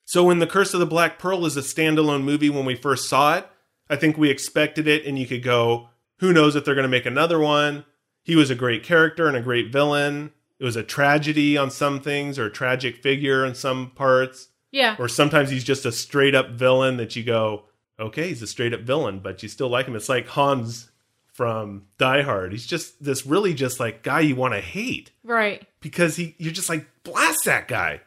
So 0.05 0.23
when 0.23 0.39
The 0.39 0.47
Curse 0.47 0.73
of 0.73 0.79
the 0.79 0.87
Black 0.87 1.19
Pearl 1.19 1.45
is 1.45 1.55
a 1.55 1.61
standalone 1.61 2.23
movie 2.23 2.49
when 2.49 2.65
we 2.65 2.73
first 2.75 3.07
saw 3.07 3.37
it, 3.37 3.47
I 3.89 3.95
think 3.95 4.17
we 4.17 4.29
expected 4.29 4.87
it 4.87 5.05
and 5.05 5.17
you 5.17 5.25
could 5.27 5.43
go, 5.43 5.89
who 6.19 6.33
knows 6.33 6.55
if 6.55 6.65
they're 6.65 6.75
going 6.75 6.83
to 6.83 6.89
make 6.89 7.05
another 7.05 7.39
one. 7.39 7.85
He 8.23 8.35
was 8.35 8.49
a 8.49 8.55
great 8.55 8.83
character 8.83 9.27
and 9.27 9.35
a 9.37 9.41
great 9.41 9.71
villain. 9.71 10.31
It 10.59 10.65
was 10.65 10.75
a 10.75 10.83
tragedy 10.83 11.57
on 11.57 11.71
some 11.71 12.01
things 12.01 12.37
or 12.37 12.45
a 12.47 12.51
tragic 12.51 12.97
figure 12.97 13.45
in 13.45 13.55
some 13.55 13.91
parts. 13.91 14.49
Yeah. 14.71 14.95
Or 14.99 15.07
sometimes 15.07 15.49
he's 15.49 15.63
just 15.63 15.85
a 15.85 15.91
straight 15.91 16.35
up 16.35 16.51
villain 16.51 16.97
that 16.97 17.15
you 17.15 17.23
go, 17.23 17.63
okay, 17.99 18.27
he's 18.27 18.41
a 18.41 18.47
straight 18.47 18.73
up 18.73 18.81
villain, 18.81 19.19
but 19.19 19.41
you 19.41 19.49
still 19.49 19.69
like 19.69 19.87
him. 19.87 19.95
It's 19.95 20.09
like 20.09 20.27
Hans 20.27 20.91
from 21.33 21.83
Die 21.97 22.21
Hard. 22.21 22.51
He's 22.51 22.67
just 22.67 23.01
this 23.03 23.25
really 23.25 23.53
just 23.53 23.79
like 23.79 24.03
guy 24.03 24.19
you 24.19 24.35
want 24.35 24.53
to 24.53 24.59
hate 24.59 25.11
Right. 25.23 25.65
because 25.79 26.17
he 26.17 26.35
you're 26.37 26.51
just 26.53 26.69
like 26.69 26.85
blast 27.03 27.45
that 27.45 27.67
guy. 27.69 28.01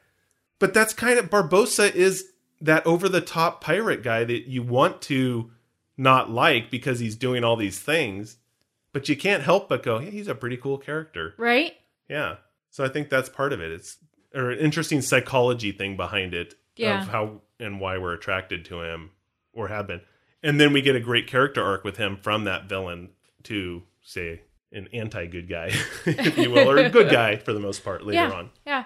But 0.58 0.74
that's 0.74 0.92
kind 0.92 1.18
of 1.18 1.30
Barbossa 1.30 1.92
is 1.94 2.26
that 2.60 2.86
over 2.86 3.08
the 3.08 3.22
top 3.22 3.60
pirate 3.62 4.02
guy 4.02 4.22
that 4.24 4.48
you 4.48 4.62
want 4.62 5.00
to 5.02 5.50
not 6.02 6.28
like 6.30 6.70
because 6.70 6.98
he's 6.98 7.14
doing 7.16 7.44
all 7.44 7.56
these 7.56 7.78
things, 7.78 8.36
but 8.92 9.08
you 9.08 9.16
can't 9.16 9.42
help 9.42 9.68
but 9.68 9.82
go, 9.82 10.00
yeah, 10.00 10.10
he's 10.10 10.28
a 10.28 10.34
pretty 10.34 10.56
cool 10.56 10.76
character. 10.76 11.34
Right. 11.38 11.74
Yeah. 12.08 12.36
So 12.70 12.84
I 12.84 12.88
think 12.88 13.08
that's 13.08 13.28
part 13.28 13.52
of 13.52 13.60
it. 13.60 13.70
It's 13.70 13.98
or 14.34 14.50
an 14.50 14.58
interesting 14.58 15.00
psychology 15.00 15.72
thing 15.72 15.96
behind 15.96 16.34
it 16.34 16.54
Yeah. 16.76 17.02
of 17.02 17.08
how 17.08 17.40
and 17.60 17.80
why 17.80 17.98
we're 17.98 18.14
attracted 18.14 18.64
to 18.66 18.80
him 18.82 19.10
or 19.52 19.68
have 19.68 19.86
been. 19.86 20.00
And 20.42 20.60
then 20.60 20.72
we 20.72 20.82
get 20.82 20.96
a 20.96 21.00
great 21.00 21.26
character 21.28 21.62
arc 21.62 21.84
with 21.84 21.98
him 21.98 22.16
from 22.16 22.44
that 22.44 22.68
villain 22.68 23.10
to 23.44 23.82
say 24.02 24.42
an 24.72 24.88
anti 24.92 25.26
good 25.26 25.48
guy, 25.48 25.66
if 26.06 26.36
you 26.36 26.50
will, 26.50 26.68
or 26.68 26.78
a 26.78 26.90
good 26.90 27.10
guy 27.12 27.36
for 27.36 27.52
the 27.52 27.60
most 27.60 27.84
part 27.84 28.02
later 28.06 28.22
yeah. 28.28 28.32
on. 28.32 28.50
Yeah. 28.66 28.84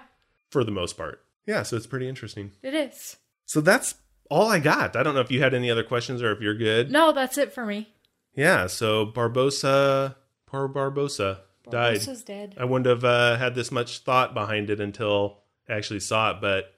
For 0.51 0.63
the 0.63 0.71
most 0.71 0.97
part. 0.97 1.23
Yeah, 1.47 1.63
so 1.63 1.77
it's 1.77 1.87
pretty 1.87 2.07
interesting. 2.09 2.51
It 2.61 2.73
is. 2.75 3.15
So 3.45 3.61
that's 3.61 3.95
all 4.29 4.49
I 4.49 4.59
got. 4.59 4.95
I 4.95 5.03
don't 5.03 5.13
know 5.15 5.21
if 5.21 5.31
you 5.31 5.41
had 5.41 5.53
any 5.53 5.69
other 5.71 5.83
questions 5.83 6.21
or 6.21 6.31
if 6.31 6.41
you're 6.41 6.55
good. 6.57 6.91
No, 6.91 7.11
that's 7.11 7.37
it 7.37 7.53
for 7.53 7.65
me. 7.65 7.89
Yeah, 8.35 8.67
so 8.67 9.05
Barbossa, 9.05 10.15
poor 10.45 10.67
Barbossa, 10.69 11.39
died. 11.69 11.97
Barbossa's 11.97 12.23
dead. 12.23 12.55
I 12.57 12.65
wouldn't 12.65 12.85
have 12.85 13.03
uh, 13.03 13.37
had 13.37 13.55
this 13.55 13.71
much 13.71 13.99
thought 13.99 14.33
behind 14.33 14.69
it 14.69 14.79
until 14.79 15.39
I 15.67 15.73
actually 15.73 15.99
saw 16.01 16.31
it. 16.31 16.37
But 16.41 16.73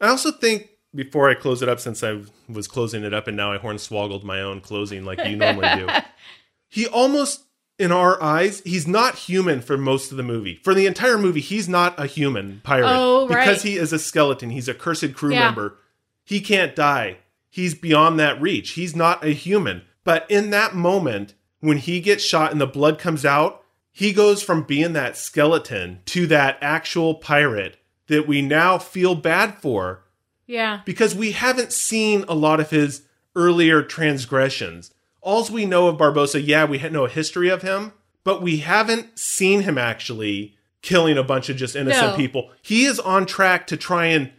I 0.00 0.08
also 0.08 0.30
think 0.32 0.68
before 0.94 1.30
I 1.30 1.34
close 1.34 1.62
it 1.62 1.68
up, 1.68 1.80
since 1.80 2.02
I 2.04 2.20
was 2.48 2.68
closing 2.68 3.04
it 3.04 3.14
up 3.14 3.26
and 3.26 3.36
now 3.36 3.52
I 3.52 3.58
hornswoggled 3.58 4.22
my 4.24 4.40
own 4.40 4.60
closing 4.60 5.04
like 5.04 5.24
you 5.24 5.36
normally 5.36 5.68
do, 5.76 5.88
he 6.68 6.86
almost, 6.86 7.44
in 7.78 7.92
our 7.92 8.22
eyes, 8.22 8.60
he's 8.64 8.86
not 8.86 9.14
human 9.14 9.60
for 9.62 9.76
most 9.78 10.10
of 10.10 10.16
the 10.16 10.22
movie. 10.22 10.60
For 10.62 10.74
the 10.74 10.86
entire 10.86 11.18
movie, 11.18 11.40
he's 11.40 11.68
not 11.68 11.98
a 11.98 12.06
human 12.06 12.60
pirate 12.64 12.86
Oh, 12.88 13.28
right. 13.28 13.44
because 13.46 13.62
he 13.62 13.76
is 13.76 13.92
a 13.92 13.98
skeleton. 13.98 14.50
He's 14.50 14.68
a 14.68 14.74
cursed 14.74 15.14
crew 15.14 15.32
Yeah. 15.32 15.46
member. 15.46 15.78
He 16.26 16.40
can't 16.42 16.76
die. 16.76 17.18
He's 17.48 17.74
beyond 17.74 18.20
that 18.20 18.38
reach. 18.42 18.72
He's 18.72 18.94
not 18.94 19.24
a 19.24 19.30
human. 19.30 19.82
But 20.04 20.30
in 20.30 20.50
that 20.50 20.74
moment, 20.74 21.32
when 21.60 21.78
he 21.78 22.00
gets 22.00 22.22
shot 22.22 22.52
and 22.52 22.60
the 22.60 22.66
blood 22.66 22.98
comes 22.98 23.24
out, 23.24 23.62
he 23.92 24.12
goes 24.12 24.42
from 24.42 24.64
being 24.64 24.92
that 24.92 25.16
skeleton 25.16 26.00
to 26.06 26.26
that 26.26 26.58
actual 26.60 27.14
pirate 27.14 27.78
that 28.08 28.26
we 28.28 28.42
now 28.42 28.76
feel 28.76 29.14
bad 29.14 29.54
for 29.62 30.04
Yeah. 30.46 30.80
because 30.84 31.14
we 31.14 31.30
haven't 31.32 31.72
seen 31.72 32.24
a 32.28 32.34
lot 32.34 32.60
of 32.60 32.68
his 32.70 33.02
earlier 33.34 33.82
transgressions. 33.82 34.90
Alls 35.22 35.50
we 35.50 35.64
know 35.64 35.88
of 35.88 35.96
Barbossa, 35.96 36.44
yeah, 36.44 36.64
we 36.66 36.78
know 36.78 37.06
a 37.06 37.08
history 37.08 37.48
of 37.48 37.62
him, 37.62 37.92
but 38.22 38.42
we 38.42 38.58
haven't 38.58 39.18
seen 39.18 39.62
him 39.62 39.78
actually 39.78 40.54
killing 40.82 41.16
a 41.18 41.22
bunch 41.24 41.48
of 41.48 41.56
just 41.56 41.74
innocent 41.74 42.12
No. 42.12 42.16
people. 42.16 42.50
He 42.62 42.84
is 42.84 43.00
on 43.00 43.26
track 43.26 43.66
to 43.68 43.76
try 43.76 44.06
and 44.06 44.30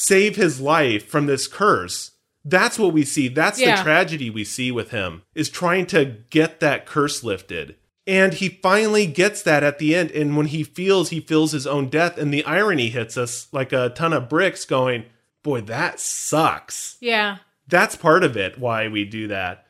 save 0.00 0.36
his 0.36 0.60
life 0.60 1.08
from 1.08 1.26
this 1.26 1.48
curse. 1.48 2.12
That's 2.44 2.78
what 2.78 2.92
we 2.92 3.04
see. 3.04 3.26
That's 3.26 3.58
Yeah. 3.60 3.76
the 3.76 3.82
tragedy 3.82 4.30
we 4.30 4.44
see 4.44 4.70
with 4.70 4.92
him 4.92 5.22
is 5.34 5.50
trying 5.50 5.86
to 5.86 6.04
get 6.30 6.60
that 6.60 6.86
curse 6.86 7.24
lifted. 7.24 7.74
And 8.06 8.34
he 8.34 8.48
finally 8.48 9.06
gets 9.06 9.42
that 9.42 9.64
at 9.64 9.80
the 9.80 9.96
end. 9.96 10.12
And 10.12 10.36
when 10.36 10.46
he 10.46 10.62
feels 10.62 11.10
he 11.10 11.18
feels 11.20 11.50
his 11.50 11.66
own 11.66 11.88
death, 11.88 12.16
and 12.16 12.32
the 12.32 12.44
irony 12.44 12.90
hits 12.90 13.18
us 13.18 13.48
like 13.52 13.72
a 13.72 13.90
ton 13.90 14.12
of 14.12 14.28
bricks, 14.28 14.64
going, 14.64 15.04
boy, 15.42 15.62
that 15.62 15.98
sucks. 15.98 16.96
Yeah. 17.00 17.38
That's 17.66 17.96
part 17.96 18.22
of 18.22 18.36
it 18.36 18.56
why 18.56 18.86
we 18.88 19.04
do 19.04 19.26
that. 19.26 19.66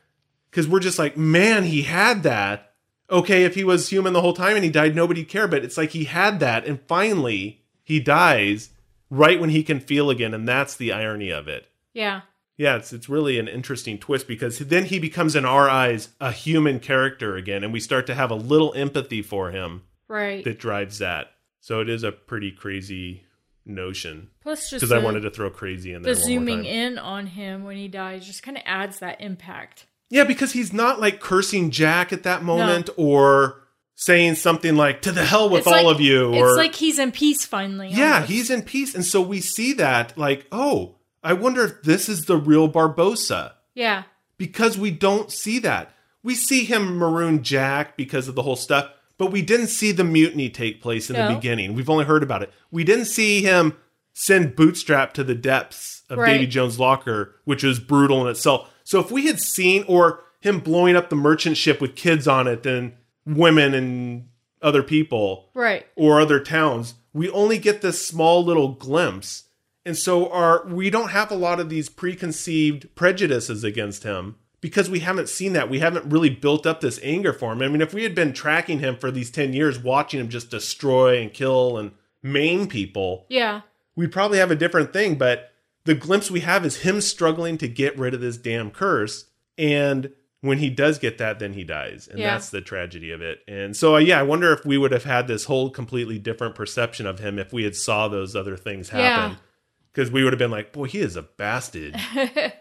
Because 0.50 0.68
we're 0.68 0.78
just 0.80 0.98
like, 0.98 1.16
man, 1.16 1.64
he 1.64 1.82
had 1.82 2.22
that. 2.24 2.72
Okay, 3.10 3.44
if 3.44 3.54
he 3.54 3.64
was 3.64 3.88
human 3.88 4.12
the 4.12 4.20
whole 4.20 4.34
time 4.34 4.56
and 4.56 4.64
he 4.64 4.70
died, 4.70 4.94
nobody'd 4.94 5.28
care. 5.28 5.48
But 5.48 5.64
it's 5.64 5.78
like 5.78 5.90
he 5.92 6.04
had 6.04 6.38
that, 6.40 6.66
and 6.66 6.80
finally 6.86 7.62
he 7.82 7.98
dies 7.98 8.68
right 9.10 9.40
when 9.40 9.50
he 9.50 9.62
can 9.62 9.80
feel 9.80 10.10
again, 10.10 10.34
and 10.34 10.46
that's 10.48 10.76
the 10.76 10.92
irony 10.92 11.30
of 11.30 11.48
it. 11.48 11.66
Yeah. 11.94 12.22
Yeah, 12.56 12.76
it's 12.76 12.92
it's 12.92 13.08
really 13.08 13.38
an 13.38 13.46
interesting 13.48 13.98
twist 13.98 14.26
because 14.26 14.58
then 14.58 14.84
he 14.86 14.98
becomes 14.98 15.36
in 15.36 15.44
our 15.44 15.70
eyes 15.70 16.08
a 16.20 16.32
human 16.32 16.80
character 16.80 17.36
again, 17.36 17.62
and 17.62 17.72
we 17.72 17.78
start 17.80 18.06
to 18.08 18.14
have 18.14 18.30
a 18.30 18.34
little 18.36 18.74
empathy 18.74 19.22
for 19.22 19.50
him 19.52 19.82
Right. 20.08 20.42
that 20.44 20.58
drives 20.58 20.98
that. 20.98 21.28
So 21.60 21.80
it 21.80 21.88
is 21.88 22.02
a 22.02 22.10
pretty 22.12 22.50
crazy 22.50 23.24
notion 23.64 24.30
Plus, 24.42 24.70
just 24.70 24.80
because 24.80 24.92
I 24.92 24.98
wanted 25.04 25.20
to 25.20 25.30
throw 25.30 25.50
crazy 25.50 25.92
in 25.92 26.02
there. 26.02 26.14
the 26.14 26.20
zooming 26.20 26.64
in 26.64 26.98
on 26.98 27.26
him 27.26 27.64
when 27.64 27.76
he 27.76 27.86
dies 27.86 28.26
just 28.26 28.42
kind 28.42 28.56
of 28.56 28.62
adds 28.66 28.98
that 29.00 29.20
impact. 29.20 29.86
Yeah, 30.10 30.24
because 30.24 30.52
he's 30.52 30.72
not 30.72 31.00
like 31.00 31.20
cursing 31.20 31.70
Jack 31.70 32.12
at 32.12 32.22
that 32.22 32.42
moment 32.42 32.88
or 32.96 33.62
saying 34.00 34.36
something 34.36 34.76
like 34.76 35.02
"to 35.02 35.10
the 35.10 35.24
hell 35.24 35.50
with 35.50 35.58
It's 35.60 35.66
all 35.66 35.84
like- 35.84 35.94
of 35.96 36.00
you" 36.00 36.32
or 36.32 36.50
it's 36.50 36.56
like 36.56 36.76
he's 36.76 36.98
in 37.00 37.10
peace 37.10 37.44
finally. 37.44 37.88
yeah, 37.90 38.14
almost. 38.14 38.30
he's 38.32 38.48
in 38.48 38.62
peace, 38.62 38.94
and 38.94 39.04
so 39.04 39.20
we 39.20 39.40
see 39.40 39.72
that 39.74 40.16
like, 40.16 40.46
oh, 40.52 40.94
I 41.22 41.32
wonder 41.32 41.64
if 41.64 41.82
this 41.82 42.08
is 42.08 42.26
the 42.26 42.36
real 42.36 42.68
Barbossa. 42.70 43.52
yeah, 43.74 44.04
because 44.38 44.78
we 44.78 44.92
don't 44.92 45.32
see 45.32 45.58
that. 45.58 45.90
We 46.22 46.36
see 46.36 46.64
him 46.64 46.96
maroon 46.96 47.42
Jack 47.42 47.96
because 47.96 48.28
of 48.28 48.36
the 48.36 48.42
whole 48.42 48.54
stuff, 48.56 48.88
but 49.18 49.32
we 49.32 49.42
didn't 49.42 49.66
see 49.68 49.90
the 49.92 50.04
mutiny 50.04 50.48
take 50.48 50.80
place 50.80 51.10
in 51.10 51.16
the 51.16 51.34
beginning. 51.34 51.74
We've 51.74 51.90
only 51.90 52.04
heard 52.04 52.22
about 52.22 52.42
it. 52.44 52.52
We 52.70 52.84
didn't 52.84 53.06
see 53.06 53.42
him 53.42 53.74
send 54.12 54.54
Bootstrap 54.56 55.12
to 55.14 55.24
the 55.24 55.34
depths 55.34 56.02
of 56.08 56.18
Right. 56.18 56.34
Davy 56.34 56.46
Jones' 56.46 56.78
locker, 56.78 57.34
which 57.44 57.62
was 57.64 57.78
brutal 57.80 58.22
in 58.22 58.28
itself. 58.30 58.68
So 58.84 59.00
if 59.00 59.10
we 59.10 59.26
had 59.26 59.40
seen 59.40 59.84
or 59.88 60.20
him 60.40 60.60
blowing 60.60 60.96
up 60.96 61.08
the 61.10 61.16
merchant 61.16 61.56
ship 61.56 61.80
with 61.80 61.94
kids 61.96 62.26
on 62.28 62.46
it 62.46 62.64
and 62.66 62.92
women 63.28 63.74
and 63.74 64.28
other 64.62 64.82
people, 64.82 65.50
right. 65.54 65.86
or 65.94 66.20
other 66.20 66.40
towns. 66.40 66.94
We 67.12 67.30
only 67.30 67.58
get 67.58 67.80
this 67.80 68.04
small 68.06 68.44
little 68.44 68.72
glimpse. 68.72 69.44
And 69.84 69.96
so 69.96 70.30
our 70.30 70.66
we 70.66 70.90
don't 70.90 71.10
have 71.10 71.30
a 71.30 71.36
lot 71.36 71.60
of 71.60 71.68
these 71.68 71.88
preconceived 71.88 72.94
prejudices 72.94 73.64
against 73.64 74.02
him 74.02 74.36
because 74.60 74.90
we 74.90 75.00
haven't 75.00 75.28
seen 75.28 75.52
that. 75.52 75.70
We 75.70 75.78
haven't 75.78 76.10
really 76.10 76.30
built 76.30 76.66
up 76.66 76.80
this 76.80 77.00
anger 77.02 77.32
for 77.32 77.52
him. 77.52 77.62
I 77.62 77.68
mean, 77.68 77.80
if 77.80 77.94
we 77.94 78.02
had 78.02 78.14
been 78.14 78.32
tracking 78.32 78.80
him 78.80 78.96
for 78.96 79.10
these 79.10 79.30
10 79.30 79.52
years, 79.52 79.78
watching 79.78 80.20
him 80.20 80.28
just 80.28 80.50
destroy 80.50 81.20
and 81.20 81.32
kill 81.32 81.78
and 81.78 81.92
maim 82.22 82.66
people, 82.66 83.26
Yeah, 83.28 83.62
we'd 83.96 84.12
probably 84.12 84.38
have 84.38 84.50
a 84.50 84.56
different 84.56 84.92
thing. 84.92 85.14
But 85.16 85.52
the 85.84 85.94
glimpse 85.94 86.30
we 86.30 86.40
have 86.40 86.66
is 86.66 86.78
him 86.78 87.00
struggling 87.00 87.56
to 87.58 87.68
get 87.68 87.98
rid 87.98 88.14
of 88.14 88.20
this 88.20 88.36
damn 88.36 88.70
curse. 88.70 89.26
And 89.56 90.12
when 90.40 90.58
he 90.58 90.70
does 90.70 90.98
get 90.98 91.18
that, 91.18 91.38
then 91.40 91.52
he 91.54 91.64
dies, 91.64 92.06
and 92.08 92.18
Yeah. 92.18 92.32
that's 92.32 92.50
the 92.50 92.60
tragedy 92.60 93.10
of 93.10 93.20
it. 93.20 93.40
And 93.48 93.76
so, 93.76 93.96
uh, 93.96 93.98
yeah, 93.98 94.20
I 94.20 94.22
wonder 94.22 94.52
if 94.52 94.64
we 94.64 94.78
would 94.78 94.92
have 94.92 95.04
had 95.04 95.26
this 95.26 95.44
whole 95.46 95.68
completely 95.70 96.18
different 96.18 96.54
perception 96.54 97.06
of 97.06 97.18
him 97.18 97.38
if 97.38 97.52
we 97.52 97.64
had 97.64 97.74
saw 97.74 98.06
those 98.08 98.36
other 98.36 98.56
things 98.56 98.90
happen, 98.90 99.32
Yeah. 99.32 99.36
because 99.92 100.10
we 100.12 100.22
would 100.22 100.32
have 100.32 100.38
been 100.38 100.50
like, 100.52 100.72
"Boy, 100.72 100.84
he 100.86 101.00
is 101.00 101.16
a 101.16 101.22
bastard." 101.22 101.96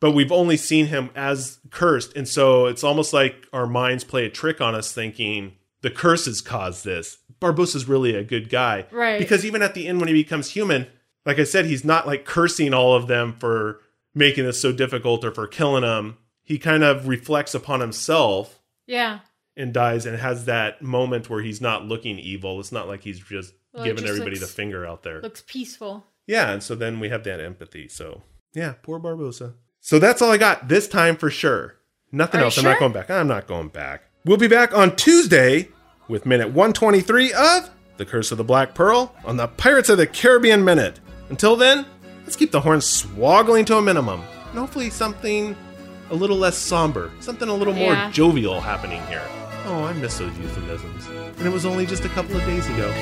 but 0.00 0.12
we've 0.12 0.30
only 0.32 0.56
seen 0.56 0.86
him 0.86 1.10
as 1.16 1.58
cursed, 1.70 2.14
and 2.16 2.28
so 2.28 2.66
it's 2.66 2.84
almost 2.84 3.12
like 3.12 3.46
our 3.52 3.66
minds 3.66 4.04
play 4.04 4.26
a 4.26 4.30
trick 4.30 4.60
on 4.60 4.74
us, 4.74 4.92
thinking 4.92 5.52
the 5.82 5.90
curses 5.90 6.40
caused 6.40 6.84
this. 6.84 7.18
Barbossa's 7.40 7.86
really 7.88 8.14
a 8.14 8.22
good 8.24 8.48
guy, 8.48 8.86
Right. 8.90 9.18
Because 9.18 9.44
even 9.44 9.62
at 9.62 9.74
the 9.74 9.86
end, 9.86 9.98
when 10.00 10.08
he 10.08 10.14
becomes 10.14 10.50
human, 10.50 10.86
like 11.24 11.38
I 11.38 11.44
said, 11.44 11.66
he's 11.66 11.84
not 11.84 12.06
like 12.06 12.24
cursing 12.24 12.72
all 12.72 12.94
of 12.94 13.08
them 13.08 13.34
for 13.38 13.80
making 14.14 14.44
this 14.44 14.60
so 14.60 14.72
difficult 14.72 15.24
or 15.24 15.32
for 15.34 15.46
killing 15.46 15.82
them. 15.82 16.16
He 16.46 16.58
kind 16.58 16.82
of 16.84 17.06
reflects 17.08 17.54
upon 17.54 17.80
himself 17.80 18.60
Yeah. 18.86 19.18
and 19.56 19.74
dies 19.74 20.06
and 20.06 20.16
has 20.18 20.46
that 20.46 20.80
moment 20.80 21.28
where 21.28 21.42
he's 21.42 21.60
not 21.60 21.84
looking 21.84 22.18
evil. 22.18 22.58
It's 22.60 22.72
not 22.72 22.88
like 22.88 23.02
he's 23.02 23.18
just 23.20 23.52
Well, 23.74 23.84
giving 23.84 24.04
just 24.04 24.08
everybody 24.10 24.36
looks- 24.36 24.48
the 24.48 24.54
finger 24.56 24.86
out 24.86 25.02
there. 25.02 25.20
Looks 25.20 25.42
peaceful. 25.46 26.06
Yeah, 26.26 26.50
and 26.52 26.62
so 26.62 26.74
then 26.74 26.98
we 27.00 27.08
have 27.10 27.24
that 27.24 27.40
empathy. 27.40 27.88
So 27.88 28.22
yeah, 28.54 28.74
poor 28.82 28.98
Barbossa. 28.98 29.54
So 29.80 29.98
that's 29.98 30.22
all 30.22 30.30
I 30.32 30.38
got 30.38 30.68
this 30.68 30.88
time 30.88 31.16
for 31.16 31.30
sure. 31.30 31.74
Nothing 32.12 32.40
Are 32.40 32.44
else. 32.44 32.56
I'm 32.58 32.64
not 32.64 32.78
going 32.78 32.92
back. 32.92 33.10
I'm 33.10 33.28
not 33.28 33.46
going 33.46 33.68
back. 33.68 34.04
We'll 34.24 34.36
be 34.38 34.48
back 34.48 34.72
on 34.76 34.96
Tuesday 34.96 35.68
with 36.08 36.24
minute 36.26 36.48
123 36.50 37.32
of 37.32 37.70
The 37.96 38.04
Curse 38.06 38.30
of 38.32 38.38
the 38.38 38.44
Black 38.44 38.74
Pearl 38.74 39.14
on 39.24 39.36
the 39.36 39.48
Pirates 39.48 39.88
of 39.88 39.98
the 39.98 40.06
Caribbean 40.06 40.64
Minute. 40.64 41.00
Until 41.28 41.56
then, 41.56 41.86
let's 42.24 42.36
keep 42.36 42.50
the 42.52 42.60
horns 42.60 42.86
swoggling 42.86 43.66
to 43.66 43.76
a 43.76 43.82
minimum. 43.82 44.22
And 44.50 44.58
hopefully 44.58 44.90
something 44.90 45.56
a 46.10 46.14
little 46.14 46.36
less 46.36 46.56
somber, 46.56 47.10
something 47.20 47.48
a 47.48 47.54
little 47.54 47.74
more 47.74 47.92
Yeah. 47.94 48.10
jovial 48.10 48.60
happening 48.60 49.02
here. 49.08 49.22
Oh, 49.66 49.84
I 49.84 49.92
miss 49.94 50.18
those 50.18 50.36
euphemisms. 50.38 51.06
And 51.38 51.46
it 51.46 51.52
was 51.52 51.66
only 51.66 51.86
just 51.86 52.04
a 52.04 52.08
couple 52.10 52.36
of 52.36 52.44
days 52.44 52.66
ago. 52.68 52.92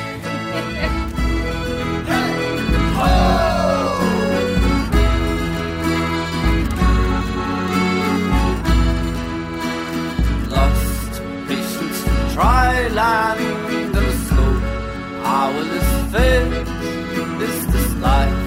Lost 10.51 11.21
patience, 11.49 11.99
try 12.35 12.89
land 12.89 13.97
and 13.97 14.15
slow. 14.27 14.53
How 15.25 15.53
will 15.55 15.69
this 15.75 15.91
fate? 16.13 16.67
Is 17.49 17.67
this 17.75 17.91
life 17.97 18.39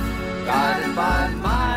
guided 0.45 0.95
by 0.95 1.27
my 1.47 1.76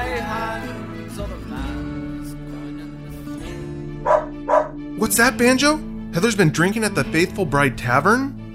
What's 5.00 5.16
that, 5.16 5.38
Banjo? 5.38 5.78
Heather's 6.12 6.36
been 6.36 6.50
drinking 6.50 6.84
at 6.84 6.94
the 6.94 7.04
Faithful 7.04 7.46
Bride 7.46 7.78
Tavern? 7.78 8.54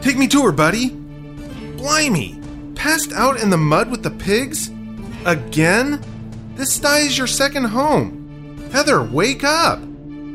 Take 0.00 0.16
me 0.16 0.26
to 0.28 0.42
her, 0.44 0.50
buddy. 0.50 0.88
Blimey! 0.88 2.40
Passed 2.74 3.12
out 3.12 3.38
in 3.38 3.50
the 3.50 3.58
mud 3.58 3.90
with 3.90 4.02
the 4.02 4.10
pigs? 4.10 4.70
Again? 5.26 6.02
This 6.54 6.72
sty 6.72 7.00
is 7.00 7.18
your 7.18 7.26
second 7.26 7.64
home. 7.64 8.56
Heather, 8.72 9.02
wake 9.02 9.44
up! 9.44 9.80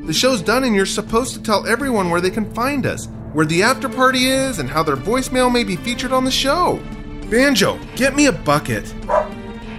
The 0.06 0.14
show's 0.14 0.44
done 0.44 0.64
and 0.64 0.76
you're 0.76 0.86
supposed 0.86 1.34
to 1.34 1.42
tell 1.42 1.66
everyone 1.66 2.12
where 2.12 2.22
they 2.22 2.30
can 2.30 2.54
find 2.54 2.86
us, 2.86 3.08
where 3.34 3.48
the 3.48 3.64
after 3.64 3.90
party 3.90 4.28
is, 4.28 4.60
and 4.60 4.70
how 4.70 4.84
their 4.84 4.96
voicemail 4.96 5.52
may 5.52 5.64
be 5.64 5.76
featured 5.76 6.12
on 6.12 6.24
the 6.24 6.30
show. 6.30 6.80
Banjo, 7.32 7.80
get 7.96 8.16
me 8.16 8.28
a 8.28 8.32
bucket. 8.32 8.94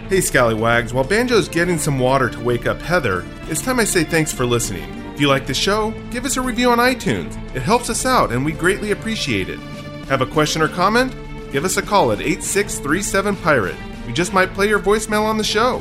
Hey, 0.08 0.22
Scallywags, 0.22 0.92
while 0.92 1.04
Banjo's 1.04 1.48
getting 1.48 1.78
some 1.78 2.00
water 2.00 2.28
to 2.28 2.40
wake 2.40 2.66
up 2.66 2.82
Heather, 2.82 3.24
it's 3.42 3.62
time 3.62 3.78
I 3.78 3.84
say 3.84 4.02
thanks 4.02 4.32
for 4.32 4.44
listening. 4.44 4.97
If 5.18 5.22
you 5.22 5.28
like 5.28 5.48
the 5.48 5.52
show, 5.52 5.90
give 6.12 6.24
us 6.24 6.36
a 6.36 6.40
review 6.40 6.70
on 6.70 6.78
iTunes. 6.78 7.34
It 7.52 7.62
helps 7.62 7.90
us 7.90 8.06
out 8.06 8.30
and 8.30 8.44
we 8.44 8.52
greatly 8.52 8.92
appreciate 8.92 9.48
it. 9.48 9.58
Have 10.06 10.20
a 10.20 10.26
question 10.26 10.62
or 10.62 10.68
comment? 10.68 11.12
Give 11.50 11.64
us 11.64 11.76
a 11.76 11.82
call 11.82 12.12
at 12.12 12.20
8637 12.20 13.34
Pirate. 13.38 13.74
We 14.06 14.12
just 14.12 14.32
might 14.32 14.54
play 14.54 14.68
your 14.68 14.78
voicemail 14.78 15.24
on 15.24 15.36
the 15.36 15.42
show. 15.42 15.80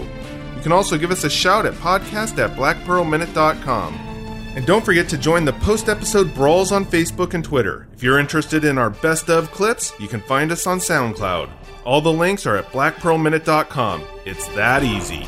You 0.55 0.61
can 0.63 0.71
also 0.71 0.97
give 0.97 1.11
us 1.11 1.23
a 1.23 1.29
shout 1.29 1.67
at 1.67 1.75
podcast 1.75 2.39
at 2.43 2.57
blackpearlminute.com. 2.57 3.93
And 4.55 4.65
don't 4.65 4.83
forget 4.83 5.07
to 5.09 5.19
join 5.19 5.45
the 5.45 5.53
post 5.53 5.87
episode 5.87 6.33
brawls 6.33 6.71
on 6.71 6.83
Facebook 6.83 7.35
and 7.35 7.43
Twitter. 7.43 7.87
If 7.93 8.01
you're 8.01 8.17
interested 8.17 8.65
in 8.65 8.79
our 8.79 8.89
best 8.89 9.29
of 9.29 9.51
clips, 9.51 9.93
you 9.99 10.07
can 10.07 10.21
find 10.21 10.51
us 10.51 10.65
on 10.65 10.79
SoundCloud. 10.79 11.51
All 11.85 12.01
the 12.01 12.11
links 12.11 12.47
are 12.47 12.57
at 12.57 12.71
blackpearlminute.com. 12.71 14.03
It's 14.25 14.47
that 14.55 14.81
easy. 14.83 15.27